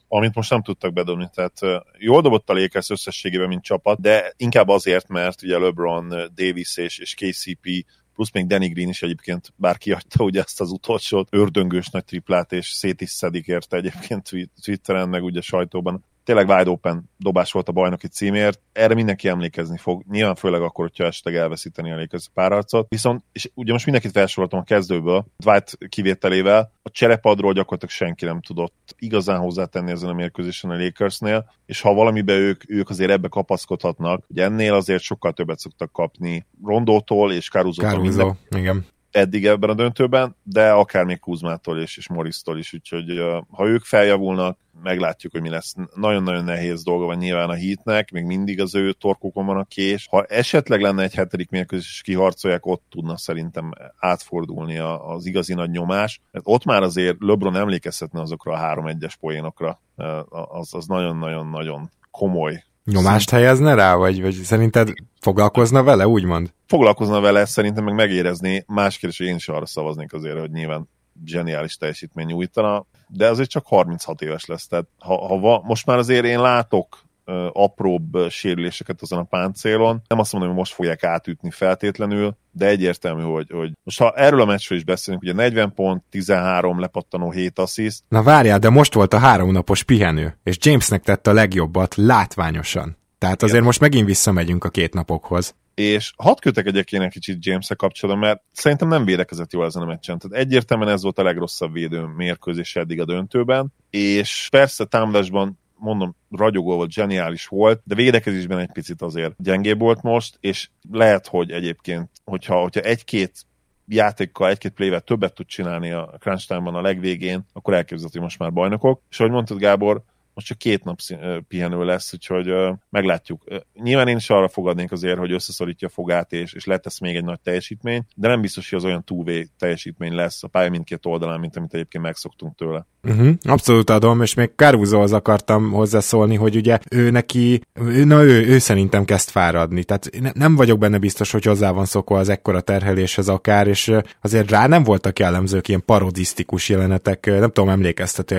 amit 0.08 0.36
most 0.36 0.50
nem 0.50 0.62
tudtak 0.62 0.94
bedobni. 0.94 1.30
Tehát 1.34 1.84
jól 1.98 2.22
dobott 2.22 2.50
a 2.50 2.54
Lakers 2.54 2.90
összességében, 2.90 3.48
mint 3.48 3.64
csapat, 3.64 4.02
de 4.02 4.34
inkább 4.38 4.68
azért, 4.68 5.08
mert 5.08 5.44
ugye 5.44 5.58
LeBron, 5.58 6.08
Davis 6.36 6.78
és, 6.78 6.98
és 6.98 7.14
KCP 7.14 7.86
plusz 8.16 8.32
még 8.32 8.48
Danny 8.48 8.72
Green 8.72 8.90
is 8.90 9.02
egyébként, 9.02 9.54
bár 9.56 9.78
kiadta 9.78 10.24
ugye 10.24 10.42
ezt 10.42 10.62
az 10.62 10.72
utolsót, 10.72 11.28
ördöngős 11.32 11.90
nagy 11.90 12.06
triplát, 12.06 12.52
és 12.52 12.68
szét 12.68 13.02
is 13.02 13.10
szedik 13.10 13.48
érte 13.48 13.78
egyébként 13.78 14.30
Twitteren, 14.64 15.10
meg 15.10 15.24
ugye 15.24 15.42
sajtóban 15.42 16.06
tényleg 16.26 16.50
wide 16.50 16.70
open 16.70 17.10
dobás 17.18 17.52
volt 17.52 17.70
a 17.70 17.72
bajnoki 17.72 18.08
címért, 18.08 18.60
erre 18.72 18.94
mindenki 18.94 19.28
emlékezni 19.28 19.78
fog, 19.78 20.04
nyilván 20.10 20.36
főleg 20.36 20.62
akkor, 20.62 20.86
hogyha 20.86 21.04
esetleg 21.04 21.36
elveszíteni 21.36 21.92
a 21.92 21.96
Lakers 21.96 22.30
párharcot. 22.34 22.88
Viszont, 22.90 23.24
és 23.32 23.50
ugye 23.54 23.72
most 23.72 23.86
mindenkit 23.86 24.14
felsoroltam 24.14 24.60
a 24.60 24.64
kezdőből, 24.64 25.26
Dwight 25.38 25.78
kivételével, 25.90 26.72
a 26.82 26.90
cserepadról 26.90 27.54
gyakorlatilag 27.54 27.94
senki 27.94 28.26
nem 28.26 28.42
tudott 28.42 28.96
igazán 29.00 29.40
hozzátenni 29.40 29.92
ezen 29.92 30.10
a 30.10 30.14
mérkőzésen 30.14 30.70
a 30.70 30.78
Lakersnél, 30.78 31.52
és 31.66 31.82
ha 31.82 31.94
valamibe 31.94 32.34
ők, 32.34 32.70
ők 32.70 32.90
azért 32.90 33.12
ebbe 33.12 33.28
kapaszkodhatnak, 33.28 34.24
ugye 34.28 34.44
ennél 34.44 34.74
azért 34.74 35.04
sokkal 35.04 35.34
többet 35.34 35.60
szoktak 35.60 35.92
kapni 35.92 36.46
Rondótól 36.64 37.34
és 37.34 37.50
Caruso-tól. 37.50 37.90
Caruso, 37.92 38.34
igen 38.50 38.86
eddig 39.16 39.46
ebben 39.46 39.70
a 39.70 39.74
döntőben, 39.74 40.36
de 40.44 40.72
akár 40.72 41.04
még 41.04 41.20
Kuzmától 41.20 41.80
és, 41.80 41.98
és 41.98 42.10
Morris-tól 42.10 42.58
is, 42.58 42.74
úgyhogy 42.74 43.22
ha 43.50 43.68
ők 43.68 43.84
feljavulnak, 43.84 44.58
meglátjuk, 44.84 45.32
hogy 45.32 45.42
mi 45.42 45.50
lesz. 45.50 45.74
Nagyon-nagyon 45.94 46.44
nehéz 46.44 46.84
dolga 46.84 47.06
van 47.06 47.18
nyilván 47.18 47.50
a 47.50 47.54
hitnek, 47.54 48.12
még 48.12 48.24
mindig 48.24 48.62
az 48.62 48.76
ő 48.76 48.92
torkukon 48.92 49.46
van 49.46 49.58
a 49.58 49.64
kés. 49.64 50.08
Ha 50.10 50.24
esetleg 50.24 50.82
lenne 50.82 51.04
egy 51.04 51.14
hetedik 51.14 51.50
mérkőzés, 51.50 51.90
és 51.90 52.02
kiharcolják, 52.02 52.66
ott 52.66 52.84
tudna 52.90 53.18
szerintem 53.18 53.72
átfordulni 54.00 54.78
az 54.78 55.26
igazi 55.26 55.54
nagy 55.54 55.70
nyomás. 55.70 56.22
Ott 56.44 56.64
már 56.64 56.84
azért 56.84 57.18
LeBron 57.20 57.56
emlékezhetne 57.56 58.22
azokra 58.22 58.52
a 58.52 58.58
három 58.58 58.88
egyes 58.88 59.16
poénokra. 59.16 59.82
Az, 60.30 60.74
az 60.74 60.86
nagyon-nagyon-nagyon 60.86 61.92
komoly 62.12 62.64
Nyomást 62.92 63.30
helyezne 63.30 63.74
rá, 63.74 63.96
vagy, 63.96 64.22
vagy 64.22 64.34
szerinted 64.34 64.94
foglalkozna 65.20 65.84
vele, 65.84 66.08
úgymond? 66.08 66.54
Foglalkozna 66.68 67.20
vele, 67.20 67.46
szerintem 67.46 67.84
meg 67.84 67.94
megérezni. 67.94 68.64
Más 68.68 68.98
kérdés, 68.98 69.18
hogy 69.18 69.28
én 69.28 69.36
is 69.36 69.48
arra 69.48 69.66
szavaznék 69.66 70.14
azért, 70.14 70.40
hogy 70.40 70.52
nyilván 70.52 70.90
zseniális 71.26 71.78
teljesítmény 71.78 72.26
nyújtana, 72.26 72.86
de 73.08 73.30
azért 73.30 73.50
csak 73.50 73.66
36 73.66 74.22
éves 74.22 74.46
lesz. 74.46 74.68
Tehát 74.68 74.88
ha, 75.00 75.28
ha 75.28 75.40
va, 75.40 75.62
most 75.64 75.86
már 75.86 75.98
azért 75.98 76.26
én 76.26 76.42
látok 76.42 77.05
apróbb 77.52 78.30
sérüléseket 78.30 79.02
azon 79.02 79.20
a 79.20 79.24
páncélon. 79.24 80.02
Nem 80.08 80.20
azt 80.20 80.32
mondom, 80.32 80.50
hogy 80.50 80.60
most 80.60 80.74
fogják 80.74 81.04
átütni 81.04 81.52
feltétlenül, 81.52 82.38
de 82.52 82.66
egyértelmű, 82.66 83.22
hogy, 83.22 83.50
hogy 83.50 83.72
most 83.84 84.00
ha 84.00 84.12
erről 84.12 84.42
a 84.42 84.46
meccsről 84.46 84.78
is 84.78 84.84
beszélünk, 84.84 85.24
ugye 85.24 85.34
40 85.34 85.74
pont, 85.74 86.04
13 86.10 86.80
lepattanó 86.80 87.32
7 87.32 87.60
assziszt. 87.60 88.04
Na 88.08 88.24
várjál, 88.24 88.60
de 88.60 88.70
most 88.70 88.94
volt 88.94 89.14
a 89.14 89.20
három 89.20 89.52
napos 89.52 89.84
pihenő, 89.84 90.38
és 90.44 90.58
Jamesnek 90.60 91.04
tette 91.04 91.30
a 91.30 91.34
legjobbat 91.34 91.96
látványosan. 91.96 92.98
Tehát 93.18 93.42
azért 93.42 93.54
Igen. 93.54 93.66
most 93.66 93.80
megint 93.80 94.06
visszamegyünk 94.06 94.64
a 94.64 94.70
két 94.70 94.94
napokhoz. 94.94 95.56
És 95.74 96.14
hadd 96.18 96.40
kötekedjek 96.40 96.92
egy 96.92 97.10
kicsit 97.10 97.46
james 97.46 97.68
kapcsolatban, 97.78 98.28
mert 98.28 98.42
szerintem 98.52 98.88
nem 98.88 99.06
védekezett 99.06 99.54
jól 99.54 99.66
ezen 99.66 99.82
a 99.82 99.86
meccsen. 99.86 100.20
Tehát 100.20 100.46
egyértelműen 100.46 100.90
ez 100.90 101.02
volt 101.02 101.20
a 101.20 101.24
legrosszabb 101.24 101.74
védő 101.74 102.02
mérkőzés 102.02 102.76
eddig 102.76 103.02
a 103.02 103.06
döntőben, 103.06 103.74
és 103.90 104.48
persze 104.52 104.86
támadásban 104.86 105.60
mondom, 105.86 106.16
ragyogó 106.30 106.76
volt, 106.76 106.92
zseniális 106.92 107.48
volt, 107.48 107.82
de 107.84 107.96
védekezésben 107.96 108.60
egy 108.60 108.72
picit 108.72 109.02
azért 109.02 109.34
gyengébb 109.38 109.80
volt 109.80 110.02
most, 110.02 110.38
és 110.40 110.70
lehet, 110.92 111.28
hogy 111.28 111.52
egyébként, 111.52 112.10
hogyha, 112.24 112.62
hogyha 112.62 112.82
egy-két 112.82 113.46
játékkal, 113.88 114.50
egy-két 114.50 114.72
plével 114.72 115.02
többet 115.02 115.34
tud 115.34 115.46
csinálni 115.46 115.92
a 115.92 116.16
crunch 116.20 116.48
time-ban 116.48 116.76
a 116.76 116.82
legvégén, 116.82 117.46
akkor 117.54 117.74
elképzelhető, 117.74 118.20
hogy 118.20 118.28
most 118.28 118.40
már 118.40 118.54
bajnokok. 118.54 119.02
És 119.10 119.20
ahogy 119.20 119.32
mondtad, 119.32 119.58
Gábor, 119.58 120.04
most 120.36 120.48
csak 120.48 120.58
két 120.58 120.84
nap 120.84 121.00
pihenő 121.48 121.84
lesz, 121.84 122.14
úgyhogy 122.14 122.54
meglátjuk. 122.90 123.44
Nyilván 123.74 124.08
én 124.08 124.16
is 124.16 124.30
arra 124.30 124.48
fogadnék 124.48 124.92
azért, 124.92 125.18
hogy 125.18 125.32
összeszorítja 125.32 125.88
a 125.88 125.92
fogát, 125.92 126.34
és, 126.34 126.54
és 126.54 126.66
letesz 126.66 127.00
még 127.00 127.16
egy 127.16 127.24
nagy 127.24 127.40
teljesítmény, 127.40 128.04
de 128.16 128.28
nem 128.28 128.42
biztos, 128.42 128.70
hogy 128.70 128.80
az 128.80 128.86
olyan 128.86 129.04
túvé 129.04 129.48
teljesítmény 129.58 130.14
lesz 130.14 130.44
a 130.44 130.48
pálya 130.48 130.70
mindkét 130.70 131.06
oldalán, 131.06 131.40
mint 131.40 131.56
amit 131.56 131.74
egyébként 131.74 132.04
megszoktunk 132.04 132.56
tőle. 132.56 132.86
Uh-huh, 133.06 133.34
abszolút 133.44 133.90
adom, 133.90 134.22
és 134.22 134.34
még 134.34 134.52
az 134.56 135.14
akartam 135.14 135.72
hozzászólni, 135.72 136.36
hogy 136.36 136.56
ugye 136.56 136.80
ő 136.92 137.10
neki, 137.10 137.62
na 138.06 138.24
ő, 138.24 138.48
ő 138.48 138.58
szerintem 138.58 139.06
kezd 139.06 139.30
fáradni, 139.30 139.84
tehát 139.84 140.10
ne, 140.20 140.30
nem 140.34 140.56
vagyok 140.56 140.80
benne 140.80 140.98
biztos, 140.98 141.32
hogy 141.32 141.44
hozzá 141.44 141.72
van 141.72 141.86
szokva 141.86 142.18
az 142.18 142.30
ekkora 142.30 142.62
terheléshez 142.62 143.28
akár, 143.28 143.68
és 143.68 143.92
azért 144.22 144.50
rá 144.50 144.68
nem 144.68 144.84
voltak 144.84 145.20
jellemzők 145.20 145.68
ilyen 145.68 145.86
parodisztikus 145.86 146.70
jelenetek, 146.70 147.26
nem 147.26 147.52
tudom, 147.52 147.84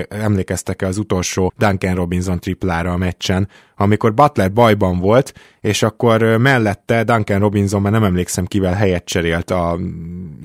emlékeztek-e 0.09 0.87
az 0.87 0.99
utolsó 0.99 1.53
Duncan 1.57 1.95
Robinson 1.95 2.41
triplára 2.41 2.93
a 2.93 2.97
meccsen, 2.97 3.49
amikor 3.77 4.15
Butler 4.15 4.53
bajban 4.53 4.99
volt, 4.99 5.33
és 5.61 5.83
akkor 5.83 6.23
mellette 6.23 7.05
Duncan 7.05 7.39
Robinson, 7.39 7.83
már 7.83 7.93
nem 7.93 8.05
emlékszem 8.05 8.45
kivel 8.45 8.75
helyet 8.75 9.05
cserélt, 9.05 9.51
a, 9.51 9.79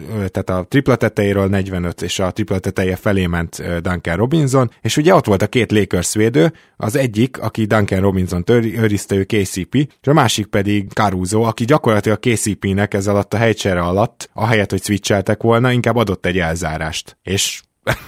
tehát 0.08 0.50
a 0.50 0.65
tripla 0.70 0.96
tetejéről 0.96 1.48
45, 1.48 2.02
és 2.02 2.20
a 2.20 2.32
tripla 2.32 2.60
teteje 2.60 2.96
felé 2.96 3.26
ment 3.26 3.82
Duncan 3.82 4.15
Robinson, 4.15 4.72
és 4.82 4.98
ugye 4.98 5.15
ott 5.15 5.26
volt 5.26 5.41
a 5.41 5.48
két 5.48 5.72
Lakers 5.72 6.13
védő, 6.13 6.54
az 6.78 6.96
egyik, 6.96 7.41
aki 7.41 7.65
Duncan 7.65 8.00
Robinson 8.00 8.44
őrizte, 8.48 9.15
ő 9.15 9.24
KCP, 9.24 9.76
és 9.76 10.08
a 10.08 10.13
másik 10.13 10.46
pedig 10.46 10.91
Caruso, 10.91 11.41
aki 11.41 11.65
gyakorlatilag 11.65 12.20
KCP-nek 12.20 12.94
ez 12.94 13.08
alatt 13.08 13.34
a 13.34 13.38
helycsere 13.38 13.82
alatt, 13.82 14.30
ahelyett, 14.34 14.70
hogy 14.70 14.84
switcheltek 14.84 15.41
volna, 15.41 15.72
inkább 15.72 15.96
adott 15.96 16.26
egy 16.26 16.38
elzárást. 16.38 17.17
És 17.24 17.62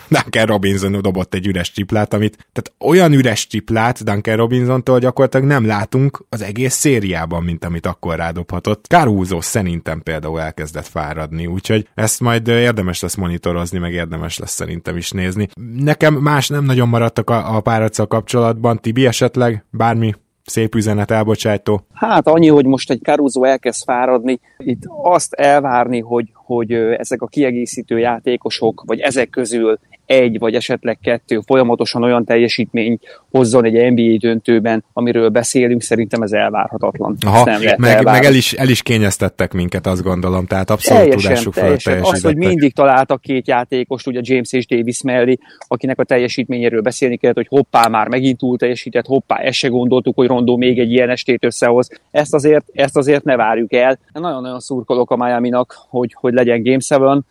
Duncan 0.07 0.45
Robinson 0.45 1.01
dobott 1.01 1.33
egy 1.33 1.47
üres 1.47 1.71
triplát, 1.71 2.13
amit, 2.13 2.47
tehát 2.51 2.93
olyan 2.93 3.13
üres 3.13 3.47
triplát 3.47 4.03
Duncan 4.03 4.35
Robinson-tól 4.35 4.99
gyakorlatilag 4.99 5.45
nem 5.45 5.65
látunk 5.65 6.25
az 6.29 6.41
egész 6.41 6.73
szériában, 6.73 7.43
mint 7.43 7.65
amit 7.65 7.85
akkor 7.85 8.15
rádobhatott. 8.15 8.85
Caruso 8.87 9.41
szerintem 9.41 10.01
például 10.01 10.41
elkezdett 10.41 10.87
fáradni, 10.87 11.45
úgyhogy 11.45 11.87
ezt 11.95 12.19
majd 12.19 12.47
érdemes 12.47 13.01
lesz 13.01 13.15
monitorozni, 13.15 13.77
meg 13.79 13.93
érdemes 13.93 14.37
lesz 14.37 14.53
szerintem 14.53 14.97
is 14.97 15.11
nézni. 15.11 15.47
Nekem 15.75 16.13
más 16.13 16.47
nem 16.47 16.63
nagyon 16.63 16.89
maradtak 16.89 17.29
a, 17.29 17.55
a 17.55 17.61
párharccal 17.61 18.07
kapcsolatban, 18.07 18.79
Tibi 18.79 19.05
esetleg 19.05 19.65
bármi 19.71 20.13
szép 20.45 20.75
üzenet 20.75 21.11
elbocsátó? 21.11 21.85
Hát 21.93 22.27
annyi, 22.27 22.47
hogy 22.47 22.65
most 22.65 22.91
egy 22.91 23.01
Caruso 23.01 23.43
elkezd 23.43 23.83
fáradni, 23.83 24.39
itt 24.57 24.81
azt 25.03 25.33
elvárni, 25.33 25.99
hogy, 25.99 26.29
hogy 26.33 26.71
ezek 26.73 27.21
a 27.21 27.27
kiegészítő 27.27 27.99
játékosok, 27.99 28.83
vagy 28.85 28.99
ezek 28.99 29.29
közül 29.29 29.79
egy 30.05 30.39
vagy 30.39 30.55
esetleg 30.55 30.99
kettő 31.01 31.39
folyamatosan 31.45 32.03
olyan 32.03 32.25
teljesítmény 32.25 32.99
hozzon 33.31 33.65
egy 33.65 33.91
NBA 33.91 34.17
döntőben, 34.17 34.83
amiről 34.93 35.29
beszélünk, 35.29 35.81
szerintem 35.81 36.21
ez 36.21 36.31
elvárhatatlan. 36.31 37.17
Aha, 37.25 37.45
nem 37.45 37.61
meg, 37.77 38.03
meg 38.03 38.23
el, 38.23 38.33
is, 38.33 38.53
el 38.53 38.69
is 38.69 38.81
kényeztettek 38.81 39.53
minket, 39.53 39.87
azt 39.87 40.03
gondolom, 40.03 40.45
tehát 40.45 40.69
abszolút 40.69 41.01
teljesen, 41.01 41.29
tudásuk 41.29 41.53
teljesen. 41.53 42.01
Az, 42.01 42.23
hogy 42.23 42.35
mindig 42.35 42.73
találtak 42.73 43.21
két 43.21 43.47
játékost, 43.47 44.07
ugye 44.07 44.19
James 44.23 44.51
és 44.51 44.67
Davis 44.67 45.01
mellé, 45.01 45.37
akinek 45.67 45.99
a 45.99 46.03
teljesítményéről 46.03 46.81
beszélni 46.81 47.17
kellett, 47.17 47.35
hogy 47.35 47.47
hoppá, 47.49 47.87
már 47.87 48.07
megint 48.07 48.37
túl 48.37 48.57
teljesített, 48.57 49.05
hoppá, 49.05 49.35
ezt 49.35 49.57
se 49.57 49.67
gondoltuk, 49.67 50.15
hogy 50.15 50.27
Rondó 50.27 50.57
még 50.57 50.79
egy 50.79 50.91
ilyen 50.91 51.09
estét 51.09 51.45
összehoz. 51.45 51.89
Ezt 52.11 52.33
azért, 52.33 52.65
ezt 52.73 52.97
azért 52.97 53.23
ne 53.23 53.35
várjuk 53.35 53.73
el. 53.73 53.99
Nagyon-nagyon 54.13 54.59
szurkolok 54.59 55.11
a 55.11 55.15
miami 55.15 55.49
hogy, 55.89 56.15
hogy 56.19 56.33
legyen 56.33 56.63
Game 56.63 57.11
7, 57.13 57.23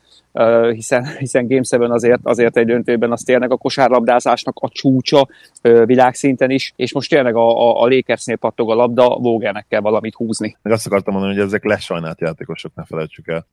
hiszen, 0.73 1.17
hiszen 1.19 1.47
Game 1.47 1.63
7 1.71 1.91
azért, 1.91 2.21
azért 2.23 2.57
egy 2.57 2.67
döntőben 2.67 3.13
az 3.13 3.23
tényleg 3.23 3.53
a 3.53 3.57
kosárlabdázásnak 3.57 4.57
a 4.61 4.69
csúcsa 4.69 5.29
világszinten 5.63 6.51
is, 6.51 6.73
és 6.77 6.93
most 6.93 7.11
tényleg 7.11 7.35
a, 7.35 7.49
a, 7.49 7.83
a 7.83 7.89
Lakersnél 7.89 8.37
pattog 8.37 8.71
a 8.71 8.75
labda, 8.75 9.09
Vogelnek 9.09 9.67
kell 9.69 9.81
valamit 9.81 10.15
húzni. 10.15 10.57
Meg 10.63 10.73
azt 10.73 10.87
akartam 10.87 11.15
mondani, 11.15 11.35
hogy 11.35 11.45
ezek 11.45 11.65
lesajnált 11.65 12.21
játékosok, 12.21 12.75
ne 12.75 12.85
felejtsük 12.85 13.29
el. 13.29 13.47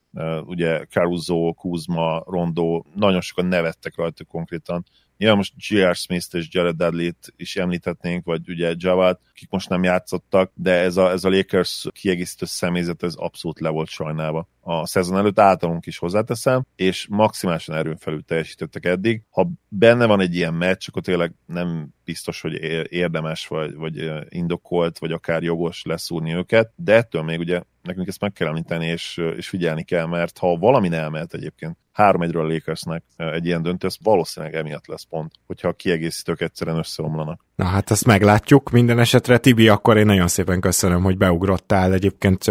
Ugye 0.46 0.86
Caruso, 0.86 1.54
Kuzma, 1.54 2.24
Rondo, 2.26 2.84
nagyon 2.96 3.22
sokan 3.22 3.46
nevettek 3.46 3.96
rajtuk 3.96 4.28
konkrétan, 4.28 4.86
Nyilván 5.20 5.38
most 5.38 5.54
J.R. 5.58 5.96
Smith-t 5.96 6.34
és 6.34 6.48
Jared 6.52 6.76
Dudley-t 6.76 7.34
is 7.36 7.56
említhetnénk, 7.56 8.26
vagy 8.26 8.50
ugye 8.50 8.74
Javat, 8.78 9.20
akik 9.40 9.52
most 9.52 9.70
nem 9.70 9.84
játszottak, 9.84 10.52
de 10.56 10.72
ez 10.72 10.98
a, 10.98 11.10
ez 11.10 11.24
a 11.24 11.30
Lakers 11.30 11.88
kiegészítő 11.92 12.46
személyzet, 12.46 13.04
ez 13.04 13.14
abszolút 13.16 13.60
le 13.60 13.70
volt 13.70 13.90
sajnálva. 13.90 14.48
A 14.62 14.88
szezon 14.88 15.18
előtt 15.18 15.40
általunk 15.40 15.86
is 15.86 15.98
hozzáteszem, 15.98 16.66
és 16.76 17.08
maximálisan 17.10 17.76
erőn 17.76 17.98
felül 17.98 18.24
teljesítettek 18.24 18.86
eddig. 18.86 19.24
Ha 19.30 19.50
benne 19.68 20.06
van 20.06 20.20
egy 20.20 20.36
ilyen 20.36 20.54
meccs, 20.54 20.86
akkor 20.88 21.02
tényleg 21.02 21.34
nem 21.46 21.90
biztos, 22.04 22.42
hogy 22.42 22.54
érdemes, 22.92 23.48
vagy, 23.48 23.76
vagy 23.76 24.12
indokolt, 24.30 25.00
vagy 25.00 25.12
akár 25.12 25.44
jogos 25.44 25.84
leszúrni 25.84 26.34
őket, 26.34 26.74
de 26.76 26.94
ettől 26.94 27.22
még 27.22 27.40
ugye 27.40 27.62
nekünk 27.82 28.08
ezt 28.08 28.22
meg 28.22 28.34
kell 28.34 28.48
említeni, 28.48 28.86
és, 28.86 29.18
és 29.38 29.50
figyelni 29.50 29.84
kell, 29.84 30.06
mert 30.06 30.38
ha 30.38 30.58
valami 30.58 30.88
nem 30.88 31.12
mehet 31.12 31.34
egyébként 31.34 31.78
3-1-ről 31.96 32.40
a 32.40 32.54
Lakersnek 32.54 33.04
egy 33.16 33.46
ilyen 33.46 33.62
döntő, 33.62 33.88
ez 33.88 33.96
valószínűleg 34.04 34.56
emiatt 34.56 34.88
lesz 34.88 35.04
pont, 35.04 35.34
hogyha 35.46 35.68
a 35.68 35.74
kiegészítők 35.74 36.42
egyszerűen 36.42 36.78
összeomlanak. 36.78 37.46
Na 37.60 37.66
hát 37.66 37.92
ezt 37.92 38.06
meglátjuk 38.06 38.70
minden 38.70 39.00
esetre. 39.00 39.38
Tibi, 39.38 39.68
akkor 39.68 39.98
én 39.98 40.06
nagyon 40.06 40.28
szépen 40.28 40.60
köszönöm, 40.60 41.04
hogy 41.04 41.18
beugrottál. 41.18 41.94
Egyébként 41.94 42.44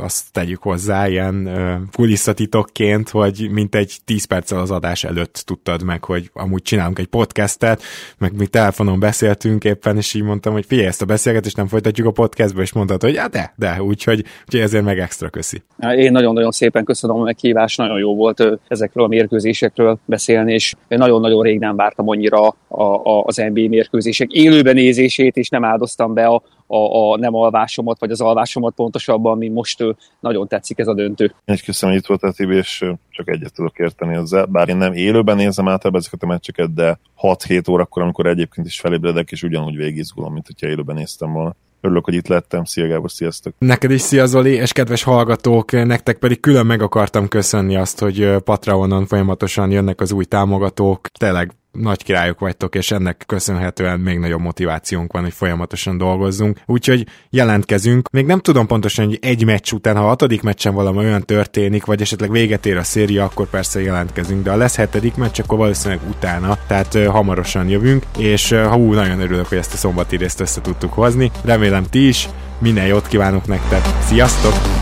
azt 0.00 0.32
tegyük 0.32 0.62
hozzá 0.62 1.08
ilyen 1.08 1.50
kulisszatitokként, 1.92 3.08
hogy 3.08 3.48
mint 3.50 3.74
egy 3.74 3.96
10 4.04 4.24
perccel 4.24 4.58
az 4.58 4.70
adás 4.70 5.04
előtt 5.04 5.42
tudtad 5.46 5.82
meg, 5.82 6.04
hogy 6.04 6.30
amúgy 6.32 6.62
csinálunk 6.62 6.98
egy 6.98 7.06
podcastet, 7.06 7.82
meg 8.18 8.36
mi 8.36 8.46
telefonon 8.46 9.00
beszéltünk 9.00 9.64
éppen, 9.64 9.96
és 9.96 10.14
így 10.14 10.22
mondtam, 10.22 10.52
hogy 10.52 10.64
figyelj, 10.66 10.86
ezt 10.86 11.02
a 11.02 11.06
beszélgetést 11.06 11.56
nem 11.56 11.66
folytatjuk 11.66 12.06
a 12.06 12.10
podcastba, 12.10 12.62
és 12.62 12.72
mondtad, 12.72 13.02
hogy 13.02 13.14
ja, 13.14 13.28
de, 13.28 13.52
de, 13.56 13.82
úgyhogy, 13.82 14.24
úgyhogy 14.44 14.60
ezért 14.60 14.84
meg 14.84 14.98
extra 14.98 15.28
köszi. 15.28 15.62
Én 15.96 16.12
nagyon-nagyon 16.12 16.50
szépen 16.50 16.84
köszönöm 16.84 17.16
a 17.16 17.22
meghívást, 17.22 17.78
nagyon 17.78 17.98
jó 17.98 18.14
volt 18.14 18.58
ezekről 18.68 19.04
a 19.04 19.08
mérkőzésekről 19.08 19.98
beszélni, 20.04 20.52
és 20.52 20.74
nagyon-nagyon 20.88 21.42
rég 21.42 21.58
nem 21.58 21.76
vártam 21.76 22.08
annyira 22.08 22.54
a, 22.68 22.82
a, 22.82 23.24
az 23.24 23.36
NBA 23.36 23.68
mérkőzések 23.68 24.30
élőben 24.52 24.74
nézését, 24.74 25.36
és 25.36 25.48
nem 25.48 25.64
áldoztam 25.64 26.14
be 26.14 26.26
a, 26.26 26.42
a, 26.66 26.76
a 26.76 27.16
nem 27.16 27.34
alvásomat, 27.34 28.00
vagy 28.00 28.10
az 28.10 28.20
alvásomat 28.20 28.74
pontosabban, 28.74 29.32
ami 29.32 29.48
most 29.48 29.84
nagyon 30.20 30.48
tetszik 30.48 30.78
ez 30.78 30.86
a 30.86 30.94
döntő. 30.94 31.34
Egy 31.44 31.62
köszönöm, 31.62 31.94
hogy 31.94 32.02
itt 32.02 32.08
voltál 32.08 32.32
Tibi, 32.32 32.56
és 32.56 32.84
csak 33.12 33.28
egyet 33.28 33.52
tudok 33.52 33.78
érteni 33.78 34.14
ezzel. 34.14 34.44
Bár 34.44 34.68
én 34.68 34.76
nem 34.76 34.92
élőben 34.92 35.36
nézem 35.36 35.68
általában 35.68 36.00
ezeket 36.00 36.22
a 36.22 36.26
meccseket, 36.26 36.74
de 36.74 36.98
6-7 37.22 37.70
órakor, 37.70 38.02
amikor 38.02 38.26
egyébként 38.26 38.66
is 38.66 38.80
felébredek, 38.80 39.30
és 39.30 39.42
ugyanúgy 39.42 39.76
végigizgulom, 39.76 40.32
mint 40.32 40.46
hogyha 40.46 40.66
élőben 40.66 40.96
néztem 40.96 41.32
volna. 41.32 41.54
Örülök, 41.80 42.04
hogy 42.04 42.14
itt 42.14 42.28
lettem. 42.28 42.64
Szia 42.64 42.86
Gábor, 42.86 43.10
sziasztok! 43.10 43.54
Neked 43.58 43.90
is 43.90 44.00
szia 44.00 44.26
Zoli, 44.26 44.52
és 44.52 44.72
kedves 44.72 45.02
hallgatók, 45.02 45.72
nektek 45.72 46.18
pedig 46.18 46.40
külön 46.40 46.66
meg 46.66 46.82
akartam 46.82 47.28
köszönni 47.28 47.76
azt, 47.76 47.98
hogy 47.98 48.36
Patreonon 48.44 49.06
folyamatosan 49.06 49.70
jönnek 49.70 50.00
az 50.00 50.12
új 50.12 50.24
támogatók. 50.24 51.08
Tényleg 51.18 51.52
nagy 51.72 52.02
királyok 52.04 52.38
vagytok, 52.38 52.74
és 52.74 52.90
ennek 52.90 53.22
köszönhetően 53.26 54.00
még 54.00 54.18
nagyobb 54.18 54.40
motivációnk 54.40 55.12
van, 55.12 55.22
hogy 55.22 55.32
folyamatosan 55.32 55.98
dolgozzunk. 55.98 56.60
Úgyhogy 56.66 57.06
jelentkezünk. 57.30 58.10
Még 58.10 58.26
nem 58.26 58.40
tudom 58.40 58.66
pontosan, 58.66 59.06
hogy 59.06 59.18
egy 59.20 59.44
meccs 59.44 59.72
után, 59.72 59.96
ha 59.96 60.04
a 60.04 60.06
hatodik 60.06 60.42
meccsen 60.42 60.74
valami 60.74 60.98
olyan 60.98 61.22
történik, 61.22 61.84
vagy 61.84 62.00
esetleg 62.00 62.30
véget 62.30 62.66
ér 62.66 62.76
a 62.76 62.82
széria, 63.02 63.24
akkor 63.24 63.46
persze 63.50 63.82
jelentkezünk, 63.82 64.42
de 64.42 64.50
a 64.50 64.56
lesz 64.56 64.76
hetedik 64.76 65.14
meccs, 65.14 65.40
akkor 65.40 65.58
valószínűleg 65.58 66.00
utána, 66.08 66.58
tehát 66.66 66.94
uh, 66.94 67.06
hamarosan 67.06 67.68
jövünk, 67.68 68.04
és 68.18 68.50
uh, 68.50 68.64
ha 68.64 68.76
ú, 68.76 68.92
nagyon 68.92 69.20
örülök, 69.20 69.46
hogy 69.46 69.58
ezt 69.58 69.74
a 69.74 69.76
szombati 69.76 70.16
részt 70.16 70.40
össze 70.40 70.60
tudtuk 70.60 70.92
hozni. 70.92 71.30
Remélem 71.44 71.84
ti 71.90 72.08
is, 72.08 72.28
minden 72.58 72.86
jót 72.86 73.08
kívánok 73.08 73.46
nektek. 73.46 73.82
Sziasztok! 74.04 74.81